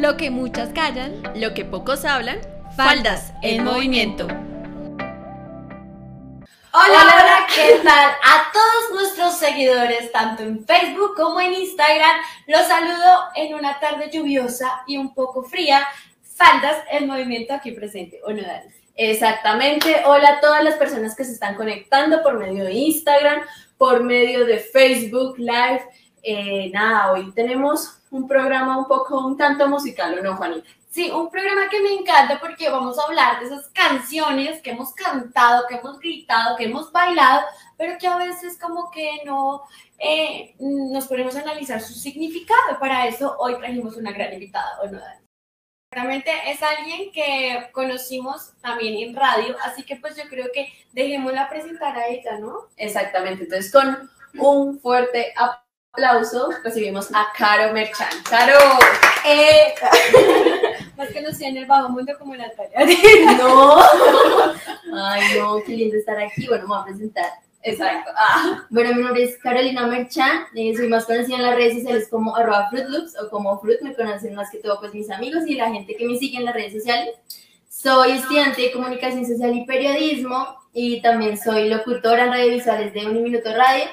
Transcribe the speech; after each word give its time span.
Lo 0.00 0.16
que 0.16 0.30
muchas 0.30 0.70
callan, 0.70 1.22
lo 1.34 1.52
que 1.52 1.66
pocos 1.66 2.06
hablan, 2.06 2.40
faldas 2.74 3.34
en 3.42 3.64
movimiento. 3.64 4.24
Hola, 4.24 4.96
hola, 6.72 7.46
¿qué 7.54 7.78
tal? 7.84 8.10
A 8.24 8.50
todos 8.50 8.94
nuestros 8.94 9.36
seguidores, 9.36 10.10
tanto 10.10 10.42
en 10.42 10.64
Facebook 10.64 11.14
como 11.16 11.38
en 11.38 11.52
Instagram, 11.52 12.16
los 12.46 12.66
saludo 12.66 13.24
en 13.36 13.52
una 13.52 13.78
tarde 13.78 14.08
lluviosa 14.10 14.84
y 14.86 14.96
un 14.96 15.12
poco 15.12 15.42
fría. 15.42 15.86
Faldas 16.22 16.82
en 16.90 17.06
movimiento 17.06 17.52
aquí 17.52 17.72
presente, 17.72 18.22
¿o 18.24 18.32
no, 18.32 18.40
Dani? 18.40 18.70
Exactamente. 18.96 20.00
Hola 20.06 20.30
a 20.30 20.40
todas 20.40 20.64
las 20.64 20.76
personas 20.76 21.14
que 21.14 21.24
se 21.24 21.32
están 21.32 21.56
conectando 21.56 22.22
por 22.22 22.38
medio 22.38 22.64
de 22.64 22.72
Instagram, 22.72 23.42
por 23.76 24.02
medio 24.02 24.46
de 24.46 24.60
Facebook 24.60 25.36
Live. 25.36 25.82
Eh, 26.22 26.70
nada, 26.72 27.12
hoy 27.12 27.30
tenemos 27.32 27.99
un 28.10 28.26
programa 28.26 28.78
un 28.78 28.86
poco, 28.86 29.26
un 29.26 29.36
tanto 29.36 29.68
musical, 29.68 30.18
¿o 30.18 30.22
no, 30.22 30.36
Juanita? 30.36 30.68
Sí, 30.90 31.08
un 31.08 31.30
programa 31.30 31.68
que 31.68 31.80
me 31.80 31.92
encanta 31.92 32.40
porque 32.40 32.68
vamos 32.68 32.98
a 32.98 33.04
hablar 33.04 33.38
de 33.38 33.46
esas 33.46 33.68
canciones 33.68 34.60
que 34.60 34.70
hemos 34.70 34.92
cantado, 34.92 35.66
que 35.68 35.76
hemos 35.76 36.00
gritado, 36.00 36.56
que 36.56 36.64
hemos 36.64 36.90
bailado, 36.90 37.42
pero 37.78 37.96
que 37.96 38.08
a 38.08 38.16
veces 38.16 38.58
como 38.58 38.90
que 38.90 39.22
no 39.24 39.62
eh, 39.98 40.56
nos 40.58 41.06
ponemos 41.06 41.36
a 41.36 41.42
analizar 41.42 41.80
su 41.80 41.94
significado. 41.94 42.80
Para 42.80 43.06
eso 43.06 43.36
hoy 43.38 43.56
trajimos 43.58 43.96
una 43.96 44.10
gran 44.10 44.32
invitada, 44.32 44.80
¿o 44.82 44.86
no, 44.88 44.98
Dani? 44.98 45.20
Realmente 45.92 46.32
es 46.46 46.60
alguien 46.62 47.12
que 47.12 47.68
conocimos 47.72 48.52
también 48.60 49.08
en 49.08 49.14
radio, 49.14 49.56
así 49.64 49.84
que 49.84 49.96
pues 49.96 50.16
yo 50.16 50.24
creo 50.28 50.46
que 50.52 50.72
dejémosla 50.92 51.48
presentar 51.48 51.96
a 51.96 52.08
ella, 52.08 52.38
¿no? 52.38 52.68
Exactamente, 52.76 53.44
entonces 53.44 53.72
con 53.72 54.10
un 54.34 54.80
fuerte 54.80 55.32
aplauso 55.36 55.69
recibimos 56.62 57.08
a 57.12 57.26
Caro 57.36 57.72
Merchan. 57.72 58.08
Caro, 58.28 58.58
eh, 59.26 59.74
más 60.96 61.08
conocida 61.12 61.48
en 61.48 61.56
el 61.58 61.66
bajo 61.66 61.88
mundo 61.88 62.12
como 62.18 62.34
Natalia. 62.36 62.80
no, 63.38 63.80
ay 64.94 65.38
no, 65.38 65.62
qué 65.64 65.72
lindo 65.72 65.96
estar 65.96 66.18
aquí, 66.18 66.46
bueno, 66.46 66.62
me 66.62 66.68
voy 66.68 66.78
a 66.80 66.84
presentar. 66.84 67.30
Exacto. 67.62 68.10
Ah. 68.16 68.64
Bueno, 68.70 68.94
mi 68.94 69.02
nombre 69.02 69.24
es 69.24 69.36
Carolina 69.38 69.86
Merchan, 69.86 70.44
eh, 70.54 70.74
soy 70.74 70.88
más 70.88 71.04
conocida 71.04 71.36
en 71.36 71.42
las 71.42 71.56
redes 71.56 71.74
sociales 71.74 72.08
como 72.08 72.34
arroba 72.34 72.68
Fruit 72.70 72.86
Loops 72.86 73.18
o 73.20 73.28
como 73.28 73.60
Fruit, 73.60 73.82
me 73.82 73.94
conocen 73.94 74.34
más 74.34 74.50
que 74.50 74.58
todo 74.58 74.80
pues 74.80 74.94
mis 74.94 75.10
amigos 75.10 75.44
y 75.46 75.56
la 75.56 75.70
gente 75.70 75.94
que 75.94 76.06
me 76.06 76.16
sigue 76.16 76.38
en 76.38 76.46
las 76.46 76.54
redes 76.54 76.72
sociales. 76.72 77.14
Soy 77.68 78.12
estudiante 78.12 78.62
de 78.62 78.72
comunicación 78.72 79.26
social 79.26 79.54
y 79.54 79.66
periodismo 79.66 80.56
y 80.72 81.02
también 81.02 81.36
soy 81.36 81.68
locutora 81.68 82.24
en 82.24 82.30
radiovisuales 82.30 82.94
de 82.94 83.06
Uniminuto 83.06 83.54
Radio. 83.54 83.84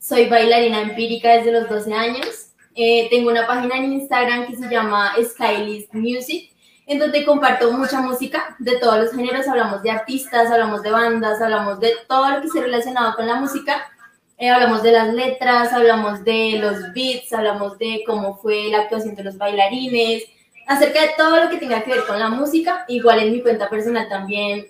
Soy 0.00 0.30
bailarina 0.30 0.80
empírica 0.80 1.36
desde 1.36 1.52
los 1.52 1.68
12 1.68 1.92
años. 1.92 2.52
Eh, 2.74 3.08
tengo 3.10 3.30
una 3.30 3.46
página 3.46 3.76
en 3.76 3.92
Instagram 3.92 4.46
que 4.46 4.56
se 4.56 4.68
llama 4.70 5.12
Skylist 5.22 5.92
Music 5.92 6.50
en 6.86 6.98
donde 6.98 7.24
comparto 7.24 7.70
mucha 7.70 8.00
música 8.00 8.56
de 8.58 8.78
todos 8.78 8.98
los 8.98 9.12
géneros, 9.12 9.46
hablamos 9.46 9.82
de 9.82 9.90
artistas, 9.90 10.50
hablamos 10.50 10.82
de 10.82 10.90
bandas, 10.90 11.40
hablamos 11.40 11.78
de 11.78 11.92
todo 12.08 12.30
lo 12.30 12.40
que 12.40 12.48
se 12.48 12.60
relacionado 12.60 13.14
con 13.14 13.28
la 13.28 13.36
música, 13.36 13.92
eh, 14.38 14.50
hablamos 14.50 14.82
de 14.82 14.90
las 14.90 15.14
letras, 15.14 15.72
hablamos 15.72 16.24
de 16.24 16.58
los 16.58 16.92
beats, 16.92 17.32
hablamos 17.32 17.78
de 17.78 18.02
cómo 18.04 18.38
fue 18.38 18.70
la 18.70 18.80
actuación 18.80 19.14
de 19.14 19.22
los 19.22 19.38
bailarines, 19.38 20.24
acerca 20.66 21.02
de 21.02 21.10
todo 21.16 21.44
lo 21.44 21.50
que 21.50 21.58
tenga 21.58 21.84
que 21.84 21.92
ver 21.92 22.06
con 22.06 22.18
la 22.18 22.28
música, 22.28 22.86
igual 22.88 23.20
en 23.20 23.32
mi 23.32 23.40
cuenta 23.40 23.68
personal 23.68 24.08
también 24.08 24.66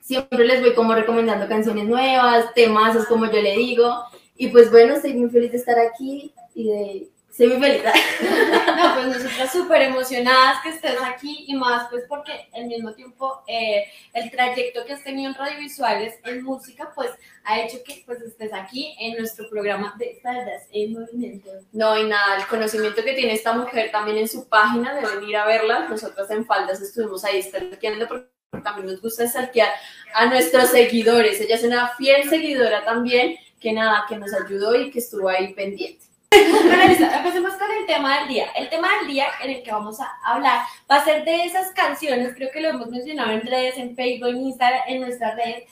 siempre 0.00 0.44
les 0.44 0.60
voy 0.60 0.72
como 0.72 0.94
recomendando 0.94 1.48
canciones 1.48 1.86
nuevas, 1.86 2.54
temas, 2.54 2.96
como 3.06 3.26
yo 3.26 3.42
le 3.42 3.56
digo, 3.56 4.04
y 4.36 4.48
pues 4.48 4.70
bueno, 4.70 4.94
estoy 4.94 5.14
muy 5.14 5.30
feliz 5.30 5.52
de 5.52 5.58
estar 5.58 5.78
aquí 5.78 6.32
y 6.54 6.68
de 6.68 7.08
Estoy 7.38 7.48
muy 7.48 7.68
feliz. 7.68 7.82
No, 8.76 8.94
pues 8.94 9.06
nosotras 9.06 9.52
súper 9.52 9.82
emocionadas 9.82 10.62
que 10.62 10.70
estés 10.70 10.96
aquí 11.02 11.44
y 11.48 11.54
más 11.54 11.88
pues 11.90 12.04
porque 12.08 12.48
al 12.54 12.66
mismo 12.66 12.92
tiempo 12.92 13.42
eh, 13.46 13.84
el 14.14 14.30
trayecto 14.30 14.84
que 14.84 14.94
has 14.94 15.04
tenido 15.04 15.30
en 15.30 15.34
radiovisuales, 15.34 16.14
en 16.24 16.42
música, 16.42 16.92
pues 16.94 17.10
ha 17.44 17.60
hecho 17.60 17.78
que 17.84 18.02
pues 18.06 18.20
estés 18.22 18.52
aquí 18.54 18.94
en 18.98 19.18
nuestro 19.18 19.48
programa 19.50 19.94
de 19.98 20.18
Faldas 20.22 20.66
en 20.72 20.94
Movimiento. 20.94 21.50
No, 21.72 21.98
y 21.98 22.04
nada, 22.04 22.36
el 22.36 22.46
conocimiento 22.46 23.02
que 23.02 23.14
tiene 23.14 23.34
esta 23.34 23.52
mujer 23.52 23.90
también 23.90 24.18
en 24.18 24.28
su 24.28 24.48
página, 24.48 24.94
de 24.94 25.06
venir 25.06 25.36
a 25.36 25.46
verla. 25.46 25.88
Nosotras 25.88 26.30
en 26.30 26.46
Faldas 26.46 26.80
estuvimos 26.80 27.24
ahí 27.24 27.42
stalkeando 27.42 28.08
porque 28.08 28.28
también 28.62 28.86
nos 28.86 29.00
gusta 29.00 29.26
stalkear 29.26 29.72
a 30.14 30.26
nuestros 30.26 30.70
seguidores. 30.70 31.40
Ella 31.40 31.56
es 31.56 31.64
una 31.64 31.88
fiel 31.96 32.28
seguidora 32.28 32.84
también, 32.84 33.36
que 33.66 33.72
nada, 33.72 34.04
que 34.08 34.16
nos 34.16 34.32
ayudó 34.32 34.80
y 34.80 34.92
que 34.92 35.00
estuvo 35.00 35.28
ahí 35.28 35.52
pendiente. 35.52 36.04
Bueno, 36.30 36.84
empecemos 36.84 37.54
con 37.54 37.68
el 37.68 37.84
tema 37.84 38.20
del 38.20 38.28
día. 38.28 38.46
El 38.54 38.68
tema 38.68 38.88
del 38.98 39.08
día 39.08 39.26
en 39.42 39.50
el 39.50 39.62
que 39.64 39.72
vamos 39.72 39.98
a 39.98 40.08
hablar 40.24 40.60
va 40.88 40.98
a 40.98 41.04
ser 41.04 41.24
de 41.24 41.46
esas 41.46 41.72
canciones, 41.72 42.32
creo 42.36 42.50
que 42.52 42.60
lo 42.60 42.68
hemos 42.68 42.86
mencionado 42.90 43.32
en 43.32 43.40
redes, 43.40 43.76
en 43.76 43.96
Facebook, 43.96 44.28
en 44.28 44.36
Instagram, 44.36 44.82
en 44.86 45.00
nuestras 45.00 45.34
redes, 45.34 45.64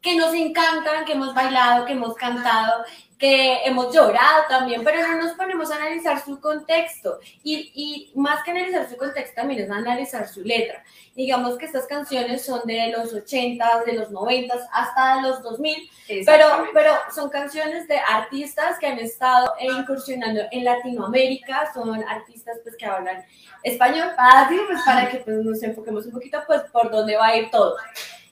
que 0.00 0.16
nos 0.16 0.32
encantan, 0.34 1.04
que 1.04 1.12
hemos 1.12 1.34
bailado, 1.34 1.84
que 1.84 1.92
hemos 1.92 2.14
cantado 2.14 2.84
que 3.18 3.64
hemos 3.64 3.92
llorado 3.92 4.44
también, 4.48 4.84
pero 4.84 5.02
no 5.02 5.20
nos 5.20 5.32
ponemos 5.32 5.70
a 5.70 5.76
analizar 5.76 6.24
su 6.24 6.40
contexto. 6.40 7.18
Y, 7.42 7.72
y, 7.74 8.12
más 8.18 8.44
que 8.44 8.52
analizar 8.52 8.88
su 8.88 8.96
contexto, 8.96 9.34
también 9.34 9.62
es 9.62 9.70
analizar 9.70 10.28
su 10.28 10.42
letra. 10.42 10.84
Digamos 11.16 11.58
que 11.58 11.66
estas 11.66 11.86
canciones 11.86 12.44
son 12.44 12.60
de 12.64 12.92
los 12.96 13.12
80, 13.12 13.82
de 13.84 13.94
los 13.94 14.10
90, 14.12 14.54
hasta 14.72 15.20
los 15.20 15.42
2000, 15.42 15.90
pero, 16.24 16.46
pero 16.72 16.92
son 17.12 17.28
canciones 17.28 17.88
de 17.88 17.98
artistas 17.98 18.78
que 18.78 18.86
han 18.86 19.00
estado 19.00 19.52
incursionando 19.60 20.42
en 20.52 20.64
Latinoamérica, 20.64 21.72
son 21.74 22.04
artistas 22.04 22.58
pues 22.62 22.76
que 22.76 22.86
hablan 22.86 23.24
español, 23.64 24.12
para, 24.16 24.48
pues, 24.48 24.80
para 24.86 25.10
que 25.10 25.18
pues, 25.18 25.44
nos 25.44 25.60
enfoquemos 25.64 26.06
un 26.06 26.12
poquito 26.12 26.38
pues 26.46 26.62
por 26.70 26.88
dónde 26.88 27.16
va 27.16 27.26
a 27.26 27.36
ir 27.36 27.50
todo. 27.50 27.74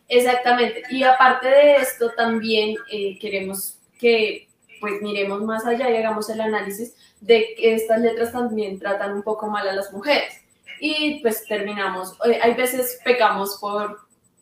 Exactamente. 0.09 0.83
Y 0.91 1.03
aparte 1.03 1.49
de 1.49 1.77
esto, 1.77 2.11
también 2.17 2.77
eh, 2.91 3.19
queremos 3.19 3.79
que 3.99 4.49
pues 4.81 5.01
miremos 5.01 5.43
más 5.43 5.65
allá 5.67 5.91
y 5.91 5.97
hagamos 5.97 6.29
el 6.29 6.41
análisis 6.41 6.95
de 7.21 7.55
que 7.57 7.75
estas 7.75 8.01
letras 8.01 8.33
también 8.33 8.79
tratan 8.79 9.15
un 9.15 9.23
poco 9.23 9.47
mal 9.49 9.67
a 9.69 9.73
las 9.73 9.93
mujeres. 9.93 10.41
Y 10.81 11.21
pues 11.21 11.45
terminamos, 11.47 12.17
eh, 12.25 12.39
hay 12.43 12.55
veces 12.55 13.01
pecamos 13.05 13.57
por, 13.61 14.01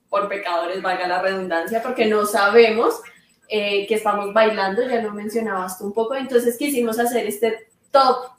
por 0.08 0.28
pecadores, 0.28 0.82
valga 0.82 1.06
la 1.06 1.22
redundancia, 1.22 1.82
porque 1.82 2.06
no 2.06 2.26
sabemos 2.26 3.00
eh, 3.48 3.86
que 3.86 3.94
estamos 3.94 4.32
bailando, 4.34 4.82
ya 4.82 5.00
lo 5.00 5.12
mencionabas 5.12 5.78
tú 5.78 5.86
un 5.86 5.92
poco, 5.92 6.14
entonces 6.14 6.58
quisimos 6.58 6.98
hacer 6.98 7.26
este 7.26 7.68
top. 7.90 8.30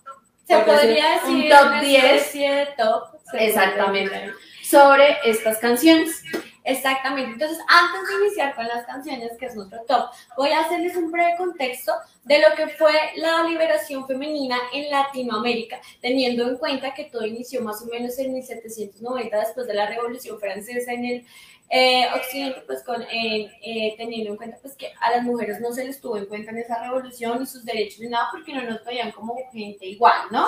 Se 0.45 0.57
podría 0.57 1.13
decir 1.13 1.45
un 1.45 1.49
top 1.49 1.81
10. 1.81 2.33
De 2.33 2.67
top, 2.77 3.03
exactamente, 3.33 4.33
sobre 4.63 5.17
estas 5.23 5.57
canciones. 5.59 6.21
Exactamente. 6.65 7.33
Entonces, 7.33 7.59
antes 7.67 8.09
de 8.09 8.25
iniciar 8.25 8.55
con 8.55 8.67
las 8.67 8.85
canciones, 8.87 9.37
que 9.37 9.45
es 9.45 9.55
nuestro 9.55 9.81
top, 9.87 10.09
voy 10.35 10.49
a 10.49 10.61
hacerles 10.61 10.95
un 10.97 11.11
breve 11.11 11.37
contexto 11.37 11.93
de 12.23 12.39
lo 12.39 12.55
que 12.55 12.67
fue 12.69 12.91
la 13.17 13.43
liberación 13.43 14.07
femenina 14.07 14.57
en 14.73 14.89
Latinoamérica, 14.89 15.79
teniendo 16.01 16.47
en 16.49 16.57
cuenta 16.57 16.95
que 16.95 17.05
todo 17.05 17.23
inició 17.23 17.61
más 17.61 17.83
o 17.83 17.85
menos 17.85 18.17
en 18.17 18.33
1790, 18.33 19.39
después 19.39 19.67
de 19.67 19.75
la 19.75 19.85
Revolución 19.85 20.39
Francesa 20.39 20.91
en 20.91 21.05
el 21.05 21.25
eh, 21.69 22.07
Occidente, 22.15 22.61
pues 22.65 22.83
con, 22.83 23.03
eh, 23.03 23.93
teniendo 23.97 24.31
en 24.31 24.37
cuenta 24.37 24.57
pues 24.59 24.75
que 24.75 24.91
a 24.99 25.11
las 25.11 25.23
mujeres 25.23 25.61
no 25.61 25.71
se 25.71 25.85
les 25.85 26.01
tuvo 26.01 26.17
en 26.17 26.25
cuenta 26.25 26.49
en 26.49 26.57
esa 26.57 26.81
revolución 26.81 27.43
y 27.43 27.45
sus 27.45 27.63
derechos 27.63 27.99
ni 27.99 28.07
nada, 28.07 28.27
porque 28.31 28.53
no 28.53 28.63
nos 28.63 28.83
veían 28.83 29.11
como 29.11 29.35
gente 29.51 29.85
igual, 29.85 30.19
¿no? 30.31 30.47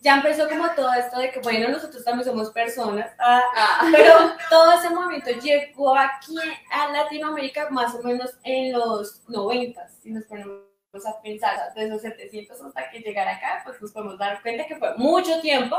Ya 0.00 0.16
empezó 0.16 0.48
como 0.48 0.68
todo 0.70 0.92
esto 0.94 1.18
de 1.18 1.30
que, 1.30 1.40
bueno, 1.40 1.68
nosotros 1.68 2.04
también 2.04 2.28
somos 2.28 2.50
personas, 2.50 3.10
ah, 3.18 3.42
ah. 3.56 3.88
pero 3.92 4.14
todo 4.50 4.72
ese 4.72 4.90
movimiento 4.90 5.30
llegó 5.40 5.96
aquí 5.96 6.36
a 6.70 6.92
Latinoamérica 6.92 7.70
más 7.70 7.94
o 7.94 8.02
menos 8.02 8.30
en 8.44 8.72
los 8.72 9.22
90, 9.28 9.88
si 10.02 10.12
nos 10.12 10.24
ponemos 10.24 10.75
a 11.04 11.20
pensar 11.20 11.74
de 11.74 11.84
esos 11.84 12.00
700 12.00 12.60
hasta 12.60 12.90
que 12.90 13.00
llegara 13.00 13.36
acá, 13.36 13.62
pues 13.64 13.80
nos 13.82 13.92
podemos 13.92 14.18
dar 14.18 14.40
cuenta 14.40 14.66
que 14.66 14.76
fue 14.76 14.96
mucho 14.96 15.40
tiempo. 15.40 15.76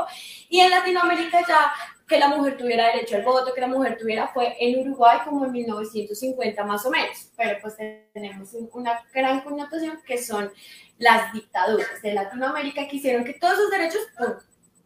Y 0.48 0.60
en 0.60 0.70
Latinoamérica 0.70 1.40
ya 1.48 1.72
que 2.06 2.18
la 2.18 2.28
mujer 2.28 2.56
tuviera 2.56 2.86
derecho 2.86 3.16
al 3.16 3.22
voto, 3.22 3.52
que 3.52 3.60
la 3.60 3.66
mujer 3.66 3.96
tuviera, 3.98 4.28
fue 4.28 4.56
en 4.60 4.80
Uruguay 4.80 5.18
como 5.24 5.44
en 5.46 5.52
1950 5.52 6.64
más 6.64 6.86
o 6.86 6.90
menos. 6.90 7.30
Pero 7.36 7.58
pues 7.60 7.76
tenemos 8.12 8.54
una 8.72 9.02
gran 9.12 9.40
connotación 9.40 10.00
que 10.06 10.18
son 10.22 10.52
las 10.98 11.32
dictaduras 11.32 12.02
de 12.02 12.12
Latinoamérica 12.12 12.86
que 12.86 12.96
hicieron 12.96 13.24
que 13.24 13.34
todos 13.34 13.54
esos 13.54 13.70
derechos 13.70 14.02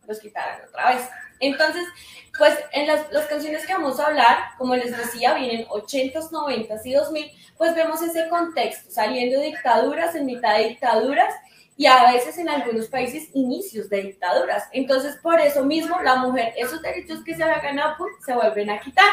los 0.07 0.21
quitaran 0.21 0.61
otra 0.69 0.95
vez. 0.95 1.09
Entonces, 1.43 1.83
pues 2.39 2.57
en 2.73 2.87
las, 2.87 3.13
las, 3.13 3.27
canciones 3.27 3.67
que 3.67 3.75
vamos 3.75 4.01
a 4.01 4.07
hablar, 4.07 4.39
como 4.57 4.75
les 4.75 4.97
decía, 4.97 5.35
vienen 5.35 5.67
80s, 5.67 6.31
90s 6.31 6.81
y 6.85 6.95
2000, 6.95 7.31
pues 7.59 7.75
vemos 7.75 8.01
ese 8.01 8.29
contexto, 8.29 8.91
saliendo 8.91 9.39
de 9.39 9.47
dictaduras, 9.47 10.15
en 10.15 10.25
mitad 10.27 10.57
de 10.57 10.69
dictaduras 10.69 11.35
y 11.77 11.87
a 11.87 12.13
veces 12.13 12.39
en 12.39 12.49
algunos 12.49 12.87
países 12.87 13.29
inicios 13.35 13.89
de 13.89 14.03
dictaduras. 14.03 14.69
Entonces, 14.73 15.17
por 15.23 15.41
eso 15.41 15.65
mismo, 15.65 16.01
la 16.01 16.17
mujer, 16.17 16.55
esos 16.57 16.81
derechos 16.81 17.25
que 17.25 17.35
se 17.35 17.43
había 17.43 17.61
ganado, 17.61 17.97
pues, 17.99 18.13
se 18.25 18.35
vuelven 18.35 18.71
a 18.71 18.81
quitar. 18.81 19.11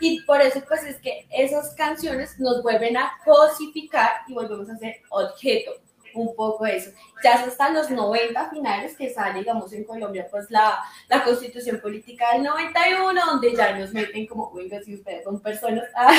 Y 0.00 0.20
por 0.22 0.40
eso, 0.40 0.62
pues, 0.68 0.84
es 0.84 1.00
que 1.00 1.26
esas 1.30 1.74
canciones 1.74 2.38
nos 2.38 2.62
vuelven 2.62 2.96
a 2.96 3.12
cosificar 3.24 4.22
y 4.28 4.34
volvemos 4.34 4.70
a 4.70 4.76
ser 4.76 5.02
objeto 5.10 5.72
un 6.14 6.34
poco 6.34 6.66
eso. 6.66 6.90
Ya 7.22 7.34
es 7.34 7.48
hasta 7.48 7.70
los 7.70 7.90
90 7.90 8.50
finales 8.50 8.96
que 8.96 9.10
sale, 9.10 9.40
digamos, 9.40 9.72
en 9.72 9.84
Colombia, 9.84 10.26
pues 10.30 10.50
la, 10.50 10.78
la 11.08 11.24
constitución 11.24 11.80
política 11.80 12.32
del 12.32 12.42
91, 12.44 13.26
donde 13.26 13.54
ya 13.54 13.76
nos 13.76 13.92
meten 13.92 14.26
como, 14.26 14.50
oiga, 14.50 14.82
si 14.82 14.94
ustedes 14.94 15.24
son 15.24 15.40
personas, 15.40 15.84
ah, 15.96 16.12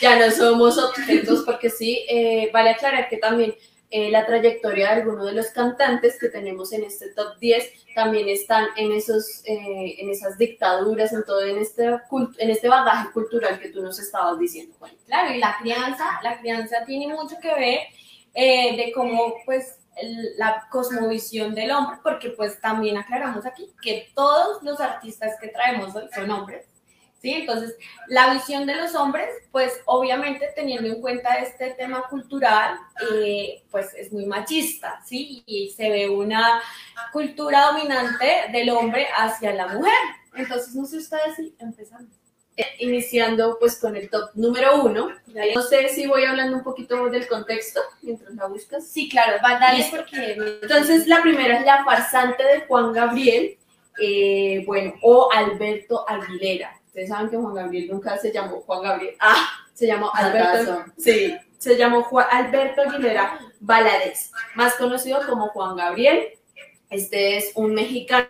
ya 0.00 0.18
no 0.18 0.30
somos 0.30 0.78
objetos, 0.78 1.42
porque 1.44 1.70
sí, 1.70 2.04
eh, 2.08 2.50
vale 2.52 2.70
aclarar 2.70 3.08
que 3.08 3.18
también 3.18 3.54
eh, 3.94 4.10
la 4.10 4.24
trayectoria 4.24 4.86
de 4.86 5.02
algunos 5.02 5.26
de 5.26 5.34
los 5.34 5.48
cantantes 5.48 6.18
que 6.18 6.30
tenemos 6.30 6.72
en 6.72 6.82
este 6.82 7.10
top 7.10 7.38
10 7.38 7.94
también 7.94 8.26
están 8.26 8.68
en, 8.78 8.90
esos, 8.90 9.42
eh, 9.44 9.96
en 9.98 10.08
esas 10.08 10.38
dictaduras, 10.38 11.12
en 11.12 11.22
todo 11.24 11.42
en 11.42 11.58
este, 11.58 11.84
en 11.84 12.50
este 12.50 12.70
bagaje 12.70 13.12
cultural 13.12 13.60
que 13.60 13.68
tú 13.68 13.82
nos 13.82 14.00
estabas 14.00 14.38
diciendo, 14.38 14.74
Juan. 14.78 14.92
Claro, 15.04 15.34
y 15.34 15.38
la 15.38 15.58
crianza, 15.60 16.04
la 16.22 16.40
crianza 16.40 16.86
tiene 16.86 17.12
mucho 17.12 17.36
que 17.38 17.54
ver 17.54 17.80
eh, 18.34 18.76
de 18.76 18.92
cómo, 18.92 19.34
pues, 19.44 19.78
la 20.36 20.66
cosmovisión 20.70 21.54
del 21.54 21.70
hombre, 21.70 21.98
porque 22.02 22.30
pues 22.30 22.60
también 22.60 22.96
aclaramos 22.96 23.44
aquí 23.44 23.70
que 23.82 24.10
todos 24.14 24.62
los 24.62 24.80
artistas 24.80 25.36
que 25.40 25.48
traemos 25.48 25.94
hoy 25.94 26.08
son 26.14 26.30
hombres, 26.30 26.66
¿sí? 27.20 27.32
Entonces, 27.34 27.76
la 28.08 28.32
visión 28.32 28.66
de 28.66 28.74
los 28.74 28.94
hombres, 28.94 29.28
pues, 29.50 29.80
obviamente 29.84 30.48
teniendo 30.56 30.88
en 30.88 31.00
cuenta 31.00 31.36
este 31.36 31.72
tema 31.72 32.08
cultural, 32.08 32.78
eh, 33.14 33.62
pues 33.70 33.92
es 33.94 34.12
muy 34.12 34.26
machista, 34.26 35.00
¿sí? 35.04 35.42
Y 35.46 35.70
se 35.70 35.90
ve 35.90 36.08
una 36.08 36.60
cultura 37.12 37.66
dominante 37.66 38.46
del 38.50 38.70
hombre 38.70 39.06
hacia 39.16 39.52
la 39.52 39.68
mujer. 39.68 39.92
Entonces, 40.34 40.74
no 40.74 40.86
sé 40.86 40.96
ustedes 40.96 41.36
si 41.36 41.54
empezamos. 41.58 42.21
Eh, 42.56 42.66
Iniciando 42.80 43.56
pues 43.58 43.78
con 43.80 43.96
el 43.96 44.10
top 44.10 44.30
número 44.34 44.82
uno. 44.82 45.10
No 45.54 45.62
sé 45.62 45.88
si 45.88 46.06
voy 46.06 46.24
hablando 46.24 46.56
un 46.58 46.62
poquito 46.62 47.08
del 47.08 47.26
contexto 47.26 47.80
mientras 48.02 48.34
la 48.34 48.46
buscas. 48.46 48.86
Sí, 48.86 49.08
claro, 49.08 49.38
va, 49.42 49.58
dale 49.58 49.86
porque... 49.90 50.36
Entonces, 50.62 51.06
la 51.06 51.22
primera 51.22 51.58
es 51.60 51.64
La 51.64 51.82
farsante 51.84 52.42
de 52.44 52.60
Juan 52.62 52.92
Gabriel, 52.92 53.56
eh, 54.00 54.62
bueno, 54.66 54.92
o 55.02 55.30
Alberto 55.32 56.04
Aguilera. 56.08 56.78
Ustedes 56.86 57.08
saben 57.08 57.30
que 57.30 57.38
Juan 57.38 57.54
Gabriel 57.54 57.88
nunca 57.90 58.18
se 58.18 58.30
llamó 58.30 58.60
Juan 58.60 58.82
Gabriel. 58.82 59.16
Ah, 59.18 59.48
se 59.72 59.86
llamó 59.86 60.10
Alberto. 60.14 60.84
Sí, 60.98 61.34
se 61.56 61.76
llamó 61.78 62.02
Juan- 62.02 62.26
Alberto 62.30 62.82
Aguilera 62.82 63.38
Valadez, 63.60 64.30
más 64.56 64.74
conocido 64.74 65.20
como 65.26 65.48
Juan 65.48 65.74
Gabriel. 65.76 66.28
Este 66.90 67.38
es 67.38 67.52
un 67.54 67.72
mexicano, 67.72 68.28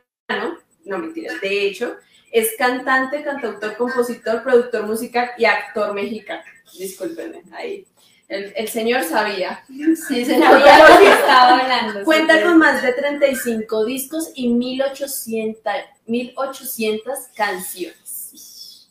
no 0.85 0.99
mentiras, 0.99 1.41
de 1.41 1.67
hecho, 1.67 1.97
es 2.33 2.57
cantante, 2.57 3.23
cantautor, 3.23 3.77
compositor, 3.77 4.43
productor 4.43 4.87
musical 4.87 5.31
y 5.37 5.45
actor 5.45 5.95
mexicano. 5.95 6.43
Discúlpenme, 6.77 7.43
ahí. 7.53 7.87
El, 8.27 8.53
el 8.57 8.69
señor 8.69 9.05
sabía. 9.05 9.63
Sí, 9.69 10.25
se 10.25 10.39
Sabía 10.39 10.89
lo 10.89 10.99
que 10.99 11.09
estaba 11.09 11.59
hablando. 11.59 12.05
Cuenta 12.05 12.39
sí, 12.39 12.45
con 12.45 12.59
más 12.59 12.83
de 12.83 12.95
35 12.95 13.85
discos 13.85 14.33
y 14.35 14.49
1800, 14.49 15.73
1800 16.07 17.19
canciones. 17.37 18.89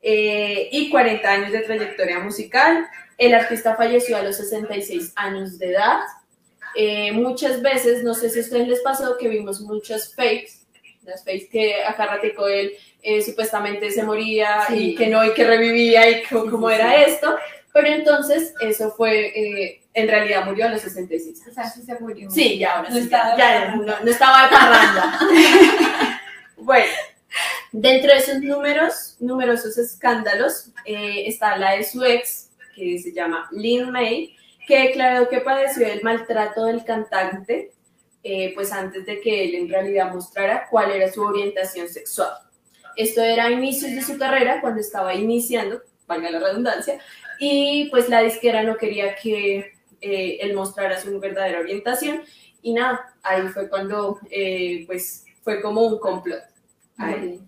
Eh, 0.00 0.68
y 0.70 0.90
40 0.90 1.28
años 1.28 1.50
de 1.50 1.60
trayectoria 1.60 2.20
musical. 2.20 2.86
El 3.18 3.34
artista 3.34 3.74
falleció 3.74 4.16
a 4.16 4.22
los 4.22 4.36
66 4.36 5.12
años 5.16 5.58
de 5.58 5.72
edad. 5.72 6.00
Eh, 6.76 7.10
muchas 7.12 7.62
veces, 7.62 8.04
no 8.04 8.14
sé 8.14 8.30
si 8.30 8.38
a 8.38 8.42
ustedes 8.42 8.68
les 8.68 8.80
pasó, 8.80 9.16
que 9.18 9.28
vimos 9.28 9.60
muchas 9.60 10.14
fakes, 10.14 10.63
las 11.04 11.24
fakes 11.24 11.48
que 11.50 11.84
acá 11.84 12.06
ratico 12.06 12.48
él 12.48 12.72
eh, 13.02 13.22
supuestamente 13.22 13.90
se 13.90 14.02
moría 14.02 14.64
y 14.70 14.94
que 14.94 15.06
no, 15.06 15.24
y 15.24 15.34
que 15.34 15.44
revivía 15.44 16.08
y 16.08 16.22
cómo 16.24 16.70
era 16.70 17.02
esto. 17.04 17.36
Pero 17.72 17.88
entonces 17.88 18.54
eso 18.60 18.92
fue, 18.92 19.26
eh, 19.36 19.82
en 19.94 20.08
realidad 20.08 20.44
murió 20.44 20.66
a 20.66 20.68
los 20.68 20.80
66 20.80 21.42
años. 21.42 21.48
O 21.50 21.54
sea, 21.54 21.68
sí 21.68 21.82
se 21.82 21.98
murió. 21.98 22.30
Sí, 22.30 22.56
ya 22.56 22.76
ahora 22.76 22.88
No 22.88 22.96
sí, 22.96 23.02
estaba 23.02 23.36
ya, 23.36 23.74
no, 23.74 23.84
no 23.84 24.10
estaba 24.10 24.44
de 24.44 24.48
parranda. 24.48 25.18
bueno, 26.56 26.92
dentro 27.72 28.12
de 28.12 28.18
esos 28.18 28.40
números, 28.40 29.16
numerosos 29.18 29.76
escándalos, 29.76 30.70
eh, 30.84 31.24
está 31.26 31.56
la 31.56 31.72
de 31.72 31.82
su 31.82 32.04
ex, 32.04 32.50
que 32.76 32.98
se 33.00 33.12
llama 33.12 33.48
Lin 33.50 33.90
May, 33.90 34.36
que 34.68 34.88
declaró 34.88 35.28
que 35.28 35.40
padeció 35.40 35.86
el 35.86 36.02
maltrato 36.02 36.66
del 36.66 36.84
cantante, 36.84 37.72
eh, 38.24 38.52
pues 38.54 38.72
antes 38.72 39.04
de 39.06 39.20
que 39.20 39.44
él 39.44 39.54
en 39.54 39.68
realidad 39.68 40.12
mostrara 40.12 40.66
cuál 40.70 40.90
era 40.90 41.12
su 41.12 41.22
orientación 41.22 41.88
sexual. 41.88 42.32
Esto 42.96 43.22
era 43.22 43.44
a 43.44 43.50
inicios 43.50 43.92
de 43.92 44.02
su 44.02 44.18
carrera, 44.18 44.60
cuando 44.60 44.80
estaba 44.80 45.14
iniciando, 45.14 45.82
valga 46.06 46.30
la 46.30 46.40
redundancia, 46.40 46.98
y 47.38 47.88
pues 47.90 48.08
la 48.08 48.22
disquera 48.22 48.62
no 48.62 48.76
quería 48.76 49.14
que 49.14 49.74
eh, 50.00 50.38
él 50.40 50.54
mostrara 50.54 51.00
su 51.00 51.18
verdadera 51.20 51.60
orientación 51.60 52.22
y 52.62 52.72
nada, 52.72 53.14
ahí 53.22 53.42
fue 53.48 53.68
cuando 53.68 54.18
eh, 54.30 54.84
pues 54.86 55.24
fue 55.42 55.60
como 55.60 55.82
un 55.82 55.98
complot. 55.98 56.42
Ahí. 56.96 57.40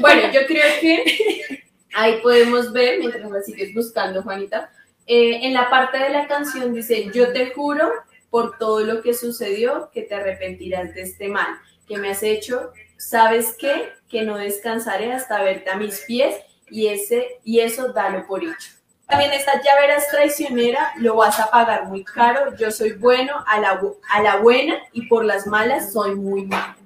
Bueno, 0.00 0.22
yo 0.32 0.46
creo 0.46 0.80
que 0.80 1.64
ahí 1.94 2.20
podemos 2.22 2.72
ver, 2.72 2.98
mientras 2.98 3.30
la 3.30 3.42
sigues 3.42 3.72
buscando, 3.74 4.22
Juanita, 4.22 4.72
eh, 5.06 5.46
en 5.46 5.54
la 5.54 5.70
parte 5.70 5.98
de 5.98 6.10
la 6.10 6.26
canción 6.26 6.72
dice, 6.72 7.10
yo 7.12 7.32
te 7.32 7.52
juro 7.52 7.90
por 8.30 8.58
todo 8.58 8.80
lo 8.80 9.02
que 9.02 9.12
sucedió 9.12 9.90
que 9.92 10.02
te 10.02 10.14
arrepentirás 10.14 10.94
de 10.94 11.02
este 11.02 11.28
mal 11.28 11.58
que 11.86 11.98
me 11.98 12.10
has 12.10 12.22
hecho, 12.22 12.72
¿sabes 12.96 13.56
qué? 13.58 13.88
Que 14.08 14.22
no 14.22 14.38
descansaré 14.38 15.12
hasta 15.12 15.42
verte 15.42 15.70
a 15.70 15.76
mis 15.76 16.00
pies 16.02 16.36
y, 16.70 16.86
ese, 16.86 17.40
y 17.42 17.60
eso 17.60 17.92
dalo 17.92 18.26
por 18.28 18.44
hecho. 18.44 18.70
También 19.08 19.32
esta 19.32 19.60
ya 19.60 19.74
verás 19.80 20.08
traicionera, 20.08 20.92
lo 20.98 21.16
vas 21.16 21.40
a 21.40 21.50
pagar 21.50 21.86
muy 21.86 22.04
caro, 22.04 22.54
yo 22.56 22.70
soy 22.70 22.92
bueno 22.92 23.44
a 23.48 23.58
la, 23.58 23.82
a 24.08 24.22
la 24.22 24.36
buena 24.36 24.76
y 24.92 25.08
por 25.08 25.24
las 25.24 25.48
malas 25.48 25.92
soy 25.92 26.14
muy 26.14 26.44
malo. 26.44 26.76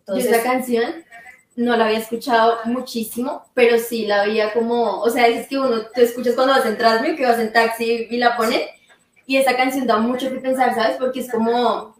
Entonces, 0.00 0.30
esta 0.30 0.42
canción 0.42 1.04
no 1.56 1.74
la 1.74 1.86
había 1.86 1.98
escuchado 1.98 2.58
muchísimo, 2.64 3.46
pero 3.54 3.78
sí 3.78 4.04
la 4.04 4.22
había 4.22 4.52
como, 4.52 5.00
o 5.00 5.08
sea, 5.08 5.26
es 5.26 5.48
que 5.48 5.58
uno, 5.58 5.86
tú 5.94 6.02
escuchas 6.02 6.34
cuando 6.34 6.52
vas 6.52 6.66
en 6.66 6.76
Transmi, 6.76 7.16
que 7.16 7.24
vas 7.24 7.38
en 7.38 7.52
taxi 7.52 8.08
y 8.10 8.16
la 8.18 8.36
ponen, 8.36 8.60
y 9.26 9.36
esta 9.36 9.56
canción 9.56 9.86
da 9.86 9.98
mucho 9.98 10.28
que 10.30 10.36
pensar, 10.36 10.74
¿sabes? 10.74 10.96
Porque 10.98 11.20
es 11.20 11.30
como, 11.30 11.94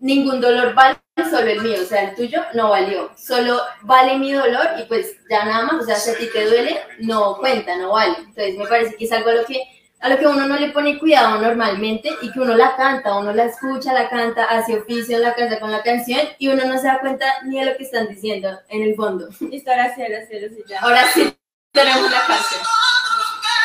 ningún 0.00 0.40
dolor 0.40 0.74
vale, 0.74 0.96
solo 1.30 1.46
el 1.46 1.62
mío, 1.62 1.78
o 1.82 1.84
sea, 1.84 2.10
el 2.10 2.14
tuyo 2.14 2.42
no 2.54 2.70
valió, 2.70 3.10
solo 3.16 3.60
vale 3.82 4.18
mi 4.18 4.32
dolor 4.32 4.66
y 4.78 4.84
pues 4.84 5.16
ya 5.30 5.44
nada 5.44 5.64
más, 5.64 5.82
o 5.82 5.86
sea, 5.86 5.96
si 5.96 6.10
a 6.10 6.18
ti 6.18 6.28
te 6.32 6.44
duele, 6.44 6.78
no 7.00 7.36
cuenta, 7.38 7.76
no 7.76 7.92
vale. 7.92 8.16
Entonces 8.18 8.56
me 8.56 8.66
parece 8.66 8.96
que 8.96 9.04
es 9.04 9.12
algo 9.12 9.30
a 9.30 9.34
lo 9.34 9.44
que 9.44 9.62
a 9.98 10.10
lo 10.10 10.18
que 10.18 10.26
uno 10.26 10.46
no 10.46 10.56
le 10.56 10.70
pone 10.70 10.98
cuidado 10.98 11.40
normalmente 11.40 12.10
y 12.20 12.30
que 12.30 12.38
uno 12.38 12.54
la 12.54 12.76
canta, 12.76 13.16
uno 13.16 13.32
la 13.32 13.46
escucha, 13.46 13.94
la 13.94 14.10
canta, 14.10 14.44
hace 14.44 14.76
oficio 14.78 15.16
en 15.16 15.22
la 15.22 15.34
casa 15.34 15.58
con 15.58 15.72
la 15.72 15.82
canción 15.82 16.20
y 16.38 16.48
uno 16.48 16.66
no 16.66 16.78
se 16.78 16.86
da 16.86 17.00
cuenta 17.00 17.26
ni 17.44 17.58
de 17.58 17.66
lo 17.66 17.76
que 17.78 17.84
están 17.84 18.06
diciendo 18.06 18.60
en 18.68 18.82
el 18.82 18.94
fondo. 18.94 19.28
Listo, 19.40 19.70
ahora 19.70 19.94
sí, 19.94 20.02
ahora 20.02 20.26
sí, 20.26 20.34
ahora 20.34 20.48
sí, 20.50 20.64
ya. 20.68 20.80
Ahora 20.80 21.02
sí 21.14 21.36
tenemos 21.72 22.10
la 22.10 22.26
canción. 22.26 22.60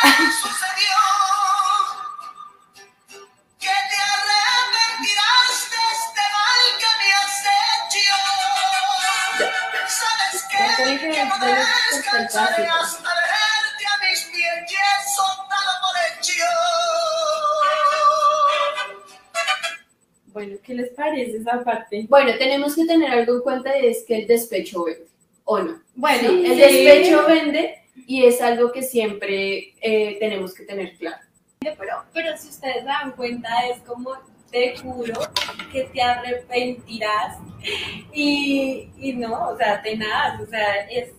Bueno, 20.28 20.58
¿qué 20.64 20.74
les 20.74 20.90
parece 20.92 21.38
esa 21.38 21.64
parte? 21.64 22.06
bueno, 22.08 22.32
tenemos 22.38 22.76
que 22.76 22.86
tener 22.86 23.12
algo 23.12 23.36
en 23.36 23.42
cuenta 23.42 23.78
y 23.78 23.88
es 23.88 24.04
que 24.08 24.20
el 24.20 24.28
despecho 24.28 24.86
vende, 24.86 25.06
¿o 25.44 25.60
no? 25.60 25.82
Bueno, 25.96 26.30
Sí, 26.30 26.46
el 26.46 26.54
sí. 26.54 26.60
despecho 26.86 27.26
vende 27.28 27.84
y 28.08 28.26
es 28.26 28.42
algo 28.42 28.72
que 28.72 28.82
siempre 28.82 29.74
eh, 29.82 30.18
tenemos 30.20 30.54
que 30.54 30.64
tener 30.64 30.96
claro. 30.98 31.22
Pero, 31.60 32.06
pero 32.14 32.38
si 32.38 32.48
ustedes 32.48 32.78
se 32.80 32.84
dan 32.86 33.12
cuenta, 33.12 33.50
es 33.68 33.82
como 33.82 34.14
te 34.52 34.78
juro 34.78 35.20
que 35.72 35.84
te 35.86 36.02
arrepentirás 36.02 37.38
y, 38.14 38.90
y 38.98 39.14
no, 39.14 39.50
o 39.50 39.58
sea, 39.58 39.82
de 39.82 39.96
nada, 39.96 40.40
o 40.42 40.46
sea, 40.46 40.88
es, 40.90 41.12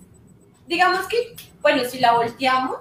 digamos 0.67 1.07
que, 1.07 1.35
bueno, 1.61 1.85
si 1.85 1.99
la 1.99 2.15
volteamos, 2.15 2.77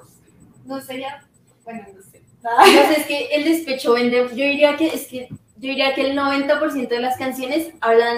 no 0.65 0.81
sería, 0.81 1.25
bueno, 1.63 1.85
no 1.95 2.01
sé. 2.03 2.21
Entonces 2.43 2.97
es 2.97 3.05
que 3.05 3.25
el 3.35 3.43
despecho 3.43 3.93
vende, 3.93 4.27
yo 4.29 4.43
diría 4.45 4.75
que 4.75 4.87
es 4.87 5.07
que 5.07 5.29
yo 5.29 5.69
diría 5.69 5.93
que 5.93 6.09
el 6.09 6.17
90% 6.17 6.87
de 6.87 6.99
las 6.99 7.15
canciones 7.17 7.71
hablan 7.81 8.17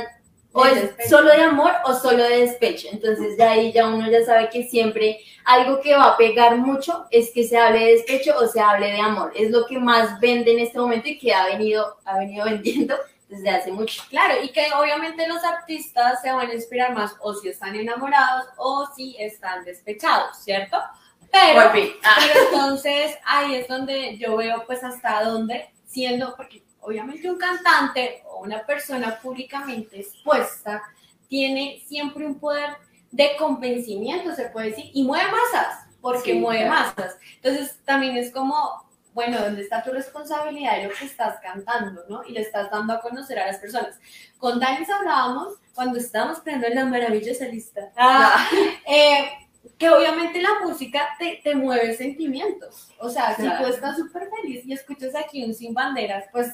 o 0.54 0.66
es 0.66 0.92
solo 1.10 1.30
de 1.30 1.42
amor 1.42 1.72
o 1.84 1.94
solo 1.94 2.24
de 2.24 2.42
despecho. 2.42 2.88
Entonces 2.92 3.36
ya 3.38 3.52
ahí 3.52 3.74
ya 3.74 3.88
uno 3.88 4.10
ya 4.10 4.24
sabe 4.24 4.50
que 4.50 4.64
siempre 4.64 5.20
algo 5.46 5.82
que 5.82 5.96
va 5.96 6.10
a 6.10 6.18
pegar 6.18 6.58
mucho 6.58 7.06
es 7.10 7.32
que 7.32 7.44
se 7.44 7.58
hable 7.58 7.80
de 7.80 7.92
despecho 7.94 8.38
o 8.38 8.48
se 8.48 8.62
hable 8.62 8.92
de 8.92 9.00
amor. 9.00 9.34
Es 9.36 9.50
lo 9.50 9.66
que 9.66 9.80
más 9.80 10.20
vende 10.20 10.54
en 10.54 10.60
este 10.60 10.80
momento 10.80 11.10
y 11.10 11.18
que 11.18 11.34
ha 11.34 11.48
venido, 11.48 11.98
ha 12.06 12.20
venido 12.20 12.46
vendiendo 12.50 12.96
desde 13.28 13.50
hace 13.50 13.72
mucho. 13.72 14.04
Claro, 14.10 14.36
y 14.44 14.50
que 14.50 14.68
obviamente 14.80 15.28
los 15.28 15.44
artistas 15.44 16.22
se 16.22 16.32
van 16.32 16.50
a 16.50 16.54
inspirar 16.54 16.94
más 16.94 17.16
o 17.20 17.34
si 17.34 17.50
están 17.50 17.76
enamorados 17.76 18.46
o 18.58 18.88
si 18.96 19.16
están 19.20 19.66
despechados, 19.66 20.38
¿cierto? 20.38 20.78
Pero. 21.32 21.62
Ah. 21.62 22.16
pero 22.20 22.40
entonces 22.46 23.18
ahí 23.26 23.56
es 23.56 23.68
donde 23.68 24.18
yo 24.18 24.38
veo 24.38 24.64
pues 24.68 24.84
hasta 24.84 25.24
dónde, 25.24 25.74
siendo, 25.88 26.36
porque 26.36 26.64
obviamente 26.84 27.30
un 27.30 27.38
cantante 27.38 28.24
o 28.30 28.42
una 28.42 28.66
persona 28.66 29.20
públicamente 29.20 30.00
expuesta 30.02 30.84
tiene 31.28 31.82
siempre 31.88 32.26
un 32.26 32.40
poder 32.40 32.76
de 33.12 33.36
convencimiento, 33.38 34.34
se 34.36 34.50
puede 34.50 34.70
decir, 34.72 34.90
y 34.94 35.04
mueve 35.04 35.26
masas, 35.32 35.86
porque 36.02 36.34
Sí, 36.34 36.40
mueve 36.40 36.66
claro. 36.66 36.94
masas. 36.96 37.18
Entonces 37.36 37.78
también 37.86 38.18
es 38.18 38.32
como, 38.32 38.84
bueno, 39.14 39.40
¿dónde 39.40 39.62
está 39.62 39.84
tu 39.84 39.92
responsabilidad 39.92 40.78
de 40.78 40.88
lo 40.88 40.94
que 40.94 41.06
estás 41.06 41.40
cantando, 41.42 42.04
no? 42.10 42.24
Y 42.24 42.32
le 42.34 42.42
estás 42.42 42.70
dando 42.72 42.94
a 42.94 43.02
conocer 43.02 43.40
a 43.40 43.48
las 43.48 43.58
personas. 43.58 44.00
Con 44.38 44.60
Danis 44.60 44.90
hablábamos 44.90 45.54
cuando 45.76 46.00
estábamos 46.00 46.40
creando 46.42 46.68
la 46.70 46.86
maravillosa 46.86 47.46
lista. 47.46 47.92
Ah, 47.96 48.48
eh, 48.88 49.30
que 49.78 49.90
obviamente 49.90 50.42
la 50.42 50.60
música 50.64 51.10
te, 51.20 51.40
te 51.44 51.56
mueve 51.56 51.96
sentimientos. 51.96 52.92
O 53.00 53.10
sea, 53.10 53.36
si 53.36 53.44
tú 53.44 53.66
estás 53.66 53.98
súper 53.98 54.30
feliz 54.30 54.66
y 54.66 54.74
escuchas 54.74 55.16
aquí 55.16 55.44
un 55.44 55.54
Sin 55.54 55.74
Banderas, 55.74 56.26
pues 56.32 56.54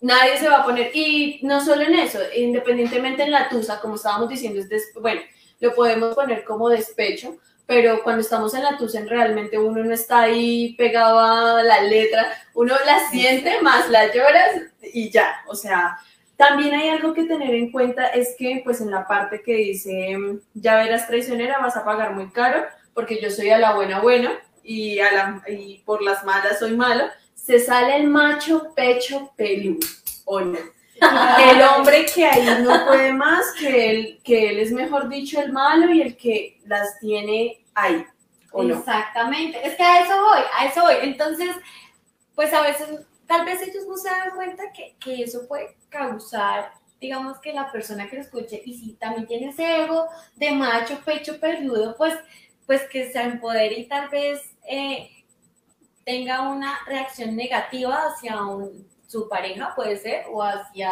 Nadie 0.00 0.38
se 0.38 0.48
va 0.48 0.58
a 0.58 0.64
poner, 0.64 0.90
y 0.94 1.40
no 1.42 1.64
solo 1.64 1.82
en 1.82 1.94
eso, 1.94 2.20
independientemente 2.36 3.24
en 3.24 3.32
la 3.32 3.48
tusa, 3.48 3.80
como 3.80 3.96
estábamos 3.96 4.28
diciendo, 4.28 4.60
es 4.60 4.92
bueno, 5.00 5.20
lo 5.60 5.74
podemos 5.74 6.14
poner 6.14 6.44
como 6.44 6.68
despecho, 6.68 7.36
pero 7.66 8.02
cuando 8.02 8.22
estamos 8.22 8.54
en 8.54 8.62
la 8.62 8.76
tusa, 8.78 9.00
en 9.00 9.08
realmente 9.08 9.58
uno 9.58 9.84
no 9.84 9.92
está 9.92 10.20
ahí 10.22 10.74
pegado 10.78 11.18
a 11.18 11.62
la 11.62 11.82
letra, 11.82 12.32
uno 12.54 12.74
la 12.86 13.10
siente 13.10 13.60
más, 13.60 13.90
la 13.90 14.06
lloras 14.12 14.62
y 14.80 15.10
ya, 15.10 15.42
o 15.48 15.54
sea, 15.54 15.98
también 16.36 16.74
hay 16.74 16.90
algo 16.90 17.12
que 17.12 17.24
tener 17.24 17.52
en 17.54 17.72
cuenta, 17.72 18.06
es 18.06 18.36
que 18.38 18.62
pues 18.64 18.80
en 18.80 18.92
la 18.92 19.06
parte 19.06 19.42
que 19.42 19.54
dice, 19.56 20.16
ya 20.54 20.76
verás 20.76 21.08
traicionera, 21.08 21.58
vas 21.58 21.76
a 21.76 21.84
pagar 21.84 22.14
muy 22.14 22.30
caro, 22.30 22.64
porque 22.94 23.20
yo 23.20 23.30
soy 23.30 23.50
a 23.50 23.58
la 23.58 23.74
buena 23.74 24.00
buena, 24.00 24.38
y, 24.62 25.00
a 25.00 25.12
la, 25.12 25.42
y 25.48 25.78
por 25.84 26.02
las 26.02 26.24
malas 26.24 26.58
soy 26.58 26.76
malo, 26.76 27.04
se 27.48 27.60
sale 27.60 27.96
el 27.96 28.08
macho 28.08 28.74
pecho 28.76 29.32
peludo, 29.34 29.86
¿o 30.26 30.38
no? 30.38 30.58
El 31.00 31.62
hombre 31.62 32.04
que 32.04 32.26
ahí 32.26 32.62
no 32.62 32.84
puede 32.84 33.14
más, 33.14 33.54
que 33.58 33.90
él, 33.90 34.20
que 34.22 34.50
él 34.50 34.58
es 34.58 34.70
mejor 34.70 35.08
dicho 35.08 35.40
el 35.40 35.50
malo 35.50 35.90
y 35.90 36.02
el 36.02 36.14
que 36.14 36.60
las 36.66 37.00
tiene 37.00 37.64
ahí, 37.74 38.04
¿o 38.52 38.62
no? 38.62 38.76
Exactamente, 38.76 39.66
es 39.66 39.76
que 39.76 39.82
a 39.82 40.04
eso 40.04 40.14
voy, 40.20 40.42
a 40.58 40.66
eso 40.66 40.82
voy. 40.82 40.96
Entonces, 41.00 41.48
pues 42.34 42.52
a 42.52 42.60
veces, 42.60 42.86
tal 43.26 43.46
vez 43.46 43.62
ellos 43.62 43.86
no 43.88 43.96
se 43.96 44.10
dan 44.10 44.32
cuenta 44.36 44.64
que, 44.70 44.96
que 45.00 45.22
eso 45.22 45.48
puede 45.48 45.74
causar, 45.88 46.72
digamos 47.00 47.38
que 47.38 47.54
la 47.54 47.72
persona 47.72 48.10
que 48.10 48.16
lo 48.16 48.22
escuche, 48.22 48.60
y 48.62 48.74
si 48.74 48.92
también 48.96 49.26
tiene 49.26 49.48
ese 49.48 49.84
ego 49.84 50.06
de 50.36 50.50
macho, 50.50 51.00
pecho, 51.02 51.40
peludo, 51.40 51.96
pues, 51.96 52.12
pues 52.66 52.82
que 52.90 53.10
se 53.10 53.22
empodere 53.22 53.78
y 53.78 53.88
tal 53.88 54.10
vez 54.10 54.38
eh, 54.68 55.17
tenga 56.08 56.48
una 56.48 56.78
reacción 56.86 57.36
negativa 57.36 58.06
hacia 58.06 58.42
un- 58.42 58.88
su 59.06 59.28
pareja, 59.28 59.74
puede 59.76 59.98
ser, 59.98 60.24
o 60.32 60.42
hacia 60.42 60.90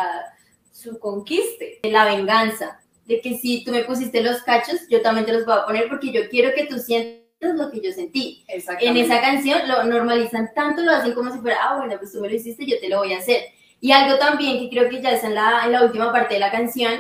su 0.71 0.99
conquiste. 0.99 1.81
de 1.83 1.91
la 1.91 2.05
venganza, 2.05 2.79
de 3.07 3.23
que 3.23 3.39
si 3.39 3.65
tú 3.65 3.71
me 3.73 3.85
pusiste 3.85 4.21
los 4.21 4.43
cachos, 4.43 4.79
yo 4.91 5.01
también 5.01 5.25
te 5.25 5.33
los 5.33 5.47
voy 5.47 5.55
a 5.57 5.65
poner 5.65 5.89
porque 5.89 6.13
yo 6.13 6.29
quiero 6.29 6.53
que 6.55 6.67
tú 6.67 6.79
sientas 6.79 7.55
lo 7.55 7.71
que 7.71 7.81
yo 7.81 7.93
sentí. 7.93 8.45
En 8.91 8.97
esa 8.99 9.21
canción 9.23 9.67
lo 9.67 9.85
normalizan 9.85 10.51
tanto, 10.55 10.83
lo 10.83 10.91
hacen 10.93 11.15
como 11.15 11.33
si 11.33 11.39
fuera, 11.39 11.57
ah, 11.63 11.79
bueno, 11.79 11.95
pues 11.99 12.13
tú 12.13 12.21
me 12.21 12.29
lo 12.29 12.35
hiciste, 12.35 12.67
yo 12.67 12.79
te 12.79 12.91
lo 12.91 12.99
voy 12.99 13.15
a 13.15 13.19
hacer. 13.19 13.41
Y 13.81 13.93
algo 13.93 14.19
también 14.19 14.59
que 14.59 14.69
creo 14.69 14.91
que 14.91 15.01
ya 15.01 15.13
está 15.13 15.29
en 15.29 15.35
la, 15.35 15.63
en 15.65 15.73
la 15.73 15.83
última 15.83 16.13
parte 16.13 16.35
de 16.35 16.41
la 16.41 16.51
canción, 16.51 16.93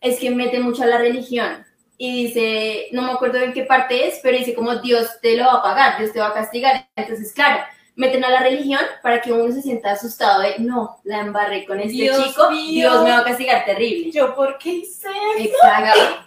es 0.00 0.20
que 0.20 0.30
mete 0.30 0.60
mucho 0.60 0.84
a 0.84 0.86
la 0.86 0.98
religión. 0.98 1.65
Y 1.98 2.24
dice, 2.26 2.88
no 2.92 3.02
me 3.02 3.12
acuerdo 3.12 3.38
en 3.38 3.52
qué 3.52 3.62
parte 3.62 4.08
es, 4.08 4.20
pero 4.22 4.36
dice 4.36 4.54
como 4.54 4.76
Dios 4.76 5.08
te 5.22 5.36
lo 5.36 5.44
va 5.44 5.54
a 5.54 5.62
pagar, 5.62 5.98
Dios 5.98 6.12
te 6.12 6.20
va 6.20 6.28
a 6.28 6.34
castigar. 6.34 6.88
Entonces, 6.94 7.32
claro, 7.32 7.64
meten 7.96 8.24
a 8.24 8.30
la 8.30 8.40
religión 8.40 8.80
para 9.02 9.20
que 9.20 9.32
uno 9.32 9.52
se 9.52 9.62
sienta 9.62 9.92
asustado 9.92 10.42
de, 10.42 10.58
no, 10.58 11.00
la 11.04 11.20
embarré 11.20 11.64
con 11.64 11.80
este 11.80 11.92
Dios 11.92 12.22
chico, 12.22 12.50
mío. 12.50 12.90
Dios 12.90 13.02
me 13.02 13.10
va 13.10 13.18
a 13.18 13.24
castigar 13.24 13.64
terrible. 13.64 14.12
¿Yo 14.12 14.34
por 14.34 14.58
qué 14.58 14.70
hice 14.70 15.08
Exacto. 15.38 16.26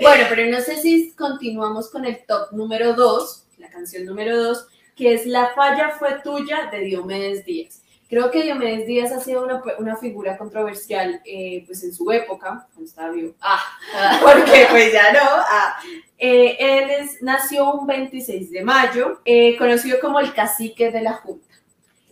Bueno, 0.00 0.24
pero 0.28 0.50
no 0.50 0.60
sé 0.60 0.76
si 0.76 1.12
continuamos 1.12 1.90
con 1.90 2.04
el 2.04 2.24
top 2.26 2.52
número 2.52 2.94
2, 2.94 3.46
la 3.58 3.68
canción 3.68 4.04
número 4.04 4.36
2, 4.36 4.66
que 4.96 5.14
es 5.14 5.26
La 5.26 5.52
falla 5.54 5.90
fue 5.90 6.20
tuya 6.22 6.68
de 6.70 6.80
Diomedes 6.80 7.44
Díaz. 7.44 7.77
Creo 8.08 8.30
que 8.30 8.42
Diomedes 8.42 8.86
Díaz 8.86 9.12
ha 9.12 9.20
sido 9.20 9.44
una, 9.44 9.62
una 9.78 9.96
figura 9.96 10.38
controversial 10.38 11.20
eh, 11.26 11.62
pues 11.66 11.84
en 11.84 11.92
su 11.94 12.10
época, 12.10 12.66
cuando 12.72 12.88
estaba 12.88 13.10
vivo. 13.10 13.34
Ah, 13.42 13.60
porque 14.22 14.66
pues 14.70 14.92
ya 14.92 15.12
no. 15.12 15.20
Ah. 15.22 15.78
Eh, 16.16 16.56
él 16.58 16.90
es- 16.90 17.20
nació 17.22 17.72
un 17.74 17.86
26 17.86 18.50
de 18.50 18.62
mayo, 18.64 19.20
eh, 19.26 19.56
conocido 19.58 20.00
como 20.00 20.20
el 20.20 20.32
cacique 20.32 20.90
de 20.90 21.02
la 21.02 21.12
Junta. 21.14 21.46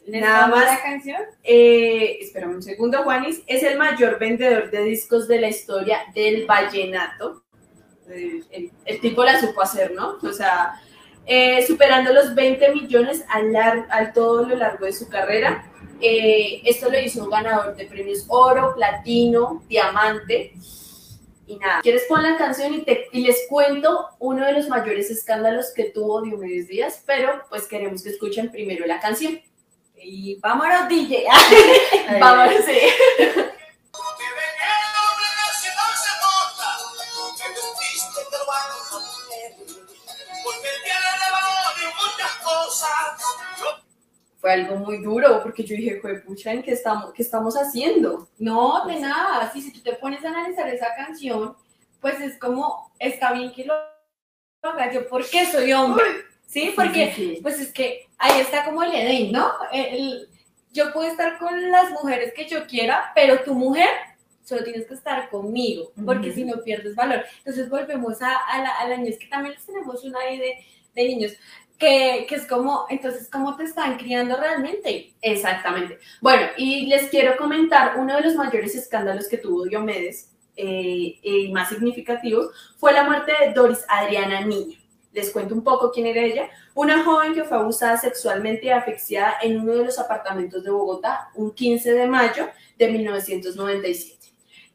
¿Les 0.07 0.21
Nada 0.21 0.47
más. 0.49 0.67
la 0.67 0.83
canción? 0.83 1.21
Eh, 1.43 2.19
espérame 2.21 2.55
un 2.57 2.63
segundo, 2.63 3.03
Juanis. 3.03 3.43
Es 3.47 3.63
el 3.65 3.77
mayor 3.79 4.19
vendedor 4.21 4.71
de 4.71 4.85
discos 4.85 5.27
de 5.27 5.41
la 5.41 5.49
historia 5.49 6.01
del 6.15 6.47
vallenato. 6.47 7.43
El, 8.09 9.01
tipo 9.01 9.25
la 9.25 9.41
supo 9.41 9.63
hacer, 9.63 9.91
¿no? 9.93 10.19
O 10.23 10.33
sea, 10.33 10.75
superando 11.67 12.13
los 12.13 12.37
20 12.37 12.73
millones 12.73 13.25
al, 13.29 13.51
lar- 13.51 13.87
al 13.91 14.13
todo 14.13 14.45
lo 14.47 14.55
largo 14.55 14.85
de 14.87 14.93
su 14.93 15.09
carrera. 15.09 15.65
Eh, 16.01 16.63
esto 16.65 16.91
lo 16.91 16.99
hizo 16.99 17.25
un 17.25 17.31
ganador 17.31 17.77
de 17.77 17.87
premios 17.87 18.25
oro, 18.29 18.75
platino, 18.75 19.63
diamante. 19.69 20.53
Y 21.47 21.57
nada, 21.57 21.81
¿quieres 21.81 22.05
poner 22.09 22.33
la 22.33 22.39
canción 22.39 22.75
y, 22.75 22.83
te, 22.83 23.07
y 23.13 23.21
les 23.21 23.47
cuento 23.49 24.09
uno 24.19 24.45
de 24.45 24.53
los 24.53 24.69
mayores 24.69 25.11
escándalos 25.11 25.73
que 25.75 25.85
tuvo 25.85 26.23
Diomedes 26.23 26.69
Díaz? 26.69 27.03
Pero 27.07 27.43
pues 27.49 27.67
queremos 27.67 28.03
que 28.03 28.11
escuchen 28.11 28.51
primero 28.51 28.85
la 28.87 29.01
canción. 29.01 29.41
Y 29.97 30.39
vámonos, 30.41 30.89
DJ. 30.89 31.25
Vamos, 32.21 32.55
sí. 32.65 33.43
Fue 44.47 44.53
algo 44.53 44.77
muy 44.77 44.99
duro 44.99 45.41
porque 45.43 45.65
yo 45.65 45.75
dije, 45.75 45.99
"Jue 46.01 46.21
pucha, 46.21 46.53
¿en 46.53 46.63
qué 46.63 46.71
estamos, 46.71 47.13
qué 47.13 47.23
estamos 47.23 47.57
haciendo? 47.57 48.29
No, 48.39 48.87
de 48.87 49.01
nada. 49.01 49.51
Sí, 49.53 49.61
si 49.61 49.73
tú 49.73 49.81
te 49.81 49.95
pones 49.95 50.25
a 50.25 50.29
analizar 50.29 50.69
esa 50.69 50.87
canción, 50.97 51.57
pues 52.01 52.21
es 52.21 52.39
como, 52.39 52.93
está 53.01 53.33
bien 53.33 53.53
que 53.53 53.65
lo 53.65 53.75
haga 54.63 54.93
yo 54.93 55.09
porque 55.09 55.47
soy 55.47 55.73
hombre. 55.73 56.05
Sí, 56.47 56.73
porque 56.77 57.13
Sí, 57.17 57.35
sí. 57.35 57.39
pues 57.43 57.59
es 57.59 57.73
que 57.73 58.07
ahí 58.19 58.41
está 58.41 58.65
como 58.65 58.85
el 58.85 58.95
Edén, 58.95 59.33
¿no? 59.33 59.51
El- 59.73 60.29
yo 60.71 60.93
puedo 60.93 61.11
estar 61.11 61.39
con 61.39 61.71
las 61.73 61.91
mujeres 61.91 62.33
que 62.33 62.47
yo 62.47 62.69
quiera, 62.69 63.11
pero 63.17 63.43
tu 63.43 63.53
mujer 63.53 63.89
solo 64.45 64.63
tienes 64.63 64.87
que 64.87 64.95
estar 64.95 65.29
conmigo, 65.29 65.91
porque 66.05 66.29
Ujú. 66.29 66.37
si 66.37 66.45
no 66.45 66.63
pierdes 66.63 66.95
valor. 66.95 67.25
Entonces 67.39 67.69
volvemos 67.69 68.23
a, 68.23 68.33
a 68.37 68.63
la, 68.63 68.71
a 68.77 68.89
la 68.89 68.97
niñez, 68.97 69.19
que 69.19 69.27
también 69.27 69.57
les 69.57 69.67
tenemos 69.67 70.05
una 70.05 70.21
ahí 70.21 70.39
de, 70.39 70.55
de 70.95 71.05
niños, 71.09 71.33
que, 71.79 72.27
que 72.29 72.35
es 72.35 72.47
como, 72.47 72.87
entonces, 72.89 73.29
¿cómo 73.31 73.57
te 73.57 73.65
están 73.65 73.99
criando 73.99 74.37
realmente? 74.37 75.15
Exactamente. 75.21 75.99
Bueno, 76.21 76.47
y 76.57 76.87
les 76.87 77.09
quiero 77.11 77.37
comentar 77.37 77.99
uno 77.99 78.17
de 78.17 78.23
los 78.23 78.35
mayores 78.35 78.75
escándalos 78.75 79.29
que 79.29 79.39
tuvo 79.39 79.65
Diomedes, 79.65 80.31
eh, 80.59 81.19
y 81.23 81.53
más 81.53 81.69
significativo, 81.69 82.51
fue 82.79 82.95
la 82.95 83.05
muerte 83.05 83.31
de 83.39 83.53
Doris 83.53 83.85
Adriana 83.89 84.41
Niño. 84.41 84.79
Les 85.13 85.31
cuento 85.31 85.55
un 85.55 85.63
poco 85.63 85.91
quién 85.93 86.07
era 86.07 86.23
ella. 86.23 86.49
Una 86.75 87.05
joven 87.05 87.35
que 87.35 87.45
fue 87.45 87.59
abusada 87.59 87.99
sexualmente 87.99 88.67
y 88.67 88.71
asfixiada 88.71 89.35
en 89.43 89.61
uno 89.61 89.75
de 89.75 89.85
los 89.85 89.99
apartamentos 89.99 90.65
de 90.65 90.71
Bogotá 90.71 91.31
un 91.35 91.53
15 91.53 91.93
de 91.93 92.07
mayo 92.07 92.49
de 92.79 92.89
1997. 92.89 94.29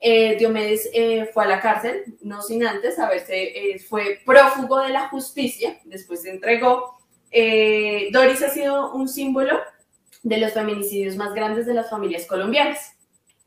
Eh, 0.03 0.35
Diomedes 0.39 0.89
eh, 0.93 1.29
fue 1.31 1.43
a 1.43 1.47
la 1.47 1.61
cárcel, 1.61 2.03
no 2.21 2.41
sin 2.41 2.65
antes 2.65 2.97
haberse, 2.97 3.35
eh, 3.73 3.79
fue 3.79 4.19
prófugo 4.25 4.79
de 4.79 4.89
la 4.89 5.09
justicia, 5.09 5.79
después 5.85 6.23
se 6.23 6.31
entregó. 6.31 6.97
Eh, 7.29 8.09
Doris 8.11 8.41
ha 8.41 8.49
sido 8.49 8.93
un 8.93 9.07
símbolo 9.07 9.59
de 10.23 10.37
los 10.37 10.53
feminicidios 10.53 11.15
más 11.15 11.33
grandes 11.35 11.67
de 11.67 11.75
las 11.75 11.89
familias 11.89 12.25
colombianas. 12.25 12.93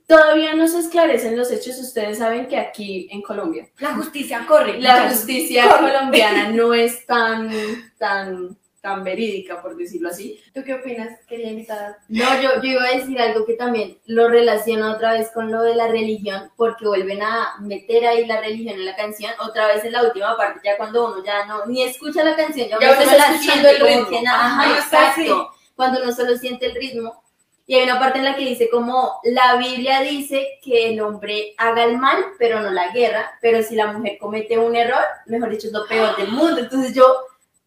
Todavía 0.06 0.54
no 0.54 0.68
se 0.68 0.78
esclarecen 0.78 1.36
los 1.36 1.50
hechos, 1.50 1.78
ustedes 1.78 2.18
saben 2.18 2.46
que 2.46 2.58
aquí 2.58 3.08
en 3.10 3.22
Colombia 3.22 3.68
La 3.78 3.94
justicia 3.94 4.44
corre. 4.46 4.78
la 4.80 5.08
justicia 5.08 5.64
colombiana 5.80 6.50
no 6.50 6.72
es 6.72 7.04
tan, 7.06 7.50
tan, 7.98 8.56
tan 8.84 9.02
verídica, 9.02 9.62
por 9.62 9.74
decirlo 9.78 10.10
así. 10.10 10.38
¿Tú 10.52 10.62
qué 10.62 10.74
opinas, 10.74 11.18
querida 11.26 11.48
invitada? 11.48 11.98
No, 12.10 12.38
yo, 12.42 12.60
yo 12.62 12.72
iba 12.72 12.84
a 12.84 12.94
decir 12.94 13.18
algo 13.18 13.46
que 13.46 13.54
también 13.54 13.98
lo 14.04 14.28
relaciona 14.28 14.92
otra 14.92 15.14
vez 15.14 15.30
con 15.32 15.50
lo 15.50 15.62
de 15.62 15.74
la 15.74 15.88
religión, 15.88 16.50
porque 16.54 16.86
vuelven 16.86 17.22
a 17.22 17.54
meter 17.60 18.04
ahí 18.04 18.26
la 18.26 18.42
religión 18.42 18.74
en 18.74 18.84
la 18.84 18.94
canción, 18.94 19.32
otra 19.40 19.68
vez 19.68 19.86
en 19.86 19.92
la 19.92 20.02
última 20.02 20.36
parte, 20.36 20.60
ya 20.62 20.76
cuando 20.76 21.06
uno 21.06 21.24
ya 21.24 21.46
no, 21.46 21.64
ni 21.64 21.82
escucha 21.82 22.22
la 22.22 22.36
canción, 22.36 22.68
ya, 22.68 22.78
Ya 22.78 22.92
uno 22.92 23.00
está 23.00 23.38
siente 23.38 23.70
el 23.70 23.80
ritmo. 23.80 24.08
que 24.10 24.18
ajá, 24.28 24.78
está 24.78 25.08
exacto, 25.08 25.50
cuando 25.74 26.02
uno 26.02 26.12
solo 26.12 26.36
siente 26.36 26.66
el 26.66 26.74
ritmo. 26.74 27.24
Y 27.66 27.76
hay 27.76 27.84
una 27.84 27.98
parte 27.98 28.18
en 28.18 28.26
la 28.26 28.36
que 28.36 28.44
dice 28.44 28.68
como, 28.68 29.18
la 29.24 29.56
Biblia 29.56 30.02
dice 30.02 30.58
que 30.62 30.90
el 30.90 31.00
hombre 31.00 31.54
haga 31.56 31.84
el 31.84 31.96
mal, 31.96 32.22
pero 32.38 32.60
no 32.60 32.70
la 32.70 32.92
guerra, 32.92 33.38
pero 33.40 33.62
si 33.62 33.74
la 33.76 33.90
mujer 33.90 34.18
comete 34.20 34.58
un 34.58 34.76
error, 34.76 35.02
mejor 35.24 35.48
dicho, 35.48 35.68
es 35.68 35.72
lo 35.72 35.86
peor 35.86 36.14
del 36.16 36.28
mundo. 36.28 36.58
Entonces 36.60 36.94
yo, 36.94 37.06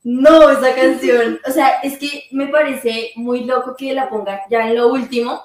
no, 0.10 0.50
esa 0.50 0.74
canción, 0.74 1.38
o 1.46 1.52
sea, 1.52 1.82
es 1.84 1.98
que 1.98 2.30
me 2.32 2.48
parece 2.48 3.12
muy 3.18 3.44
loco 3.44 3.76
que 3.76 3.94
la 3.94 4.10
ponga 4.10 4.42
ya 4.50 4.70
en 4.70 4.78
lo 4.78 4.88
último, 4.88 5.44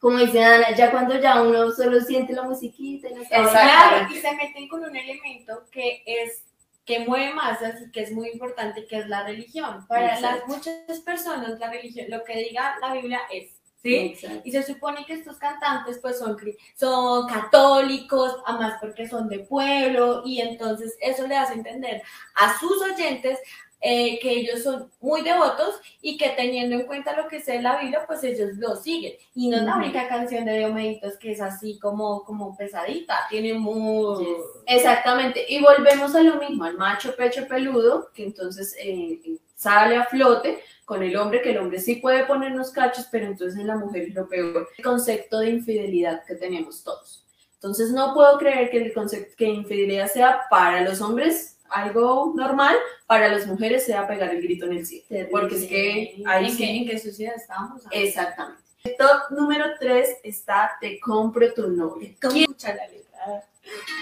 como 0.00 0.18
dice 0.18 0.42
Ana, 0.42 0.74
ya 0.74 0.90
cuando 0.90 1.16
ya 1.20 1.40
uno 1.40 1.70
solo 1.70 2.00
siente 2.00 2.32
la 2.32 2.42
musiquita 2.42 3.06
y. 3.08 3.24
Claro, 3.28 4.12
y 4.12 4.16
se 4.16 4.34
meten 4.34 4.66
con 4.66 4.82
un 4.82 4.96
elemento 4.96 5.62
que 5.70 6.02
es 6.04 6.42
que 6.84 6.98
mueve 6.98 7.34
masas 7.34 7.82
y 7.82 7.92
que 7.92 8.00
es 8.00 8.10
muy 8.10 8.30
importante, 8.30 8.84
que 8.88 8.98
es 8.98 9.06
la 9.06 9.22
religión. 9.22 9.86
Para 9.86 10.18
las 10.18 10.44
muchas 10.48 10.98
personas, 11.04 11.60
la 11.60 11.70
religión, 11.70 12.06
lo 12.08 12.24
que 12.24 12.36
diga 12.36 12.78
la 12.80 12.94
Biblia 12.94 13.20
es, 13.32 13.52
¿sí? 13.80 13.94
Exacto. 13.94 14.40
Y 14.42 14.50
se 14.50 14.64
supone 14.64 15.04
que 15.06 15.12
estos 15.12 15.38
cantantes 15.38 16.00
pues 16.02 16.18
son, 16.18 16.36
son 16.74 17.28
católicos, 17.28 18.38
además 18.44 18.76
porque 18.80 19.06
son 19.06 19.28
de 19.28 19.38
pueblo, 19.38 20.22
y 20.24 20.40
entonces 20.40 20.96
eso 21.00 21.28
le 21.28 21.36
hace 21.36 21.54
entender 21.54 22.02
a 22.34 22.58
sus 22.58 22.82
oyentes 22.82 23.38
eh, 23.82 24.18
que 24.20 24.30
ellos 24.30 24.62
son 24.62 24.90
muy 25.00 25.22
devotos 25.22 25.80
y 26.02 26.18
que 26.18 26.30
teniendo 26.30 26.76
en 26.76 26.86
cuenta 26.86 27.16
lo 27.16 27.28
que 27.28 27.38
es 27.38 27.62
la 27.62 27.80
Biblia, 27.80 28.04
pues 28.06 28.22
ellos 28.24 28.50
lo 28.56 28.76
siguen. 28.76 29.14
Y 29.34 29.48
no 29.48 29.56
es 29.56 29.62
la 29.62 29.76
única 29.76 30.06
canción 30.06 30.44
de 30.44 30.58
Diomeditos 30.58 31.16
que 31.16 31.32
es 31.32 31.40
así 31.40 31.78
como, 31.78 32.22
como 32.24 32.56
pesadita, 32.56 33.26
tiene 33.30 33.54
muy... 33.54 34.24
Yes. 34.24 34.36
Exactamente, 34.66 35.46
y 35.48 35.60
volvemos 35.60 36.14
a 36.14 36.22
lo 36.22 36.36
mismo, 36.36 36.64
al 36.64 36.76
macho 36.76 37.16
pecho 37.16 37.48
peludo, 37.48 38.10
que 38.12 38.24
entonces 38.24 38.76
eh, 38.78 39.38
sale 39.54 39.96
a 39.96 40.04
flote 40.04 40.62
con 40.84 41.02
el 41.02 41.16
hombre, 41.16 41.40
que 41.40 41.52
el 41.52 41.58
hombre 41.58 41.78
sí 41.78 41.96
puede 41.96 42.24
ponernos 42.24 42.72
cachos, 42.72 43.06
pero 43.10 43.26
entonces 43.26 43.58
en 43.58 43.68
la 43.68 43.76
mujer 43.76 44.08
es 44.08 44.14
lo 44.14 44.28
peor. 44.28 44.68
El 44.76 44.84
concepto 44.84 45.38
de 45.38 45.50
infidelidad 45.50 46.24
que 46.26 46.34
tenemos 46.34 46.82
todos. 46.82 47.24
Entonces 47.54 47.92
no 47.92 48.12
puedo 48.12 48.38
creer 48.38 48.70
que 48.70 48.78
el 48.78 48.92
concepto 48.92 49.34
que 49.36 49.44
infidelidad 49.44 50.10
sea 50.10 50.42
para 50.50 50.80
los 50.80 51.00
hombres 51.00 51.59
algo 51.70 52.32
normal, 52.34 52.76
para 53.06 53.28
las 53.28 53.46
mujeres 53.46 53.84
sea 53.86 54.06
pegar 54.06 54.30
el 54.30 54.42
grito 54.42 54.66
en 54.66 54.72
el 54.78 54.86
cielo. 54.86 55.04
Terrible. 55.08 55.30
Porque 55.30 55.56
es 55.56 55.66
que 55.66 56.22
ahí 56.26 56.46
¿En, 56.46 56.52
sí. 56.52 56.58
qué, 56.58 56.76
¿En 56.76 56.86
qué 56.88 56.98
sociedad 56.98 57.34
estamos? 57.36 57.82
Exactamente. 57.90 58.62
El 58.82 58.96
top 58.96 59.30
número 59.30 59.66
3 59.78 60.18
está 60.24 60.76
Te 60.80 60.98
compro 61.00 61.52
tu. 61.52 61.62
¿Cómo 61.62 62.36
escucha 62.36 62.74
la 62.74 62.86
letra? 62.88 63.44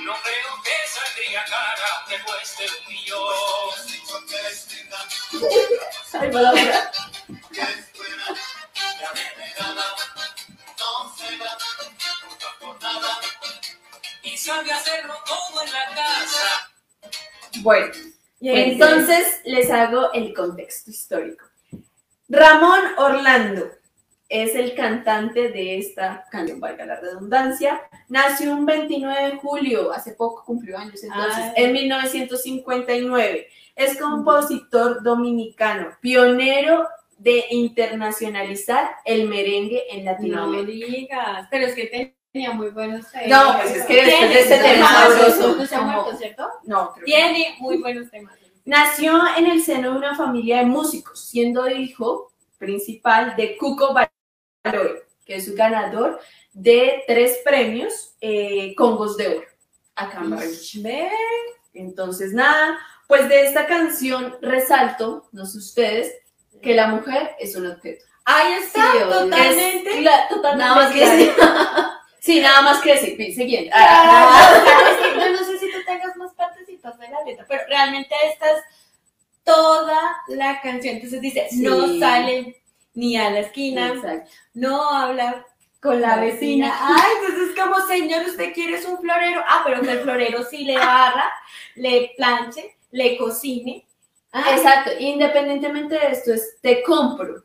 No 0.04 0.12
creo 0.22 0.52
que 0.62 0.70
saldría 0.88 1.44
cara 1.44 1.90
que 2.08 2.16
cueste 2.25 2.64
un 2.64 2.92
millón. 2.92 3.18
Ay, 6.20 6.30
va 6.30 6.88
Bueno, 17.68 17.92
entonces 18.40 19.42
les 19.44 19.70
hago 19.70 20.10
el 20.14 20.32
contexto 20.32 20.90
histórico. 20.90 21.44
Ramón 22.26 22.80
Orlando 22.96 23.68
es 24.26 24.54
el 24.54 24.75
cantante 24.75 25.50
de 25.50 25.76
esta 25.76 26.25
canción, 26.30 26.60
valga 26.60 26.87
la 26.87 26.98
redundancia. 26.98 27.78
Nació 28.08 28.52
un 28.52 28.64
29 28.64 29.22
de 29.22 29.37
julio, 29.37 29.92
hace 29.92 30.12
poco 30.12 30.44
cumplió 30.46 30.78
años 30.78 31.04
entonces, 31.04 31.52
Ay. 31.56 31.64
en 31.64 31.72
1959. 31.75 33.48
Es 33.76 33.98
compositor 33.98 35.02
dominicano, 35.02 35.90
pionero 36.00 36.88
de 37.18 37.44
internacionalizar 37.50 38.92
el 39.04 39.28
merengue 39.28 39.84
en 39.90 40.06
No 40.06 40.12
Latinoamérica. 40.12 40.87
digas, 40.87 41.48
pero 41.50 41.66
es 41.66 41.75
que 41.75 42.16
tenía 42.38 42.52
muy 42.52 42.68
buenos 42.71 43.11
temas. 43.11 43.28
No, 43.28 43.59
pues 43.59 43.75
es 43.75 43.85
que 43.87 44.04
después 44.04 44.30
de 44.30 44.40
este 44.40 44.59
tema 44.59 44.88
sabroso, 44.88 45.57
No 45.57 45.66
se 45.66 45.75
ha 45.75 45.78
como- 45.80 45.92
muerto, 45.92 46.16
¿cierto? 46.16 46.49
No, 46.64 46.92
creo 46.92 47.04
que 47.04 47.12
Tiene 47.12 47.57
muy 47.59 47.78
buenos 47.78 48.11
temas. 48.11 48.35
Nació 48.64 49.21
en 49.37 49.47
el 49.47 49.62
seno 49.62 49.90
de 49.92 49.97
una 49.99 50.14
familia 50.14 50.59
de 50.59 50.66
músicos, 50.66 51.28
siendo 51.28 51.68
hijo 51.68 52.33
principal 52.59 53.35
de 53.37 53.57
Cuco 53.57 53.92
Baloy, 53.92 54.90
que 55.25 55.37
es 55.37 55.49
un 55.49 55.57
ganador 55.57 56.21
de 56.52 57.02
tres 57.09 57.38
premios 57.45 58.14
eh, 58.21 58.75
Congos 58.76 59.16
de 59.16 59.28
Oro 59.38 59.47
acá 59.97 60.23
en 60.23 61.09
Entonces, 61.75 62.33
nada, 62.33 62.78
pues 63.09 63.28
de 63.28 63.47
esta 63.47 63.66
canción 63.66 64.37
resalto, 64.40 65.28
no 65.33 65.44
sé 65.44 65.59
ustedes, 65.59 66.14
que 66.62 66.74
la 66.74 66.87
mujer 66.88 67.33
es 67.40 67.57
un 67.57 67.66
objeto. 67.66 68.05
Ahí 68.24 68.53
está, 68.62 68.92
Sí, 68.92 68.98
totalmente. 68.98 69.98
Es 69.98 70.29
totalmente 70.29 70.64
Nada 70.64 70.74
más 70.74 70.92
que. 70.92 71.33
Sí, 72.20 72.40
nada 72.40 72.62
más 72.62 72.81
que 72.81 72.92
decir. 72.94 73.16
Siguiente. 73.35 73.70
Ah, 73.72 74.50
es 75.07 75.14
yo 75.24 75.31
no 75.33 75.38
sé 75.44 75.59
si 75.59 75.70
tú 75.70 75.78
tengas 75.87 76.16
más 76.16 76.33
partecitas 76.35 76.98
de 76.98 77.09
la 77.09 77.22
letra, 77.24 77.44
pero 77.48 77.62
realmente 77.68 78.14
esta 78.33 78.50
es 78.50 78.62
toda 79.44 79.98
la 80.28 80.61
canción. 80.61 80.96
Entonces 80.96 81.20
dice, 81.20 81.46
Sí. 81.50 81.61
no 81.62 81.98
sale 81.98 82.61
ni 82.94 83.16
a 83.16 83.31
la 83.31 83.40
esquina, 83.40 83.88
Exacto. 83.88 84.31
no 84.54 84.88
habla 84.90 85.46
con 85.81 86.00
la 86.00 86.16
La 86.16 86.22
vecina. 86.22 86.66
vecina. 86.66 86.76
Ay, 86.81 87.12
entonces 87.20 87.57
como, 87.57 87.87
señor, 87.87 88.26
usted 88.26 88.52
quiere 88.52 88.76
es 88.76 88.85
un 88.85 88.98
florero. 88.98 89.42
Ah, 89.46 89.62
pero 89.64 89.81
que 89.83 89.92
el 89.92 90.00
florero 90.00 90.42
sí 90.44 90.64
le 90.64 90.76
barra, 90.76 91.33
le 91.76 92.12
planche, 92.16 92.76
le 92.90 93.16
cocine. 93.16 93.87
Ah, 94.33 94.44
Exacto, 94.57 94.90
independientemente 94.98 95.94
de 95.94 96.09
esto, 96.09 96.35
es 96.35 96.57
te 96.61 96.83
compro. 96.83 97.44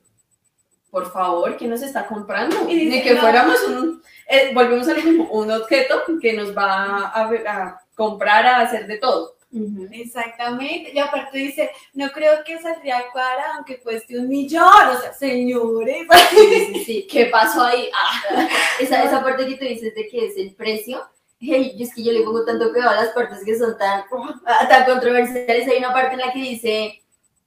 Por 0.91 1.11
favor, 1.11 1.55
¿quién 1.57 1.69
nos 1.69 1.81
está 1.81 2.05
comprando? 2.05 2.65
Dice, 2.65 2.85
Ni 2.85 3.01
que 3.01 3.13
no. 3.15 3.21
fuéramos 3.21 3.63
un, 3.63 4.02
eh, 4.33 4.51
volvemos 4.53 4.87
a 4.87 4.93
lo 4.93 5.03
mismo, 5.03 5.29
un 5.31 5.51
objeto 5.51 6.01
que 6.21 6.33
nos 6.33 6.55
va 6.57 7.07
a, 7.07 7.29
a 7.29 7.79
comprar, 7.95 8.45
a 8.45 8.61
hacer 8.61 8.87
de 8.87 8.97
todo. 8.97 9.37
Ujú. 9.53 9.87
Exactamente. 9.91 10.91
Y 10.93 10.97
aparte 10.97 11.37
dice, 11.37 11.69
no 11.93 12.09
creo 12.11 12.43
que 12.43 12.59
saldría 12.59 13.03
cara 13.13 13.55
aunque 13.55 13.79
cueste 13.79 14.17
un 14.17 14.27
millón. 14.27 14.87
O 14.89 14.99
sea, 14.99 15.13
señores. 15.13 16.07
Sí, 16.31 16.65
sí, 16.73 16.83
sí. 16.85 17.07
¿Qué 17.11 17.27
pasó 17.27 17.63
ahí? 17.63 17.87
Ah, 17.93 18.47
Esa, 18.79 19.03
esa 19.03 19.21
parte 19.23 19.45
que 19.45 19.55
tú 19.55 19.65
dices 19.65 19.93
de 19.93 20.07
que 20.07 20.25
es 20.25 20.37
el 20.37 20.55
precio, 20.55 21.07
hey, 21.39 21.75
es 21.79 21.93
que 21.93 22.03
yo 22.03 22.11
le 22.11 22.21
pongo 22.21 22.43
tanto 22.45 22.71
cuidado 22.71 22.91
a 22.97 23.03
las 23.03 23.13
partes 23.13 23.43
que 23.45 23.55
son 23.57 23.77
tan, 23.77 24.05
tan 24.69 24.85
controversiales. 24.85 25.67
Hay 25.67 25.77
una 25.77 25.93
parte 25.93 26.13
en 26.13 26.21
la 26.21 26.33
que 26.33 26.39
dice 26.39 27.03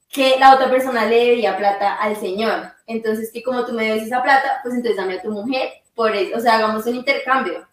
que 0.09 0.39
la 0.39 0.55
otra 0.55 0.71
persona 0.71 1.07
le 1.07 1.17
debía 1.27 1.57
plata 1.57 1.97
al 1.97 2.17
señor. 2.17 2.73
Entonces, 2.87 3.33
que 3.33 3.43
como 3.43 3.67
tú 3.67 3.73
me 3.73 3.85
debes 3.85 4.05
esa 4.05 4.23
plata, 4.23 4.61
pues 4.63 4.75
entonces 4.77 4.97
dame 4.97 5.15
a 5.15 5.23
tu 5.23 5.31
mujer. 5.33 5.71
Por 5.97 6.15
eso, 6.15 6.37
o 6.37 6.41
sea, 6.41 6.57
hagamos 6.57 6.87
un 6.87 6.95
intercambio. 6.95 7.67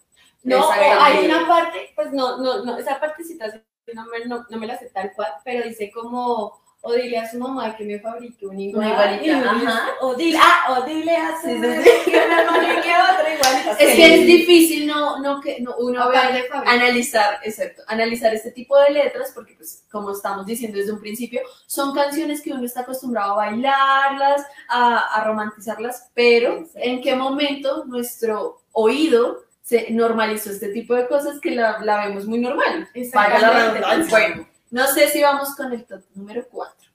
No, 0.44 0.72
hay 0.72 1.26
una 1.26 1.48
parte, 1.48 1.92
pues 1.96 2.12
no, 2.12 2.38
no, 2.38 2.66
no, 2.66 2.78
esa 2.78 3.00
partecita 3.00 3.46
no 3.94 4.06
me, 4.08 4.26
no, 4.26 4.46
no 4.50 4.58
me 4.58 4.66
la 4.66 4.80
sé 4.80 4.90
tal 4.90 5.12
cual, 5.14 5.32
pero 5.44 5.68
dice 5.68 5.92
como, 5.92 6.63
o 6.86 6.92
dile 6.94 7.18
a 7.18 7.32
su 7.32 7.40
mamá 7.40 7.76
que 7.78 7.86
me 7.86 7.98
fabrique 7.98 8.46
un 8.46 8.60
igual. 8.60 8.90
igualita, 8.90 9.26
y 9.26 9.30
uno 9.32 9.50
ajá. 9.52 9.82
O 10.02 10.16
dile, 10.16 10.38
ah, 10.42 10.76
o 10.78 10.86
dile 10.86 11.16
a 11.16 11.40
su 11.42 11.48
madre 11.48 11.92
que 12.04 12.12
me 12.12 12.46
fabrique 12.46 12.92
otra 13.12 13.34
igualita. 13.36 13.72
Es 13.80 13.96
que 13.96 14.16
es 14.20 14.26
difícil 14.28 14.86
no, 14.88 15.20
no 15.20 15.40
que 15.40 15.62
no, 15.62 15.76
uno 15.78 16.10
ver- 16.10 16.46
analizar, 16.66 17.40
exacto, 17.44 17.82
analizar 17.88 18.34
este 18.34 18.52
tipo 18.52 18.78
de 18.80 18.90
letras, 18.92 19.32
porque 19.34 19.56
pues 19.56 19.86
como 19.90 20.12
estamos 20.12 20.46
diciendo 20.46 20.78
desde 20.78 20.92
un 20.92 21.00
principio, 21.00 21.42
son 21.68 21.96
canciones 21.96 22.42
que 22.42 22.52
uno 22.52 22.66
está 22.66 22.82
acostumbrado 22.82 23.32
a 23.34 23.36
bailarlas, 23.38 24.46
a, 24.68 24.98
a 25.16 25.24
romantizarlas, 25.24 26.10
pero 26.14 26.54
Exacto. 26.58 26.80
¿en 26.82 27.02
qué 27.02 27.16
momento 27.16 27.86
nuestro 27.86 28.62
oído 28.74 29.44
se 29.62 29.90
normalizó 29.92 30.50
este 30.50 30.68
tipo 30.70 30.94
de 30.96 31.08
cosas 31.08 31.40
que 31.40 31.52
la, 31.52 31.80
la 31.80 32.06
vemos 32.08 32.26
muy 32.26 32.40
normal? 32.40 32.90
Valga 33.14 33.40
la 33.40 33.72
redundancia. 33.72 34.10
Bueno, 34.10 34.48
no 34.74 34.88
sé 34.88 35.08
si 35.10 35.22
vamos 35.22 35.56
con 35.56 35.72
el 35.72 35.86
top 35.86 36.02
número 36.16 36.46
4. 36.52 36.90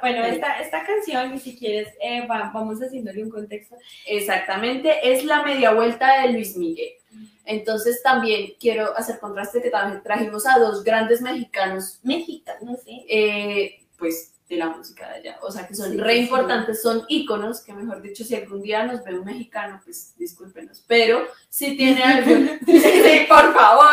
Bueno, 0.00 0.24
esta, 0.24 0.60
esta 0.60 0.84
canción, 0.86 1.38
si 1.40 1.58
quieres, 1.58 1.88
eh, 2.00 2.24
va- 2.26 2.50
vamos 2.54 2.78
haciéndole 2.80 3.22
un 3.24 3.30
contexto. 3.30 3.76
Exactamente, 4.06 5.12
es 5.12 5.24
la 5.24 5.42
media 5.42 5.72
vuelta 5.72 6.22
de 6.22 6.28
Luis 6.32 6.56
Miguel. 6.56 6.92
Entonces 7.44 8.00
también 8.02 8.52
quiero 8.60 8.96
hacer 8.96 9.18
contraste 9.18 9.60
que 9.60 9.70
también 9.70 10.02
trajimos 10.04 10.46
a 10.46 10.58
dos 10.58 10.84
grandes 10.84 11.20
mexicanos, 11.20 11.98
Mexicano, 12.04 12.76
sí. 12.84 13.04
eh, 13.08 13.80
pues 13.98 14.31
de 14.52 14.58
la 14.58 14.68
música 14.68 15.08
de 15.08 15.14
allá, 15.14 15.38
o 15.40 15.50
sea 15.50 15.66
que 15.66 15.74
son 15.74 15.92
Sí, 15.92 15.96
re 15.96 16.14
sí. 16.14 16.18
importantes, 16.20 16.82
son 16.82 17.04
íconos, 17.08 17.62
que 17.62 17.72
mejor 17.72 18.02
dicho, 18.02 18.22
si 18.22 18.34
algún 18.34 18.60
día 18.62 18.84
nos 18.84 19.02
ve 19.02 19.18
un 19.18 19.24
mexicano, 19.24 19.80
pues 19.82 20.14
discúlpenos, 20.18 20.84
pero 20.86 21.26
si 21.48 21.76
tiene 21.76 22.02
algún, 22.02 22.58
sí, 22.66 23.26
por 23.28 23.54
favor, 23.54 23.90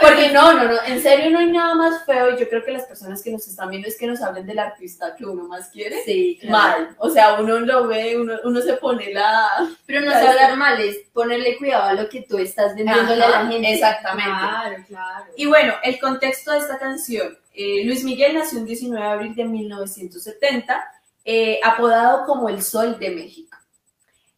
porque 0.00 0.28
no, 0.30 0.52
no, 0.52 0.64
no, 0.64 0.74
en 0.86 1.02
serio 1.02 1.30
no 1.30 1.38
hay 1.38 1.50
nada 1.50 1.74
más 1.74 2.04
feo 2.04 2.34
y 2.34 2.38
yo 2.38 2.48
creo 2.48 2.62
que 2.64 2.72
las 2.72 2.84
personas 2.84 3.22
que 3.22 3.32
nos 3.32 3.46
están 3.48 3.70
viendo 3.70 3.88
es 3.88 3.96
que 3.96 4.06
nos 4.06 4.20
hablen 4.20 4.46
del 4.46 4.58
artista 4.58 5.16
que 5.16 5.24
uno 5.24 5.44
más 5.48 5.68
quiere. 5.70 6.02
Sí, 6.04 6.38
Mal, 6.48 6.94
o 6.98 7.08
sea, 7.08 7.40
uno 7.40 7.60
lo 7.60 7.86
ve, 7.86 8.20
uno, 8.20 8.34
uno 8.44 8.60
se 8.60 8.74
pone 8.74 9.12
la, 9.12 9.70
Pero 9.86 10.02
no 10.02 10.10
es 10.10 10.16
hablar 10.16 10.56
mal, 10.56 10.80
es 10.80 10.98
ponerle 11.14 11.56
cuidado 11.56 11.84
a 11.84 11.94
lo 11.94 12.08
que 12.08 12.22
tú 12.22 12.36
estás 12.36 12.74
vendiéndole 12.74 13.24
a 13.24 13.28
la 13.28 13.38
Ajá, 13.40 13.50
gente. 13.50 13.72
Exactamente. 13.72 14.30
Claro, 14.30 14.84
claro. 14.86 15.24
Y 15.36 15.46
bueno, 15.46 15.74
el 15.82 15.98
contexto 15.98 16.52
de 16.52 16.58
esta 16.58 16.78
canción. 16.78 17.38
Eh, 17.54 17.84
Luis 17.84 18.04
Miguel 18.04 18.34
nació 18.34 18.58
el 18.60 18.66
19 18.66 19.04
de 19.04 19.12
abril 19.12 19.34
de 19.34 19.44
1970, 19.44 20.84
eh, 21.24 21.60
apodado 21.62 22.24
como 22.26 22.48
el 22.48 22.62
Sol 22.62 22.98
de 22.98 23.10
México. 23.10 23.56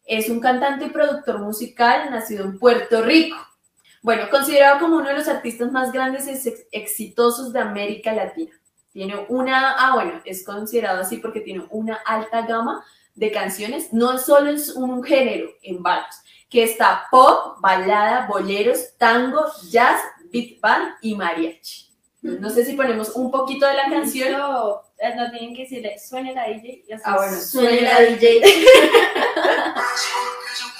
Es 0.05 0.29
un 0.29 0.39
cantante 0.39 0.85
y 0.85 0.89
productor 0.89 1.39
musical 1.39 2.11
nacido 2.11 2.45
en 2.45 2.59
Puerto 2.59 3.01
Rico. 3.01 3.37
Bueno, 4.01 4.29
considerado 4.29 4.79
como 4.79 4.97
uno 4.97 5.07
de 5.09 5.15
los 5.17 5.27
artistas 5.27 5.71
más 5.71 5.91
grandes 5.91 6.27
y 6.27 6.31
ex- 6.31 6.67
exitosos 6.71 7.51
de 7.51 7.59
América 7.59 8.13
Latina. 8.13 8.51
Tiene 8.91 9.25
una, 9.29 9.71
ah 9.71 9.95
bueno, 9.95 10.21
es 10.25 10.45
considerado 10.45 11.01
así 11.01 11.17
porque 11.17 11.41
tiene 11.41 11.65
una 11.71 11.95
alta 12.05 12.43
gama 12.43 12.85
de 13.15 13.31
canciones, 13.31 13.91
no 13.93 14.17
solo 14.17 14.51
es 14.51 14.69
un 14.69 15.03
género 15.03 15.49
en 15.63 15.81
varios, 15.81 16.15
que 16.49 16.63
está 16.63 17.05
pop, 17.09 17.57
balada, 17.61 18.27
boleros, 18.27 18.95
tango, 18.97 19.45
jazz, 19.69 19.99
beat 20.31 20.59
band 20.61 20.93
y 21.01 21.15
mariachi. 21.15 21.84
No 22.25 22.49
sé 22.49 22.65
si 22.65 22.73
ponemos 22.73 23.09
un 23.11 23.29
poquito 23.29 23.67
de 23.67 23.75
la 23.75 23.87
canción. 23.87 24.31
No, 24.31 24.81
eh, 24.97 25.13
no 25.15 25.29
tienen 25.29 25.55
que 25.55 25.61
decirle, 25.61 25.99
suene 25.99 26.33
la 26.33 26.47
DJ 26.47 26.83
y 26.87 26.91
así. 26.91 27.03
Ah, 27.05 27.17
bueno. 27.17 27.37
La 27.81 28.01
DJ. 28.01 28.41
Yo 28.41 28.49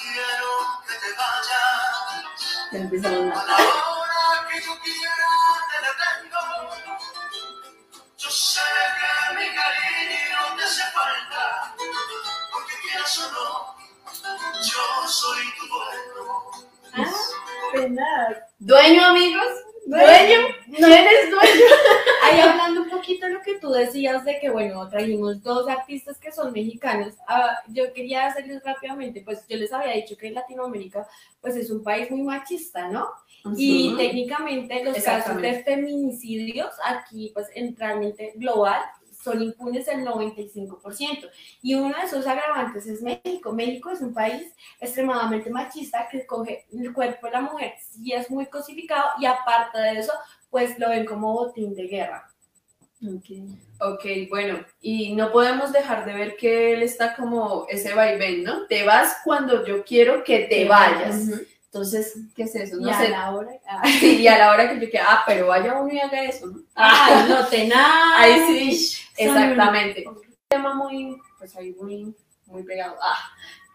quiero 0.01 0.49
que 0.87 0.95
te 0.99 1.11
vayas. 1.15 2.25
Ya 2.71 2.79
empezamos. 2.79 3.37
A 3.37 3.45
la 3.45 3.53
hora 3.53 4.47
que 4.49 4.59
yo 4.59 4.71
quiera 4.83 5.29
te 5.69 5.77
detengo. 5.85 6.43
Yo 8.17 8.29
sé 8.31 8.61
que 8.97 9.35
mi 9.35 9.45
cariño 9.53 10.39
te 10.57 10.63
hace 10.63 10.83
falta. 10.93 11.75
Porque 12.53 12.73
quieras 12.81 13.19
o 13.19 13.21
no, 13.31 13.47
yo 14.63 15.07
soy 15.07 15.43
tu 15.59 15.63
dueño. 15.67 17.13
Pena. 17.71 18.09
Dueño, 18.57 19.05
amigos. 19.05 19.74
Dueño. 19.85 20.39
No 20.79 20.87
eres 20.87 21.29
dueño. 21.29 21.65
Ahí 22.23 22.39
hablando 22.39 22.81
un 22.81 22.89
poquito 22.89 23.27
de 23.27 23.33
lo 23.33 23.41
que 23.41 23.59
tú 23.59 23.69
decías 23.69 24.25
de 24.25 24.39
que, 24.39 24.49
bueno, 24.49 24.89
trajimos 24.89 25.43
dos 25.43 25.67
artistas 25.69 26.17
que 26.17 26.31
son 26.31 26.51
mexicanos. 26.51 27.13
Ah, 27.27 27.59
yo 27.67 27.93
quería 27.93 28.25
hacerles 28.25 28.63
rápidamente, 28.63 29.21
pues 29.23 29.45
yo 29.47 29.57
les 29.57 29.71
había 29.71 29.93
dicho 29.93 30.17
que 30.17 30.31
Latinoamérica, 30.31 31.07
pues 31.39 31.55
es 31.55 31.69
un 31.69 31.83
país 31.83 32.09
muy 32.09 32.23
machista, 32.23 32.87
¿no? 32.89 33.07
Y 33.55 33.95
técnicamente 33.95 34.83
los 34.83 34.97
casos 35.03 35.39
de 35.39 35.61
feminicidios 35.63 36.71
aquí, 36.83 37.29
pues 37.31 37.47
en 37.53 37.75
realmente 37.75 38.33
global, 38.37 38.81
son 39.25 39.41
impunes 39.41 39.87
el 39.87 40.05
95%. 40.05 41.29
Y 41.63 41.73
uno 41.73 41.95
de 41.97 42.05
esos 42.05 42.25
agravantes 42.27 42.85
es 42.85 43.01
México. 43.01 43.51
México 43.51 43.89
es 43.89 44.01
un 44.01 44.13
país 44.13 44.53
extremadamente 44.79 45.49
machista 45.49 46.07
que 46.09 46.25
coge 46.27 46.65
el 46.71 46.93
cuerpo 46.93 47.25
de 47.25 47.31
la 47.33 47.41
mujer, 47.41 47.73
sí 47.79 48.13
es 48.13 48.29
muy 48.29 48.45
cosificado 48.45 49.05
y 49.19 49.25
aparte 49.25 49.79
de 49.79 49.99
eso, 49.99 50.13
pues 50.51 50.77
lo 50.77 50.89
ven 50.89 51.05
como 51.05 51.33
botín 51.33 51.73
de 51.75 51.87
guerra. 51.87 52.31
Ok, 53.79 54.05
bueno, 54.29 54.59
y 54.81 55.13
no 55.15 55.31
podemos 55.31 55.71
dejar 55.73 56.05
de 56.05 56.13
ver 56.13 56.37
que 56.37 56.73
él 56.73 56.81
está 56.83 57.15
como 57.15 57.65
ese 57.69 57.93
vaivén, 57.93 58.43
¿no? 58.43 58.65
Te 58.67 58.83
vas 58.85 59.17
cuando 59.23 59.65
yo 59.65 59.83
quiero 59.83 60.23
que 60.23 60.39
te 60.45 60.65
vayas. 60.65 61.29
Entonces, 61.65 62.17
¿qué 62.33 62.43
es 62.43 62.55
eso? 62.55 62.77
y 62.79 62.83
No 62.83 62.89
a 62.91 62.97
sé. 62.97 63.09
la 63.09 63.31
hora. 63.31 63.51
ah, 63.67 63.81
Sí, 63.99 64.21
y 64.21 64.27
a 64.27 64.37
la 64.37 64.51
hora 64.51 64.69
que 64.69 64.79
yo 64.79 64.89
quiera, 64.89 65.05
ah, 65.09 65.23
pero 65.27 65.47
vaya 65.47 65.73
uno 65.77 65.91
y 65.93 65.99
haga 65.99 66.23
eso, 66.23 66.47
¿no? 66.47 66.59
Ay, 66.73 67.25
no 67.27 67.45
te 67.47 67.67
nada. 67.67 68.21
Ahí 68.21 68.39
sí, 68.47 68.97
exactamente. 69.17 70.07
Un 70.07 70.21
tema 70.47 70.73
muy, 70.73 71.17
pues 71.37 71.55
ahí 71.55 71.73
muy, 71.73 72.15
muy 72.45 72.63
pegado. 72.63 72.95
Ah, 73.01 73.17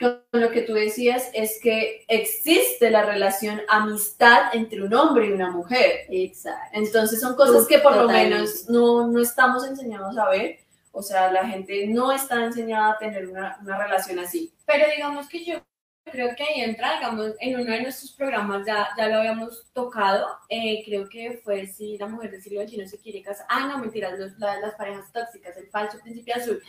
con 0.01 0.41
lo 0.41 0.51
que 0.51 0.63
tú 0.63 0.73
decías 0.73 1.31
es 1.35 1.61
que 1.63 2.05
existe 2.09 2.91
la 2.91 3.05
relación 3.05 3.61
amistad 3.69 4.55
entre 4.55 4.83
un 4.83 4.95
hombre 4.95 5.27
y 5.27 5.33
una 5.33 5.51
mujer. 5.51 6.07
Exacto. 6.09 6.71
Entonces 6.73 7.21
son 7.21 7.37
cosas 7.37 7.67
que 7.67 7.79
por 7.79 7.95
lo 7.95 8.09
menos 8.09 8.69
no, 8.69 9.07
no 9.07 9.21
estamos 9.21 9.67
enseñados 9.67 10.17
a 10.17 10.29
ver. 10.31 10.61
O 10.93 11.03
sea, 11.03 11.31
la 11.31 11.47
gente 11.47 11.87
no 11.87 12.11
está 12.11 12.45
enseñada 12.45 12.93
a 12.93 12.99
tener 12.99 13.29
una, 13.29 13.59
una 13.61 13.79
relación 13.79 14.19
así. 14.19 14.53
Pero 14.67 14.87
digamos 14.95 15.29
que 15.29 15.45
yo 15.45 15.61
creo 16.05 16.35
que 16.35 16.43
ahí 16.43 16.61
entra, 16.63 16.95
digamos, 16.99 17.33
en 17.41 17.61
uno 17.61 17.73
de 17.73 17.83
nuestros 17.83 18.13
programas 18.13 18.67
ya, 18.67 18.89
ya 18.97 19.09
lo 19.09 19.17
habíamos 19.19 19.67
tocado, 19.73 20.27
eh, 20.49 20.83
creo 20.85 21.09
que 21.09 21.41
fue 21.45 21.67
si 21.67 21.97
la 21.99 22.07
mujer 22.07 22.31
del 22.33 22.43
siglo 22.43 22.63
XXI 22.63 22.89
se 22.89 22.99
quiere 22.99 23.23
casar, 23.23 23.47
ah, 23.49 23.67
no, 23.69 23.79
mentiras, 23.79 24.19
los- 24.19 24.39
la- 24.39 24.59
las 24.61 24.75
parejas 24.75 25.13
tóxicas, 25.13 25.57
el 25.57 25.69
falso 25.69 25.99
príncipe 26.03 26.33
azul, 26.33 26.61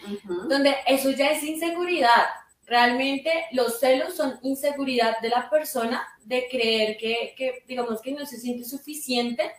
donde 0.48 0.76
eso 0.86 1.12
ya 1.12 1.32
es 1.32 1.44
inseguridad. 1.44 2.26
Realmente 2.66 3.32
los 3.52 3.80
celos 3.80 4.16
son 4.16 4.38
inseguridad 4.44 5.20
de 5.22 5.30
la 5.30 5.50
persona 5.50 6.08
de 6.24 6.48
creer 6.50 6.98
que, 6.98 7.34
que 7.36 7.64
digamos, 7.68 8.02
que 8.02 8.12
no 8.14 8.26
se 8.26 8.38
siente 8.38 8.64
suficiente 8.64 9.52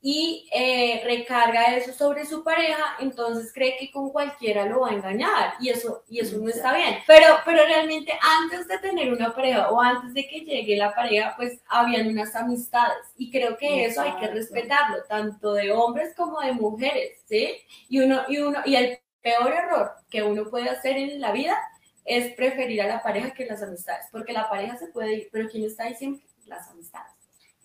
y 0.00 0.48
eh, 0.52 1.02
recarga 1.04 1.76
eso 1.76 1.92
sobre 1.92 2.24
su 2.24 2.44
pareja, 2.44 2.96
entonces 3.00 3.52
cree 3.52 3.76
que 3.76 3.90
con 3.90 4.10
cualquiera 4.10 4.64
lo 4.64 4.80
va 4.80 4.90
a 4.90 4.94
engañar 4.94 5.54
y 5.60 5.70
eso, 5.70 6.04
y 6.08 6.20
eso 6.20 6.38
no 6.38 6.48
está 6.48 6.74
bien. 6.74 6.98
Pero, 7.06 7.26
pero 7.44 7.64
realmente 7.64 8.12
antes 8.42 8.68
de 8.68 8.78
tener 8.78 9.12
una 9.12 9.34
pareja 9.34 9.70
o 9.70 9.80
antes 9.80 10.14
de 10.14 10.28
que 10.28 10.40
llegue 10.40 10.76
la 10.76 10.94
pareja, 10.94 11.34
pues 11.36 11.60
habían 11.68 12.08
unas 12.08 12.34
amistades 12.36 13.06
y 13.16 13.30
creo 13.30 13.56
que 13.56 13.86
eso 13.86 14.02
hay 14.02 14.14
que 14.20 14.28
respetarlo, 14.28 15.02
tanto 15.08 15.54
de 15.54 15.72
hombres 15.72 16.14
como 16.16 16.40
de 16.40 16.52
mujeres, 16.52 17.20
¿sí? 17.26 17.56
Y 17.88 17.98
uno, 18.00 18.22
y 18.28 18.38
uno, 18.38 18.60
y 18.64 18.76
el 18.76 18.98
peor 19.20 19.52
error 19.52 19.92
que 20.08 20.22
uno 20.22 20.48
puede 20.48 20.70
hacer 20.70 20.96
en 20.96 21.20
la 21.20 21.32
vida 21.32 21.58
es 22.04 22.34
preferir 22.34 22.80
a 22.82 22.86
la 22.86 23.02
pareja 23.02 23.32
que 23.32 23.46
las 23.46 23.62
amistades, 23.62 24.06
porque 24.12 24.32
la 24.32 24.48
pareja 24.48 24.76
se 24.76 24.86
puede 24.86 25.14
ir, 25.14 25.28
pero 25.32 25.48
¿quién 25.48 25.64
está 25.64 25.84
ahí 25.84 25.94
siempre? 25.94 26.24
Las 26.46 26.68
amistades. 26.70 27.12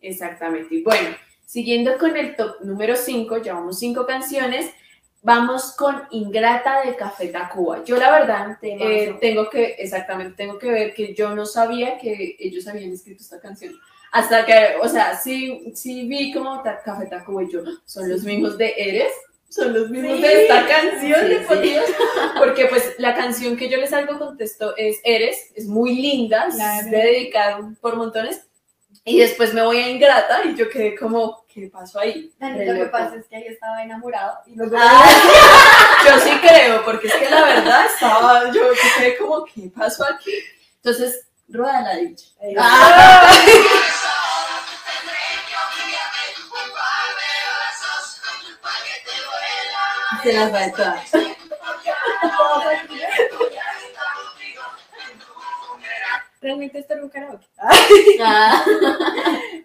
Exactamente. 0.02 0.76
Y 0.76 0.84
bueno, 0.84 1.16
siguiendo 1.46 1.98
con 1.98 2.16
el 2.18 2.36
top 2.36 2.62
número 2.62 2.96
5, 2.96 3.38
llevamos 3.38 3.80
cinco 3.80 4.06
canciones. 4.06 4.70
Vamos 5.22 5.74
con 5.78 6.04
Ingrata 6.12 6.82
de 6.86 6.96
Café 6.98 7.28
Tacuba. 7.30 7.84
Yo 7.86 7.96
la 7.96 8.12
verdad 8.12 8.58
eh, 8.62 9.16
tengo 9.22 9.50
que, 9.50 9.76
exactamente, 9.80 10.36
tengo 10.36 10.60
que 10.60 10.70
ver 10.70 10.94
que 10.94 11.14
yo 11.14 11.34
no 11.34 11.46
sabía 11.46 11.98
que 11.98 12.36
ellos 12.40 12.68
habían 12.68 12.92
escrito 12.92 13.24
esta 13.24 13.40
canción. 13.40 13.74
Hasta 14.12 14.46
que, 14.46 14.76
o 14.82 14.88
sea, 14.90 15.16
sí, 15.18 15.72
sí 15.76 16.08
vi 16.10 16.34
como 16.34 16.62
Café 16.62 17.06
Tacuba 17.06 17.42
y 17.44 17.52
yo, 17.52 17.62
son 17.86 18.10
los 18.10 18.24
mismos 18.24 18.58
de 18.58 18.74
Eres, 18.76 19.14
son 19.48 19.74
los 19.74 19.90
mismos 19.90 20.20
de 20.22 20.42
esta 20.44 20.68
canción, 20.68 21.20
Sí, 21.22 21.28
de 21.30 21.40
sí. 21.40 21.46
por 21.48 21.62
Dios. 21.62 21.86
Porque 22.38 22.66
pues 22.66 22.94
la 22.98 23.16
canción 23.16 23.56
que 23.56 23.70
yo 23.70 23.78
les 23.78 23.92
salgo 23.92 24.20
contesto 24.20 24.76
es 24.76 25.00
Eres, 25.06 25.52
es 25.56 25.68
muy 25.68 25.96
linda, 25.96 26.48
Claro. 26.52 26.86
es 26.86 26.92
de 26.92 26.98
dedicar 26.98 27.62
por 27.80 27.96
montones. 27.96 28.46
Y 29.06 29.20
después 29.20 29.54
me 29.54 29.62
voy 29.62 29.78
a 29.78 29.90
Ingrata 29.90 30.46
y 30.46 30.56
yo 30.56 30.70
quedé 30.70 30.96
como, 30.96 31.46
¿qué 31.54 31.70
pasó 31.72 32.00
ahí? 32.00 32.32
Lo 32.40 32.74
que 32.74 32.86
pasa 32.86 33.18
es 33.18 33.28
que 33.28 33.36
ahí 33.36 33.48
estaba 33.48 33.84
enamorado 33.84 34.40
y 34.48 34.56
luego 34.56 34.78
Yo 36.08 36.20
sí 36.20 36.32
creo, 36.40 36.86
porque 36.86 37.08
es 37.08 37.16
que 37.16 37.30
la 37.30 37.44
verdad 37.44 37.86
estaba, 37.86 38.50
yo 38.52 38.62
quedé 38.98 39.18
como, 39.18 39.44
¿qué 39.44 39.70
pasó 39.76 40.06
aquí? 40.06 40.32
Entonces, 40.78 41.28
rueda 41.50 41.82
la 41.82 41.96
dicha. 41.98 42.28
Ah. 42.58 43.30
Se 50.24 50.32
las 50.32 50.54
va 50.54 50.64
a 50.64 50.72
todas. 50.72 51.12
realmente 56.44 56.78
esto 56.80 56.94
era 56.94 57.04
un 57.04 57.10
karaoke. 57.10 57.48
Ah. 58.22 58.64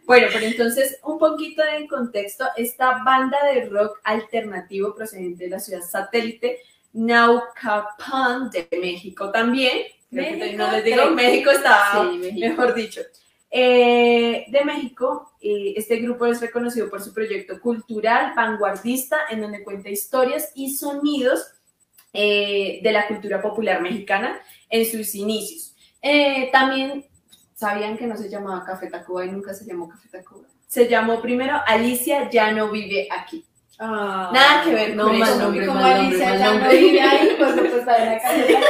Bueno, 0.07 0.29
pero 0.33 0.47
entonces, 0.47 0.99
un 1.05 1.19
poquito 1.19 1.62
de 1.62 1.87
contexto, 1.87 2.47
esta 2.57 3.05
banda 3.05 3.37
de 3.53 3.67
rock 3.67 4.01
alternativo 4.05 4.95
procedente 4.95 5.45
de 5.45 5.51
la 5.51 5.61
ciudad 5.61 5.83
satélite 5.83 6.61
Naucalpan 6.95 8.49
de 8.51 8.67
México 8.81 9.31
también, 9.31 9.83
creo 10.11 10.25
que 10.31 10.37
México, 10.37 10.57
no 10.57 10.73
les 10.73 10.85
digo. 10.85 11.11
México 11.11 11.51
está 11.51 11.93
Sí, 11.93 12.17
México. 12.17 12.41
mejor 12.41 12.75
dicho. 12.75 13.03
Eh, 13.51 14.47
de 14.49 14.64
México, 14.64 15.33
eh, 15.43 15.75
este 15.77 15.97
grupo 15.97 16.25
es 16.25 16.41
reconocido 16.41 16.88
por 16.88 17.03
su 17.03 17.12
proyecto 17.12 17.61
cultural 17.61 18.33
vanguardista, 18.35 19.19
en 19.31 19.43
donde 19.43 19.62
cuenta 19.62 19.91
historias 19.91 20.53
y 20.55 20.75
sonidos 20.75 21.53
eh, 22.14 22.81
de 22.83 22.93
la 22.93 23.07
cultura 23.07 23.43
popular 23.43 23.83
mexicana 23.83 24.41
en 24.71 24.87
sus 24.87 25.14
inicios. 25.14 25.67
Eh, 26.02 26.48
también 26.52 27.04
sabían 27.54 27.96
que 27.98 28.06
no 28.06 28.16
se 28.16 28.28
llamaba 28.28 28.64
Café 28.64 28.88
Tacuba 28.88 29.24
y 29.24 29.30
nunca 29.30 29.52
se 29.54 29.64
llamó 29.64 29.88
Café 29.88 30.08
Tacuba. 30.08 30.46
Se 30.66 30.88
llamó 30.88 31.20
primero 31.20 31.56
Alicia 31.66 32.28
ya 32.30 32.52
no 32.52 32.70
vive 32.70 33.08
aquí. 33.11 33.44
Nada 33.80 34.64
que 34.64 34.74
ver 34.74 34.96
No, 34.96 35.12
mal 35.12 35.38
nombre, 35.38 35.66
como 35.66 35.80
mal 35.80 35.96
nombre, 36.02 36.08
Alicia 36.24 36.28
mal 36.30 36.38
ya 36.38 36.46
no 36.46 36.52
nombre. 36.61 36.78
vive 36.78 37.00
ahí, 37.00 37.28
pues 37.38 37.52
pues 37.54 37.87
la 37.87 38.18
caseta. 38.22 38.61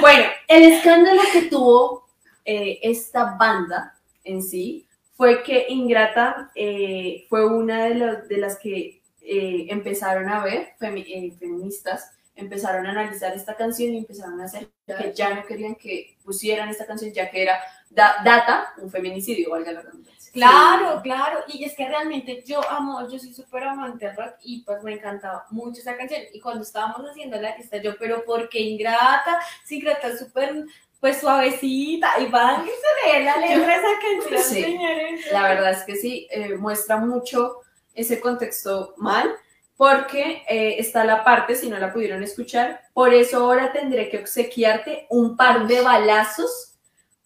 Bueno, 0.00 0.24
el 0.46 0.62
escándalo 0.72 1.22
que 1.32 1.42
tuvo 1.42 2.06
eh, 2.44 2.78
esta 2.82 3.36
banda 3.38 3.94
en 4.24 4.42
sí 4.42 4.86
fue 5.16 5.42
que 5.42 5.66
Ingrata 5.68 6.50
eh, 6.54 7.26
fue 7.28 7.44
una 7.46 7.84
de, 7.86 7.94
las- 7.96 8.28
de 8.28 8.36
las 8.38 8.58
que 8.58 9.02
eh, 9.22 9.66
empezaron 9.68 10.28
a 10.28 10.44
ver, 10.44 10.68
femi- 10.80 11.04
eh, 11.08 11.34
feministas, 11.38 12.12
empezaron 12.38 12.86
a 12.86 12.90
analizar 12.90 13.34
esta 13.34 13.54
canción 13.56 13.92
y 13.92 13.98
empezaron 13.98 14.40
a 14.40 14.44
hacer 14.44 14.68
que 14.86 15.12
ya 15.12 15.34
no 15.34 15.44
querían 15.44 15.74
que 15.74 16.16
pusieran 16.24 16.68
esta 16.68 16.86
canción, 16.86 17.12
ya 17.12 17.30
que 17.30 17.42
era 17.42 17.58
da- 17.90 18.16
data 18.24 18.72
un 18.78 18.90
feminicidio, 18.90 19.50
valga 19.50 19.72
la 19.72 19.82
redundancia. 19.82 20.32
Claro, 20.32 21.00
claro, 21.02 21.40
y 21.48 21.64
es 21.64 21.74
que 21.74 21.88
realmente 21.88 22.42
yo 22.46 22.60
amo, 22.70 23.08
yo 23.08 23.18
soy 23.18 23.32
súper 23.32 23.64
amante 23.64 24.06
del 24.06 24.16
rock 24.16 24.34
y 24.42 24.62
pues 24.62 24.82
me 24.82 24.92
encantaba 24.92 25.46
mucho 25.50 25.80
esa 25.80 25.96
canción 25.96 26.20
y 26.32 26.38
cuando 26.40 26.62
estábamos 26.62 27.00
haciendo 27.10 27.40
la 27.40 27.56
lista 27.56 27.78
yo, 27.78 27.96
pero 27.98 28.24
¿por 28.24 28.48
qué 28.48 28.60
Ingrata? 28.60 29.40
Si 29.64 29.76
Ingrata 29.76 30.08
es 30.08 30.18
súper 30.20 30.64
pues 31.00 31.18
suavecita 31.20 32.20
y 32.20 32.26
van 32.26 32.64
que 32.64 32.70
se 32.72 33.18
lee 33.18 33.24
la 33.24 33.36
letra 33.36 33.76
esa 33.76 33.88
canción, 34.00 34.42
Sí. 34.42 34.62
señores. 34.62 35.32
La 35.32 35.42
verdad 35.44 35.70
es 35.72 35.82
que 35.84 35.96
sí, 35.96 36.26
eh, 36.30 36.56
muestra 36.56 36.96
mucho 36.98 37.60
ese 37.94 38.20
contexto 38.20 38.94
mal. 38.96 39.34
Porque 39.78 40.42
eh, 40.48 40.74
está 40.78 41.04
la 41.04 41.22
parte, 41.22 41.54
si 41.54 41.70
no 41.70 41.78
la 41.78 41.92
pudieron 41.92 42.20
escuchar, 42.24 42.80
por 42.92 43.14
eso 43.14 43.38
ahora 43.38 43.72
tendré 43.72 44.10
que 44.10 44.18
obsequiarte 44.18 45.06
un 45.08 45.36
par 45.36 45.68
de 45.68 45.80
balazos 45.80 46.74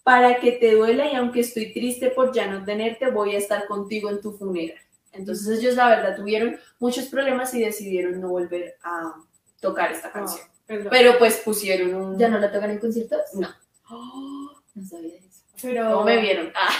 para 0.02 0.38
que 0.38 0.52
te 0.52 0.72
duela 0.72 1.10
y 1.10 1.14
aunque 1.14 1.40
estoy 1.40 1.72
triste 1.72 2.10
por 2.10 2.30
ya 2.34 2.46
no 2.46 2.62
tenerte, 2.62 3.10
voy 3.10 3.34
a 3.34 3.38
estar 3.38 3.66
contigo 3.66 4.10
en 4.10 4.20
tu 4.20 4.32
funeral. 4.32 4.76
Entonces 5.12 5.58
ellos 5.58 5.76
la 5.76 5.88
verdad 5.88 6.14
tuvieron 6.14 6.58
muchos 6.78 7.06
problemas 7.06 7.54
y 7.54 7.64
decidieron 7.64 8.20
no 8.20 8.28
volver 8.28 8.76
a 8.84 9.14
tocar 9.58 9.90
esta 9.90 10.12
canción. 10.12 10.46
Perdón. 10.66 10.88
Pero 10.90 11.18
pues 11.18 11.38
pusieron 11.38 11.94
un... 11.94 12.18
¿Ya 12.18 12.28
no 12.28 12.38
la 12.38 12.52
tocan 12.52 12.70
en 12.70 12.78
conciertos? 12.78 13.20
No. 13.34 13.48
No 14.74 14.86
sabía 14.86 15.16
eso. 15.18 15.40
Pero... 15.60 15.90
¿Cómo 15.90 16.04
me 16.04 16.20
vieron? 16.20 16.52
Ah, 16.54 16.70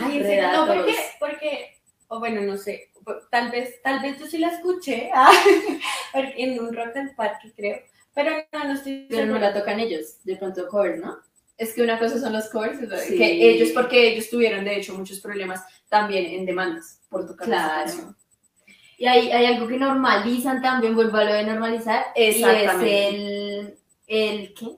Ay, 0.00 0.22
serio, 0.22 0.52
no, 0.52 0.66
porque, 0.66 0.94
porque, 1.18 1.80
o 2.08 2.18
bueno, 2.18 2.42
no 2.42 2.56
sé, 2.56 2.87
tal 3.30 3.50
vez, 3.50 3.80
tal 3.82 4.00
vez 4.00 4.18
yo 4.18 4.26
sí 4.26 4.38
la 4.38 4.48
escuché 4.48 5.10
ah, 5.14 5.30
en 6.14 6.60
un 6.60 6.74
rock 6.74 6.94
del 6.94 7.14
parque, 7.14 7.52
creo, 7.56 7.78
pero 8.14 8.30
no, 8.52 8.64
no 8.64 8.72
estoy 8.74 9.06
Pero 9.08 9.26
no 9.26 9.38
la 9.38 9.52
tocan 9.52 9.80
ellos, 9.80 10.22
de 10.24 10.36
pronto 10.36 10.66
cover, 10.68 10.98
¿no? 10.98 11.18
es 11.58 11.74
que 11.74 11.82
una 11.82 11.98
cosa 11.98 12.20
son 12.20 12.32
los 12.32 12.48
covers, 12.48 12.78
Sí. 13.04 13.18
que 13.18 13.50
ellos, 13.50 13.70
porque 13.70 14.12
ellos 14.12 14.30
tuvieron 14.30 14.64
de 14.64 14.76
hecho 14.76 14.94
muchos 14.94 15.18
problemas 15.20 15.64
también 15.88 16.26
en 16.26 16.46
demandas 16.46 17.00
por 17.10 17.26
tocar 17.26 17.46
Claro. 17.46 18.14
Y 18.96 19.06
hay, 19.06 19.30
hay 19.30 19.46
algo 19.46 19.66
que 19.66 19.76
normalizan 19.76 20.62
también, 20.62 20.94
vuelvo 20.94 21.18
a 21.18 21.24
lo 21.24 21.32
de 21.32 21.44
normalizar, 21.44 22.06
y 22.16 22.22
es 22.22 22.36
el, 22.36 23.78
el 24.06 24.54
¿qué? 24.54 24.76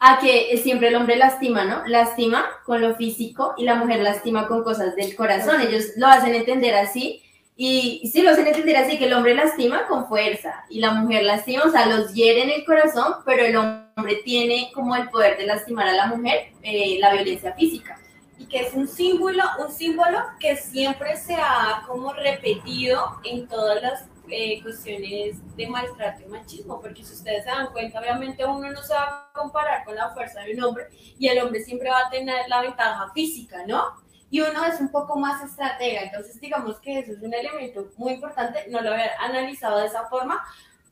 Ah, 0.00 0.18
que 0.20 0.56
siempre 0.58 0.88
el 0.88 0.94
hombre 0.94 1.16
lastima, 1.16 1.64
¿no? 1.64 1.84
Lastima 1.86 2.44
con 2.64 2.80
lo 2.80 2.94
físico 2.94 3.54
y 3.56 3.64
la 3.64 3.74
mujer 3.74 4.00
lastima 4.00 4.46
con 4.46 4.62
cosas 4.62 4.94
del 4.94 5.16
corazón. 5.16 5.60
Ellos 5.60 5.86
lo 5.96 6.06
hacen 6.06 6.36
entender 6.36 6.76
así 6.76 7.20
y 7.60 8.00
y 8.02 8.08
sí 8.08 8.22
lo 8.22 8.30
hacen 8.30 8.46
entender 8.46 8.76
así, 8.76 8.98
que 8.98 9.06
el 9.06 9.12
hombre 9.12 9.34
lastima 9.34 9.86
con 9.88 10.06
fuerza 10.06 10.64
y 10.70 10.80
la 10.80 10.92
mujer 10.92 11.24
lastima, 11.24 11.64
o 11.64 11.70
sea, 11.70 11.86
los 11.86 12.14
hiere 12.14 12.44
en 12.44 12.50
el 12.50 12.64
corazón, 12.64 13.16
pero 13.26 13.44
el 13.44 13.56
hombre 13.56 14.22
tiene 14.24 14.70
como 14.72 14.94
el 14.94 15.10
poder 15.10 15.36
de 15.36 15.46
lastimar 15.46 15.88
a 15.88 15.92
la 15.92 16.06
mujer 16.06 16.52
eh, 16.62 16.98
la 17.00 17.12
violencia 17.12 17.52
física. 17.54 17.98
y 18.38 18.46
que 18.46 18.60
es 18.60 18.74
un 18.74 18.86
símbolo, 18.86 19.42
un 19.58 19.72
símbolo 19.72 20.18
que 20.38 20.56
siempre 20.56 21.16
se 21.16 21.34
ha 21.34 21.82
como 21.88 22.12
repetido 22.12 23.20
en 23.24 23.48
todas 23.48 23.82
las 23.82 24.04
eh, 24.30 24.62
cuestiones 24.62 25.38
de 25.56 25.66
maltrato 25.66 26.22
y 26.22 26.28
machismo, 26.28 26.80
porque 26.80 27.02
si 27.02 27.14
ustedes 27.14 27.44
se 27.44 27.50
dan 27.50 27.72
cuenta, 27.72 27.98
obviamente 27.98 28.44
uno 28.44 28.70
no 28.70 28.82
se 28.82 28.94
va 28.94 29.02
a 29.02 29.32
comparar 29.34 29.84
con 29.84 29.96
la 29.96 30.10
fuerza 30.10 30.40
de 30.42 30.54
un 30.54 30.62
hombre 30.62 30.86
y 31.18 31.26
el 31.26 31.42
hombre 31.42 31.60
siempre 31.64 31.90
va 31.90 32.06
a 32.06 32.10
tener 32.10 32.48
la 32.48 32.60
ventaja 32.60 33.10
física, 33.12 33.66
¿no? 33.66 33.82
Y 34.30 34.40
uno 34.40 34.64
es 34.64 34.80
un 34.80 34.90
poco 34.90 35.18
más 35.18 35.42
estratega, 35.42 36.02
entonces 36.02 36.40
digamos 36.40 36.78
que 36.80 36.98
eso 36.98 37.12
es 37.12 37.22
un 37.22 37.32
elemento 37.32 37.90
muy 37.96 38.12
importante, 38.14 38.66
no 38.68 38.80
lo 38.80 38.92
había 38.92 39.12
analizado 39.20 39.78
de 39.78 39.86
esa 39.86 40.06
forma, 40.06 40.44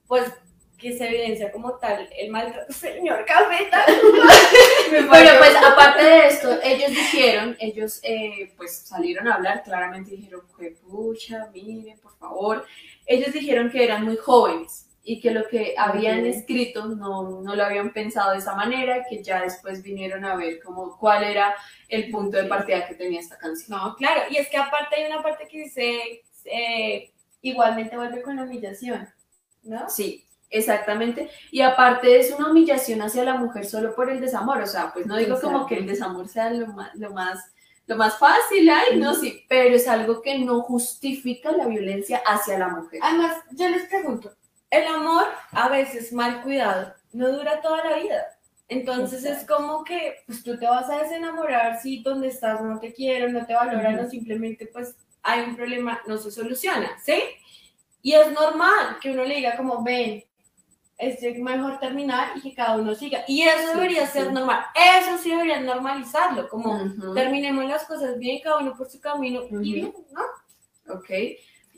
pues 0.06 0.32
que 0.78 0.96
se 0.96 1.06
evidencia 1.06 1.50
como 1.52 1.72
tal 1.78 2.08
el 2.16 2.30
maltrato. 2.30 2.72
Señor 2.72 3.24
Cafeta, 3.24 3.84
Pero 4.90 5.08
pues 5.38 5.56
aparte 5.56 6.02
de 6.02 6.26
esto, 6.26 6.58
ellos 6.62 6.90
dijeron, 6.90 7.56
ellos 7.58 8.00
eh, 8.02 8.52
pues 8.56 8.78
salieron 8.86 9.28
a 9.28 9.34
hablar, 9.34 9.62
claramente 9.62 10.10
dijeron, 10.10 10.42
pucha, 10.88 11.48
miren, 11.52 11.98
por 11.98 12.16
favor. 12.18 12.66
Ellos 13.06 13.32
dijeron 13.32 13.70
que 13.70 13.84
eran 13.84 14.04
muy 14.04 14.16
jóvenes 14.16 14.85
y 15.08 15.20
que 15.20 15.30
lo 15.30 15.46
que 15.46 15.76
habían 15.78 16.26
escrito 16.26 16.86
no, 16.86 17.40
no 17.40 17.54
lo 17.54 17.64
habían 17.64 17.92
pensado 17.92 18.32
de 18.32 18.38
esa 18.38 18.56
manera, 18.56 19.06
que 19.08 19.22
ya 19.22 19.40
después 19.40 19.80
vinieron 19.80 20.24
a 20.24 20.34
ver 20.34 20.60
como 20.60 20.98
cuál 20.98 21.22
era 21.22 21.54
el 21.88 22.10
punto 22.10 22.36
de 22.36 22.44
partida 22.44 22.88
que 22.88 22.96
tenía 22.96 23.20
esta 23.20 23.38
canción. 23.38 23.78
No, 23.78 23.94
claro, 23.94 24.22
y 24.28 24.36
es 24.36 24.48
que 24.48 24.56
aparte 24.56 24.96
hay 24.96 25.06
una 25.06 25.22
parte 25.22 25.46
que 25.46 25.58
dice, 25.58 26.24
eh, 26.44 27.12
igualmente 27.40 27.96
vuelve 27.96 28.20
con 28.20 28.34
la 28.34 28.42
humillación, 28.42 29.08
¿no? 29.62 29.88
Sí, 29.88 30.26
exactamente. 30.50 31.30
Y 31.52 31.60
aparte 31.60 32.18
es 32.18 32.32
una 32.32 32.50
humillación 32.50 33.00
hacia 33.00 33.22
la 33.22 33.34
mujer 33.34 33.64
solo 33.64 33.94
por 33.94 34.10
el 34.10 34.20
desamor. 34.20 34.60
O 34.60 34.66
sea, 34.66 34.92
pues 34.92 35.06
no 35.06 35.16
digo 35.16 35.40
como 35.40 35.68
que 35.68 35.76
el 35.76 35.86
desamor 35.86 36.28
sea 36.28 36.50
lo 36.50 36.66
más, 36.66 36.92
lo 36.96 37.10
más, 37.10 37.52
lo 37.86 37.96
más 37.96 38.18
fácil, 38.18 38.68
ay, 38.68 38.98
no, 38.98 39.14
sí, 39.14 39.44
pero 39.48 39.76
es 39.76 39.86
algo 39.86 40.20
que 40.20 40.36
no 40.40 40.62
justifica 40.62 41.52
la 41.52 41.68
violencia 41.68 42.20
hacia 42.26 42.58
la 42.58 42.68
mujer. 42.70 42.98
Además, 43.04 43.36
yo 43.52 43.68
les 43.68 43.86
pregunto, 43.86 44.34
el 44.70 44.86
amor 44.86 45.24
a 45.52 45.68
veces 45.68 46.12
mal 46.12 46.42
cuidado 46.42 46.94
no 47.12 47.30
dura 47.32 47.60
toda 47.60 47.84
la 47.84 47.96
vida. 47.98 48.22
Entonces 48.68 49.24
es 49.24 49.46
como 49.46 49.84
que 49.84 50.16
pues 50.26 50.42
tú 50.42 50.58
te 50.58 50.66
vas 50.66 50.90
a 50.90 50.98
desenamorar 51.02 51.80
si 51.80 52.02
donde 52.02 52.28
estás 52.28 52.60
no 52.60 52.80
te 52.80 52.92
quieren, 52.92 53.32
no 53.32 53.46
te 53.46 53.54
valoran 53.54 53.98
o 54.00 54.10
simplemente 54.10 54.66
pues 54.66 54.96
hay 55.22 55.42
un 55.42 55.56
problema, 55.56 56.00
no 56.06 56.18
se 56.18 56.30
soluciona, 56.30 56.90
¿sí? 57.02 57.14
Y 58.02 58.12
es 58.14 58.30
normal 58.32 58.98
que 59.00 59.10
uno 59.10 59.24
le 59.24 59.36
diga 59.36 59.56
como 59.56 59.82
ven, 59.82 60.24
es 60.98 61.20
mejor 61.38 61.78
terminar 61.78 62.36
y 62.36 62.40
que 62.40 62.54
cada 62.54 62.76
uno 62.76 62.94
siga. 62.94 63.24
Y 63.28 63.42
eso 63.42 63.68
Sí, 63.68 63.74
debería 63.74 64.06
sí, 64.06 64.12
ser 64.14 64.26
sí. 64.28 64.32
normal. 64.32 64.64
Eso 64.74 65.18
sí 65.18 65.30
deberían 65.30 65.66
normalizarlo, 65.66 66.48
como 66.48 66.78
terminemos 67.14 67.64
las 67.66 67.84
cosas 67.84 68.18
bien, 68.18 68.40
cada 68.42 68.58
uno 68.58 68.76
por 68.76 68.88
su 68.88 69.00
camino 69.00 69.42
y 69.50 69.56
bien, 69.74 69.94
¿no? 70.12 70.94
Ok. 70.94 71.10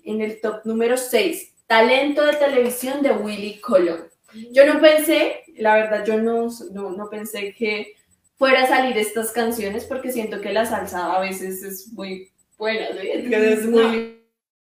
En 0.04 0.20
el 0.22 0.40
top 0.40 0.64
número 0.64 0.96
6, 0.96 1.54
talento 1.68 2.24
de 2.24 2.32
televisión 2.34 3.02
de 3.02 3.12
Willy 3.12 3.60
Colón. 3.60 4.08
Yo 4.50 4.66
no 4.66 4.80
pensé, 4.80 5.44
la 5.56 5.74
verdad, 5.74 6.04
yo 6.04 6.18
no, 6.18 6.48
no, 6.72 6.90
no 6.90 7.08
pensé 7.08 7.54
que 7.56 7.94
fuera 8.36 8.64
a 8.64 8.66
salir 8.66 8.96
estas 8.98 9.30
canciones 9.32 9.84
porque 9.84 10.10
siento 10.10 10.40
que 10.40 10.52
la 10.52 10.66
salsa 10.66 11.14
a 11.14 11.20
veces 11.20 11.62
es 11.62 11.92
muy 11.92 12.30
buena, 12.56 12.88
¿sí? 13.00 13.08
Es 13.08 13.28
que 13.28 13.52
es 13.52 13.66
muy... 13.66 14.18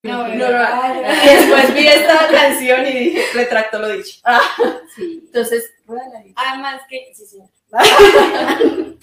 No, 0.02 0.28
No, 0.28 0.34
no, 0.34 0.50
no, 0.50 0.58
ay, 0.60 1.02
Y 1.24 1.34
después 1.36 1.74
vi 1.74 1.86
esta 1.88 2.28
canción 2.30 2.86
y 2.86 2.92
dije, 2.98 3.22
retracto 3.34 3.78
lo 3.80 3.88
dicho. 3.90 4.20
Ah, 4.24 4.40
Sí. 4.94 5.22
entonces. 5.26 5.72
Además 6.36 6.82
que, 6.88 7.12
sí, 7.14 7.24
sí. 7.26 7.38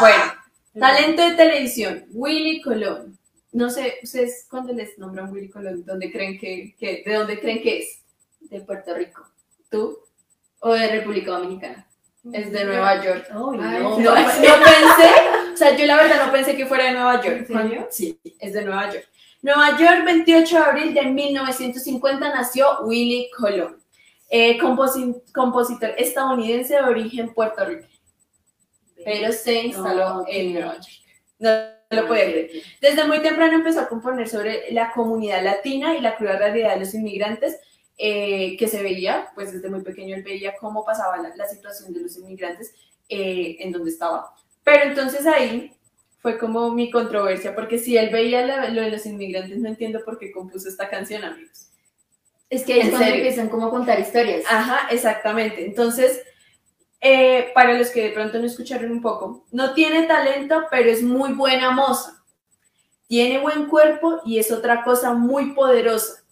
Bueno, 0.00 0.24
talento 0.78 1.22
de 1.22 1.34
televisión, 1.36 2.04
Willy 2.12 2.60
Colón. 2.62 3.18
No 3.52 3.70
sé, 3.70 3.94
ustedes 4.02 4.46
cuando 4.50 4.72
les 4.72 4.98
nombran 4.98 5.32
Willy 5.32 5.48
Colón, 5.48 5.84
¿dónde 5.84 6.10
creen 6.12 6.38
que, 6.38 6.74
que- 6.78 7.02
¿de 7.06 7.14
dónde 7.14 7.40
creen 7.40 7.62
que 7.62 7.78
es? 7.78 8.02
De 8.50 8.60
Puerto 8.60 8.94
Rico. 8.94 9.26
¿Tú? 9.70 9.98
O 10.60 10.72
de 10.74 10.88
República 10.88 11.32
Dominicana. 11.32 11.86
Es 12.32 12.50
de 12.50 12.64
Nueva 12.64 13.04
York. 13.04 13.26
Ay, 13.62 13.82
no. 13.82 13.96
sí. 13.96 14.02
No, 14.02 14.14
no 14.14 14.64
pensé, 14.64 15.10
o 15.54 15.56
sea, 15.56 15.76
yo 15.76 15.86
la 15.86 15.96
verdad 15.96 16.26
no 16.26 16.32
pensé 16.32 16.56
que 16.56 16.66
fuera 16.66 16.84
de 16.86 16.92
Nueva 16.92 17.22
York. 17.22 17.36
¿En 17.38 17.46
serio? 17.46 17.86
Sí, 17.90 18.20
es 18.40 18.52
de 18.52 18.64
Nueva 18.64 18.92
York. 18.92 19.08
Nueva 19.42 19.78
York, 19.78 20.04
28 20.04 20.56
de 20.56 20.62
abril 20.64 20.94
de 20.94 21.02
1950 21.02 22.28
nació 22.34 22.80
Willy 22.82 23.30
Colón, 23.36 23.80
eh, 24.28 24.58
composi- 24.58 25.22
compositor 25.32 25.90
estadounidense 25.96 26.74
de 26.74 26.80
origen 26.82 27.32
puertorriqueño, 27.32 27.88
pero 29.06 29.32
se 29.32 29.54
instaló 29.54 30.08
No, 30.08 30.24
en. 30.28 30.52
Nueva 30.52 30.74
York. 30.74 30.86
No, 31.38 31.50
no 31.90 32.02
lo 32.02 32.06
puede 32.08 32.22
creer. 32.48 32.50
Desde 32.80 33.04
muy 33.04 33.20
temprano 33.22 33.54
empezó 33.54 33.80
a 33.80 33.88
componer 33.88 34.28
sobre 34.28 34.70
la 34.72 34.92
comunidad 34.92 35.42
latina 35.44 35.96
y 35.96 36.00
la 36.00 36.16
cruda 36.16 36.36
realidad 36.38 36.74
de 36.74 36.80
los 36.80 36.94
inmigrantes 36.94 37.58
eh, 37.98 38.56
que 38.58 38.66
se 38.68 38.82
veía, 38.82 39.28
pues 39.34 39.52
desde 39.52 39.70
muy 39.70 39.82
pequeño 39.82 40.16
él 40.16 40.22
veía 40.22 40.56
cómo 40.56 40.84
pasaba 40.84 41.16
la, 41.18 41.34
la 41.36 41.46
situación 41.48 41.94
de 41.94 42.00
los 42.00 42.16
inmigrantes 42.18 42.74
eh, 43.08 43.56
en 43.60 43.72
donde 43.72 43.90
estaba. 43.90 44.34
Pero 44.64 44.84
entonces 44.84 45.26
ahí 45.26 45.72
fue 46.20 46.38
como 46.38 46.72
mi 46.72 46.90
controversia, 46.90 47.54
porque 47.54 47.78
si 47.78 47.96
él 47.96 48.10
veía 48.10 48.44
la- 48.44 48.68
lo 48.70 48.82
de 48.82 48.90
los 48.90 49.06
inmigrantes, 49.06 49.58
no 49.58 49.68
entiendo 49.68 50.04
por 50.04 50.18
qué 50.18 50.32
compuso 50.32 50.68
esta 50.68 50.88
canción, 50.90 51.22
amigos. 51.24 51.68
Es 52.50 52.64
que 52.64 52.74
ahí 52.74 52.80
es 52.80 52.86
¿En 52.86 52.90
cuando 52.92 53.14
empiezan 53.14 53.48
como 53.48 53.66
a 53.66 53.70
contar 53.70 53.98
historias. 54.00 54.44
Ajá, 54.48 54.88
exactamente. 54.90 55.64
Entonces, 55.64 56.22
eh, 57.08 57.52
para 57.54 57.74
los 57.74 57.90
que 57.90 58.02
de 58.02 58.10
pronto 58.10 58.38
no 58.38 58.46
escucharon 58.46 58.90
un 58.90 59.00
poco, 59.00 59.44
no 59.52 59.74
tiene 59.74 60.08
talento, 60.08 60.64
pero 60.72 60.90
es 60.90 61.04
muy 61.04 61.34
buena 61.34 61.70
moza. 61.70 62.24
Tiene 63.06 63.38
buen 63.38 63.66
cuerpo 63.66 64.20
y 64.24 64.40
es 64.40 64.50
otra 64.50 64.82
cosa 64.82 65.14
muy 65.14 65.52
poderosa. 65.52 66.24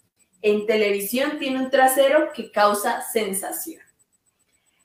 En 0.42 0.66
televisión 0.66 1.38
tiene 1.38 1.60
un 1.60 1.70
trasero 1.70 2.32
que 2.32 2.50
causa 2.50 3.02
sensación. 3.02 3.82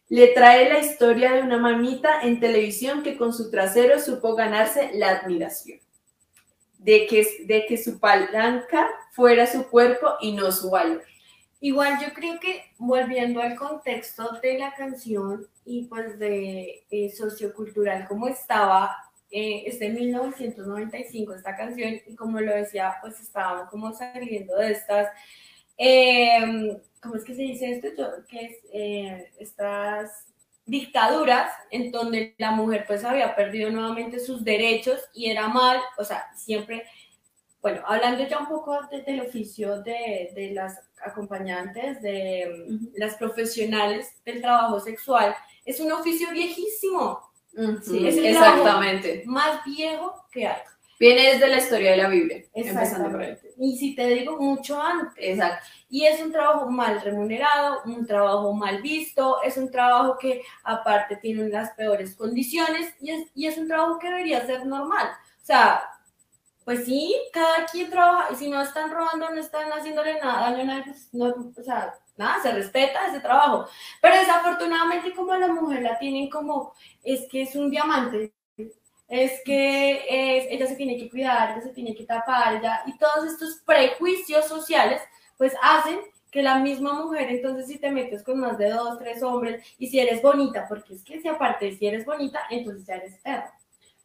Le 0.09 0.27
trae 0.27 0.69
la 0.69 0.77
historia 0.77 1.31
de 1.31 1.41
una 1.41 1.57
mamita 1.57 2.21
en 2.21 2.39
televisión 2.39 3.01
que 3.01 3.17
con 3.17 3.33
su 3.33 3.49
trasero 3.49 3.99
supo 3.99 4.35
ganarse 4.35 4.91
la 4.93 5.09
admiración. 5.09 5.79
De 6.77 7.07
que, 7.07 7.45
de 7.45 7.65
que 7.67 7.77
su 7.77 7.99
palanca 7.99 8.87
fuera 9.11 9.47
su 9.47 9.67
cuerpo 9.67 10.13
y 10.21 10.33
no 10.33 10.51
su 10.51 10.69
valor. 10.69 11.03
Igual 11.61 11.99
yo 12.01 12.13
creo 12.13 12.39
que 12.39 12.73
volviendo 12.77 13.41
al 13.41 13.55
contexto 13.55 14.39
de 14.41 14.57
la 14.57 14.73
canción 14.73 15.47
y 15.65 15.85
pues 15.85 16.17
de 16.17 16.85
eh, 16.89 17.09
sociocultural 17.09 18.07
como 18.07 18.27
estaba, 18.27 19.09
eh, 19.31 19.63
es 19.67 19.79
de 19.79 19.89
1995 19.89 21.35
esta 21.35 21.55
canción 21.55 21.99
y 22.07 22.15
como 22.15 22.39
lo 22.39 22.51
decía, 22.51 22.95
pues 23.01 23.19
estaban 23.19 23.67
como 23.67 23.93
saliendo 23.93 24.57
de 24.57 24.71
estas, 24.71 25.09
eh, 25.77 26.81
¿cómo 26.99 27.15
es 27.15 27.23
que 27.23 27.35
se 27.35 27.43
dice 27.43 27.71
esto? 27.73 27.89
Yo, 27.95 28.25
que 28.27 28.45
es 28.45 28.57
eh, 28.73 29.31
estas 29.37 30.25
dictaduras 30.65 31.51
en 31.69 31.91
donde 31.91 32.33
la 32.39 32.51
mujer 32.51 32.85
pues 32.87 33.03
había 33.03 33.35
perdido 33.35 33.69
nuevamente 33.69 34.19
sus 34.19 34.43
derechos 34.43 34.99
y 35.13 35.29
era 35.29 35.47
mal, 35.47 35.79
o 35.97 36.03
sea, 36.03 36.27
siempre, 36.35 36.85
bueno, 37.61 37.81
hablando 37.85 38.25
ya 38.27 38.39
un 38.39 38.47
poco 38.47 38.79
de- 38.89 39.01
del 39.03 39.21
oficio 39.21 39.81
de, 39.81 40.31
de 40.35 40.51
las 40.53 40.79
acompañantes, 41.03 42.01
de 42.01 42.65
mm, 42.69 42.87
las 42.97 43.15
profesionales 43.15 44.07
del 44.25 44.41
trabajo 44.41 44.79
sexual, 44.79 45.35
es 45.65 45.79
un 45.79 45.91
oficio 45.91 46.29
viejísimo, 46.31 47.19
Sí, 47.81 48.07
es 48.07 48.15
el 48.17 48.27
exactamente. 48.27 49.23
más 49.25 49.63
viejo 49.65 50.23
que 50.31 50.47
hay. 50.47 50.61
Viene 50.99 51.33
desde 51.33 51.47
la 51.47 51.57
historia 51.57 51.91
de 51.91 51.97
la 51.97 52.07
Biblia, 52.09 52.43
empezando 52.53 53.09
por 53.11 53.21
ahí. 53.21 53.37
Y 53.57 53.77
si 53.77 53.95
te 53.95 54.05
digo 54.07 54.37
mucho 54.39 54.81
antes. 54.81 55.13
Exacto. 55.17 55.65
Y 55.89 56.05
es 56.05 56.21
un 56.21 56.31
trabajo 56.31 56.69
mal 56.69 57.01
remunerado, 57.01 57.81
un 57.85 58.05
trabajo 58.05 58.53
mal 58.53 58.81
visto, 58.81 59.41
es 59.43 59.57
un 59.57 59.71
trabajo 59.71 60.17
que 60.17 60.41
aparte 60.63 61.15
tiene 61.17 61.47
las 61.49 61.71
peores 61.71 62.15
condiciones 62.15 62.93
y 63.01 63.11
es, 63.11 63.27
y 63.33 63.47
es 63.47 63.57
un 63.57 63.67
trabajo 63.67 63.97
que 63.97 64.07
debería 64.09 64.45
ser 64.45 64.65
normal. 64.65 65.07
O 65.41 65.45
sea, 65.45 65.81
pues 66.69 66.85
sí, 66.85 67.15
cada 67.33 67.65
quien 67.65 67.89
trabaja 67.89 68.31
y 68.31 68.35
si 68.35 68.47
no 68.47 68.61
están 68.61 68.91
robando, 68.91 69.27
no 69.31 69.41
están 69.41 69.71
haciéndole 69.71 70.19
nada, 70.19 70.55
pues 70.85 71.09
no, 71.11 71.25
o 71.25 71.63
sea, 71.63 71.95
nada, 72.15 72.39
se 72.43 72.51
respeta 72.51 73.07
ese 73.07 73.21
trabajo. 73.21 73.65
Pero 73.99 74.13
desafortunadamente 74.13 75.15
como 75.15 75.31
a 75.31 75.39
la 75.39 75.47
mujer 75.47 75.81
la 75.81 75.97
tienen 75.97 76.29
como, 76.29 76.75
es 77.03 77.27
que 77.27 77.41
es 77.41 77.55
un 77.55 77.71
diamante, 77.71 78.35
es 79.07 79.41
que 79.43 80.45
ella 80.51 80.67
se 80.67 80.75
tiene 80.75 80.95
que 80.95 81.09
cuidar, 81.09 81.53
ella 81.53 81.61
se 81.61 81.73
tiene 81.73 81.95
que 81.95 82.05
tapar, 82.05 82.57
ella, 82.57 82.83
y 82.85 82.95
todos 82.99 83.25
estos 83.25 83.63
prejuicios 83.65 84.47
sociales 84.47 85.01
pues 85.39 85.55
hacen 85.63 85.99
que 86.29 86.43
la 86.43 86.59
misma 86.59 86.93
mujer, 86.93 87.31
entonces 87.31 87.65
si 87.65 87.79
te 87.79 87.89
metes 87.89 88.21
con 88.21 88.39
más 88.39 88.59
de 88.59 88.69
dos, 88.69 88.99
tres 88.99 89.23
hombres, 89.23 89.65
y 89.79 89.87
si 89.87 89.99
eres 89.99 90.21
bonita, 90.21 90.67
porque 90.69 90.93
es 90.93 91.03
que 91.03 91.19
si 91.19 91.27
aparte 91.27 91.75
si 91.75 91.87
eres 91.87 92.05
bonita, 92.05 92.41
entonces 92.51 92.85
ya 92.85 92.97
eres 92.97 93.15
perra. 93.23 93.58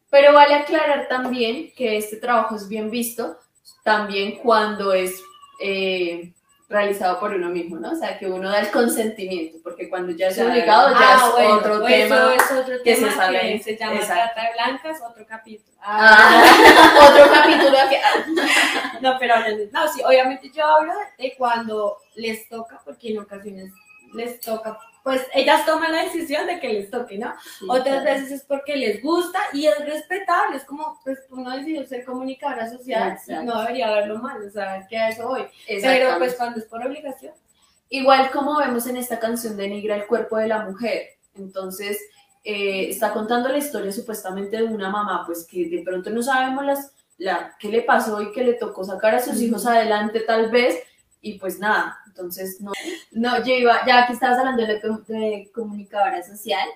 Pero 0.09 0.33
vale 0.33 0.55
aclarar 0.55 1.07
también 1.07 1.71
que 1.75 1.97
este 1.97 2.17
trabajo 2.17 2.55
es 2.55 2.67
bien 2.67 2.89
visto 2.89 3.37
también 3.83 4.37
cuando 4.37 4.93
es 4.93 5.21
eh, 5.61 6.33
realizado 6.67 7.19
por 7.19 7.31
uno 7.31 7.49
mismo, 7.49 7.77
¿no? 7.77 7.91
O 7.91 7.95
sea, 7.95 8.17
que 8.17 8.25
uno 8.27 8.49
da 8.49 8.59
el 8.59 8.71
consentimiento, 8.71 9.59
porque 9.63 9.87
cuando 9.87 10.11
ya 10.13 10.27
es 10.27 10.39
obligado 10.39 10.89
ya 10.89 10.97
Ah, 10.99 11.25
es 11.27 11.31
bueno, 11.33 11.55
otro 11.57 11.79
pues 11.81 11.93
tema. 11.93 12.33
Es 12.33 12.51
otro 12.51 12.75
que 12.83 12.95
tema 12.95 13.27
se 13.27 13.39
que 13.39 13.63
se 13.63 13.77
llama 13.77 13.95
Exacto. 13.95 14.33
Trata 14.33 14.41
de 14.41 14.53
Blancas, 14.53 15.01
otro 15.07 15.25
capítulo. 15.27 15.77
Ah, 15.81 16.43
otro 17.09 17.31
capítulo 17.31 17.77
que... 17.89 18.01
No, 19.01 19.17
pero 19.19 19.35
no, 19.71 19.87
sí, 19.93 20.01
obviamente 20.03 20.49
yo 20.49 20.65
hablo 20.65 20.93
de 21.17 21.35
cuando 21.37 21.97
les 22.15 22.49
toca, 22.49 22.81
porque 22.83 23.11
en 23.11 23.19
ocasiones 23.19 23.71
les 24.13 24.39
toca, 24.39 24.79
pues 25.05 25.21
ellas 25.33 25.65
toman 25.65 25.93
la 25.93 26.03
decisión 26.03 26.45
de 26.47 26.59
que 26.59 26.67
les 26.67 26.91
toque, 26.91 27.17
¿no? 27.17 27.33
Otras 27.69 28.03
veces 28.03 28.31
es 28.31 28.43
porque 28.43 28.75
les 28.75 29.01
gusta 29.01 29.39
y 29.53 29.67
es 29.67 29.79
respetable, 29.85 30.57
es 30.57 30.65
como, 30.65 30.99
pues 31.05 31.19
uno 31.29 31.55
decidió 31.55 31.85
ser 31.85 32.03
comunicadora 32.03 32.69
social 32.69 33.17
y 33.27 33.45
no 33.45 33.61
debería 33.61 33.91
verlo 33.91 34.17
mal, 34.17 34.43
o 34.43 34.49
sea, 34.49 34.85
que 34.89 34.97
a 34.97 35.09
eso 35.09 35.27
voy. 35.27 35.45
Pero 35.67 36.17
pues 36.17 36.33
cuando 36.33 36.59
es 36.59 36.65
por 36.65 36.85
obligación, 36.85 37.33
Igual 37.89 38.31
como 38.31 38.57
vemos 38.57 38.87
en 38.87 38.97
esta 38.97 39.19
canción 39.19 39.57
denigra 39.57 39.95
el 39.95 40.07
cuerpo 40.07 40.37
de 40.37 40.47
la 40.47 40.65
mujer. 40.65 41.09
Entonces, 41.35 41.99
eh, 42.43 42.89
está 42.89 43.13
contando 43.13 43.49
la 43.49 43.57
historia 43.57 43.91
supuestamente 43.91 44.57
de 44.57 44.63
una 44.63 44.89
mamá, 44.89 45.23
pues 45.25 45.45
que 45.49 45.69
de 45.69 45.83
pronto 45.83 46.09
no 46.09 46.23
sabemos 46.23 46.65
las, 46.65 46.91
la, 47.17 47.55
qué 47.59 47.69
le 47.69 47.81
pasó 47.81 48.21
y 48.21 48.31
que 48.31 48.43
le 48.43 48.53
tocó 48.53 48.83
sacar 48.83 49.15
a 49.15 49.21
sus 49.21 49.39
hijos 49.41 49.65
adelante 49.65 50.21
tal 50.21 50.49
vez, 50.49 50.79
y 51.25 51.39
pues 51.39 51.57
nada, 51.57 51.97
entonces 52.05 52.61
no. 52.61 52.71
No, 53.11 53.43
yo 53.43 53.53
iba, 53.55 53.83
ya 53.87 54.05
que 54.05 54.13
estabas 54.13 54.37
hablando 54.37 54.63
de, 54.65 54.79
de 55.07 55.51
comunicadora 55.53 56.21
social, 56.21 56.67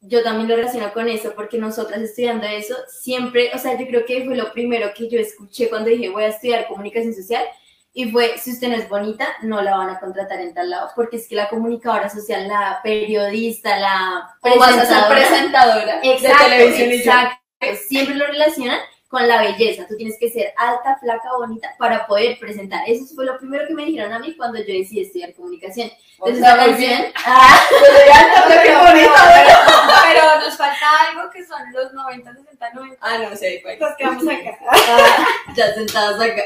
yo 0.00 0.22
también 0.22 0.48
lo 0.48 0.56
relaciono 0.56 0.92
con 0.94 1.08
eso, 1.08 1.34
porque 1.34 1.58
nosotras 1.58 2.00
estudiando 2.00 2.46
eso, 2.46 2.74
siempre, 2.88 3.50
o 3.54 3.58
sea, 3.58 3.78
yo 3.78 3.86
creo 3.86 4.06
que 4.06 4.24
fue 4.24 4.34
lo 4.34 4.50
primero 4.52 4.92
que 4.94 5.10
yo 5.10 5.18
escuché 5.20 5.68
cuando 5.68 5.90
dije 5.90 6.08
voy 6.08 6.24
a 6.24 6.28
estudiar 6.28 6.66
comunicación 6.68 7.12
social, 7.12 7.44
y 7.92 8.10
fue, 8.10 8.38
si 8.38 8.52
usted 8.52 8.68
no 8.68 8.76
es 8.76 8.88
bonita, 8.88 9.26
no 9.42 9.60
la 9.60 9.76
van 9.76 9.90
a 9.90 9.98
contratar 10.00 10.40
en 10.40 10.54
tal 10.54 10.70
lado, 10.70 10.88
porque 10.94 11.16
es 11.16 11.28
que 11.28 11.34
la 11.34 11.48
comunicadora 11.48 12.08
social, 12.08 12.46
la 12.48 12.80
periodista, 12.82 13.78
la 13.78 14.36
O 14.40 14.58
vas 14.58 14.78
a 14.78 14.86
ser 14.86 15.04
presentadora- 15.10 15.14
presentadora 15.16 16.00
Exacto, 16.02 16.44
de 16.44 16.48
televisión 16.48 16.92
y 16.92 17.02
yo. 17.02 17.76
Siempre 17.88 18.14
lo 18.14 18.26
relacionan 18.26 18.78
con 19.08 19.26
la 19.26 19.40
belleza. 19.40 19.86
Tú 19.88 19.96
tienes 19.96 20.16
que 20.18 20.30
ser 20.30 20.52
alta, 20.56 20.98
flaca, 21.00 21.30
bonita 21.36 21.74
para 21.78 22.06
poder 22.06 22.38
presentar. 22.38 22.82
Eso 22.86 23.06
fue 23.14 23.24
lo 23.24 23.38
primero 23.38 23.66
que 23.66 23.74
me 23.74 23.86
dijeron 23.86 24.12
a 24.12 24.18
mí 24.18 24.36
cuando 24.36 24.58
yo 24.58 24.66
decidí 24.66 25.00
estudiar 25.00 25.34
comunicación. 25.34 25.90
Entonces, 26.18 26.40
muy 26.40 26.66
canción, 26.66 27.12
ah, 27.26 27.60
qué 28.64 28.74
bonita, 28.74 30.02
pero 30.08 30.40
nos 30.44 30.56
falta 30.56 30.86
algo 31.08 31.30
que 31.30 31.44
son 31.46 31.60
los 31.72 31.92
90, 31.92 32.34
60, 32.34 32.72
90. 32.74 32.96
Ah, 33.00 33.18
no 33.18 33.36
sé, 33.36 33.60
pues. 33.62 33.80
Nos 33.80 33.96
quedamos 33.96 34.24
acá. 34.24 34.58
ah, 34.68 35.26
ya 35.54 35.74
sentadas 35.74 36.20
acá. 36.20 36.42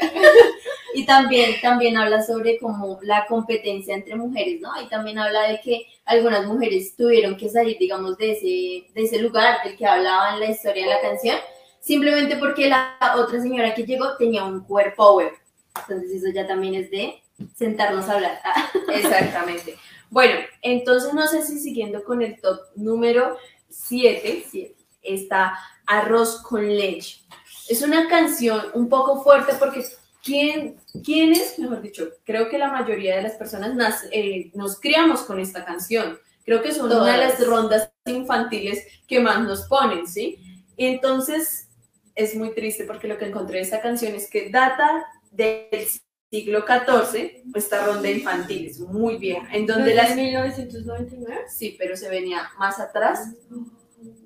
Y 0.95 1.07
también, 1.07 1.59
también 1.63 1.97
habla 1.97 2.23
sobre 2.23 2.59
como 2.59 2.99
la 3.03 3.25
competencia 3.27 3.95
entre 3.95 4.15
mujeres, 4.15 4.61
¿no? 4.61 4.71
Y 4.81 4.89
también 4.89 5.19
habla 5.19 5.49
de 5.49 5.61
que 5.61 5.87
algunas 6.05 6.45
mujeres 6.45 6.95
tuvieron 6.95 7.37
que 7.39 7.49
salir, 7.49 7.79
digamos, 7.79 8.19
de 8.19 8.33
ese, 8.33 8.93
de 8.93 9.03
ese 9.03 9.19
lugar 9.21 9.65
del 9.65 9.77
que 9.77 9.87
hablaba 9.87 10.35
en 10.35 10.41
la 10.41 10.51
historia 10.51 10.85
de 10.85 10.91
la 10.91 11.01
canción, 11.01 11.39
simplemente 11.83 12.37
porque 12.37 12.69
la 12.69 12.97
otra 13.17 13.43
señora 13.43 13.75
que 13.75 13.85
llegó 13.85 14.17
tenía 14.17 14.45
un 14.45 14.61
cuerpo 14.65 15.17
web. 15.17 15.33
Entonces 15.77 16.11
eso 16.23 16.33
ya 16.33 16.47
también 16.47 16.75
es 16.77 16.91
de 16.91 17.23
sentarnos 17.55 18.09
a 18.09 18.15
hablar. 18.15 18.41
Ah, 18.45 18.71
Exactamente. 18.95 19.77
Bueno, 20.09 20.41
entonces 20.63 21.13
no 21.13 21.27
sé 21.27 21.43
si 21.45 21.59
siguiendo 21.59 22.05
con 22.05 22.23
el 22.23 22.41
top 22.41 22.59
número 22.77 23.37
7, 23.69 24.45
sí. 24.51 24.75
está 25.03 25.59
Arroz 25.87 26.41
con 26.43 26.67
leche. 26.67 27.21
Es 27.69 27.83
una 27.83 28.09
canción 28.09 28.61
un 28.75 28.89
poco 28.89 29.23
fuerte 29.23 29.55
porque 29.59 29.85
¿quién, 30.23 30.77
quién 31.05 31.33
es? 31.33 31.59
Mejor 31.59 31.81
dicho, 31.83 32.09
creo 32.25 32.49
que 32.49 32.59
la 32.59 32.71
mayoría 32.71 33.17
de 33.17 33.23
las 33.23 33.33
personas 33.33 33.75
nas- 33.75 34.09
eh, 34.13 34.51
nos 34.55 34.79
criamos 34.79 35.23
con 35.23 35.41
esta 35.41 35.65
canción. 35.65 36.19
Creo 36.45 36.61
que 36.63 36.69
es 36.69 36.79
una 36.79 37.03
de 37.05 37.17
las 37.19 37.45
rondas 37.47 37.91
infantiles 38.05 38.85
que 39.09 39.21
más 39.21 39.41
nos 39.41 39.63
ponen, 39.69 40.07
¿sí? 40.07 40.39
Entonces 40.77 41.69
es 42.15 42.35
muy 42.35 42.55
triste 42.55 42.85
porque 42.85 43.09
lo 43.09 43.19
que 43.19 43.27
encontré 43.27 43.57
de 43.59 43.63
esta 43.65 43.81
canción 43.81 44.15
es 44.15 44.29
que 44.31 44.51
data 44.51 45.07
del 45.31 45.87
siglo 46.31 46.65
XIV, 46.67 47.43
esta 47.55 47.85
ronda 47.87 48.09
infantil 48.11 48.67
es 48.67 48.81
muy 48.81 49.17
vieja, 49.19 49.47
en 49.53 49.67
donde 49.67 49.95
las 49.95 50.15
1999. 50.17 51.43
Sí, 51.49 51.77
pero 51.79 51.97
se 51.97 52.09
venía 52.09 52.51
más 52.59 52.81
atrás 52.81 53.31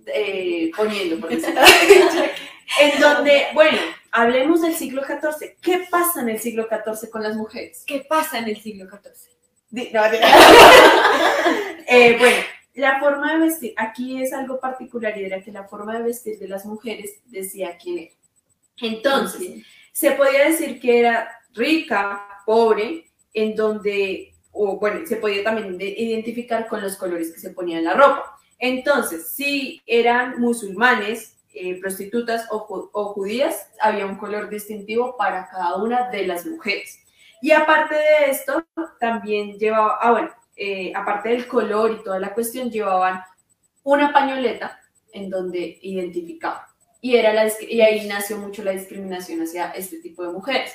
eh, 0.07 0.70
poniendo, 0.77 1.18
por 1.20 1.33
En 2.81 3.01
donde, 3.01 3.46
bueno, 3.55 3.79
hablemos 4.11 4.62
del 4.62 4.75
siglo 4.75 5.03
XIV. 5.05 5.57
¿Qué 5.61 5.87
pasa 5.90 6.20
en 6.20 6.29
el 6.29 6.40
siglo 6.40 6.68
XIV 6.68 7.11
con 7.11 7.22
las 7.22 7.37
mujeres? 7.37 7.85
¿Qué 7.87 8.05
pasa 8.09 8.38
en 8.38 8.49
el 8.49 8.61
siglo 8.61 8.88
XIV? 8.88 9.12
Di- 9.70 9.90
no, 9.92 10.03
di- 10.11 10.18
Eh, 11.88 12.16
bueno, 12.18 12.37
la 12.76 13.00
forma 13.00 13.32
de 13.34 13.40
vestir, 13.40 13.74
aquí 13.76 14.22
es 14.22 14.32
algo 14.32 14.60
particular 14.60 15.16
y 15.18 15.24
era 15.24 15.42
que 15.42 15.50
la 15.50 15.64
forma 15.64 15.96
de 15.98 16.04
vestir 16.04 16.38
de 16.38 16.48
las 16.48 16.64
mujeres 16.66 17.20
decía 17.26 17.76
quién 17.82 17.98
era. 17.98 18.12
Entonces, 18.80 19.64
se 19.92 20.10
podía 20.12 20.44
decir 20.44 20.78
que 20.80 21.00
era 21.00 21.40
rica, 21.54 22.42
pobre, 22.44 23.10
en 23.32 23.54
donde, 23.56 24.34
o 24.52 24.78
bueno, 24.78 25.06
se 25.06 25.16
podía 25.16 25.42
también 25.42 25.78
de- 25.78 25.94
identificar 25.96 26.66
con 26.68 26.82
los 26.82 26.96
colores 26.96 27.32
que 27.32 27.40
se 27.40 27.50
ponían 27.50 27.78
en 27.78 27.84
la 27.86 27.94
ropa. 27.94 28.38
Entonces, 28.58 29.32
si 29.32 29.82
eran 29.86 30.38
musulmanes, 30.40 31.36
eh, 31.54 31.80
prostitutas 31.80 32.46
o, 32.50 32.90
o 32.92 33.04
judías, 33.14 33.70
había 33.80 34.04
un 34.04 34.16
color 34.16 34.50
distintivo 34.50 35.16
para 35.16 35.48
cada 35.48 35.76
una 35.76 36.10
de 36.10 36.26
las 36.26 36.44
mujeres. 36.44 36.98
Y 37.40 37.52
aparte 37.52 37.94
de 37.94 38.30
esto, 38.30 38.64
también 39.00 39.58
llevaba, 39.58 39.98
ah, 40.00 40.10
bueno, 40.12 40.30
eh, 40.57 40.92
aparte 40.95 41.29
del 41.29 41.47
color 41.47 41.92
y 41.92 42.03
toda 42.03 42.19
la 42.19 42.35
cuestión, 42.35 42.71
llevaban 42.71 43.21
una 43.83 44.12
pañoleta 44.12 44.81
en 45.12 45.31
donde 45.31 45.79
identificaban. 45.83 46.62
Y, 47.01 47.16
era 47.16 47.33
la, 47.33 47.51
y 47.69 47.81
ahí 47.81 48.07
nació 48.07 48.38
mucho 48.38 48.64
la 48.64 48.73
discriminación 48.73 49.40
hacia 49.42 49.71
este 49.73 50.01
tipo 50.01 50.25
de 50.25 50.33
mujeres 50.33 50.73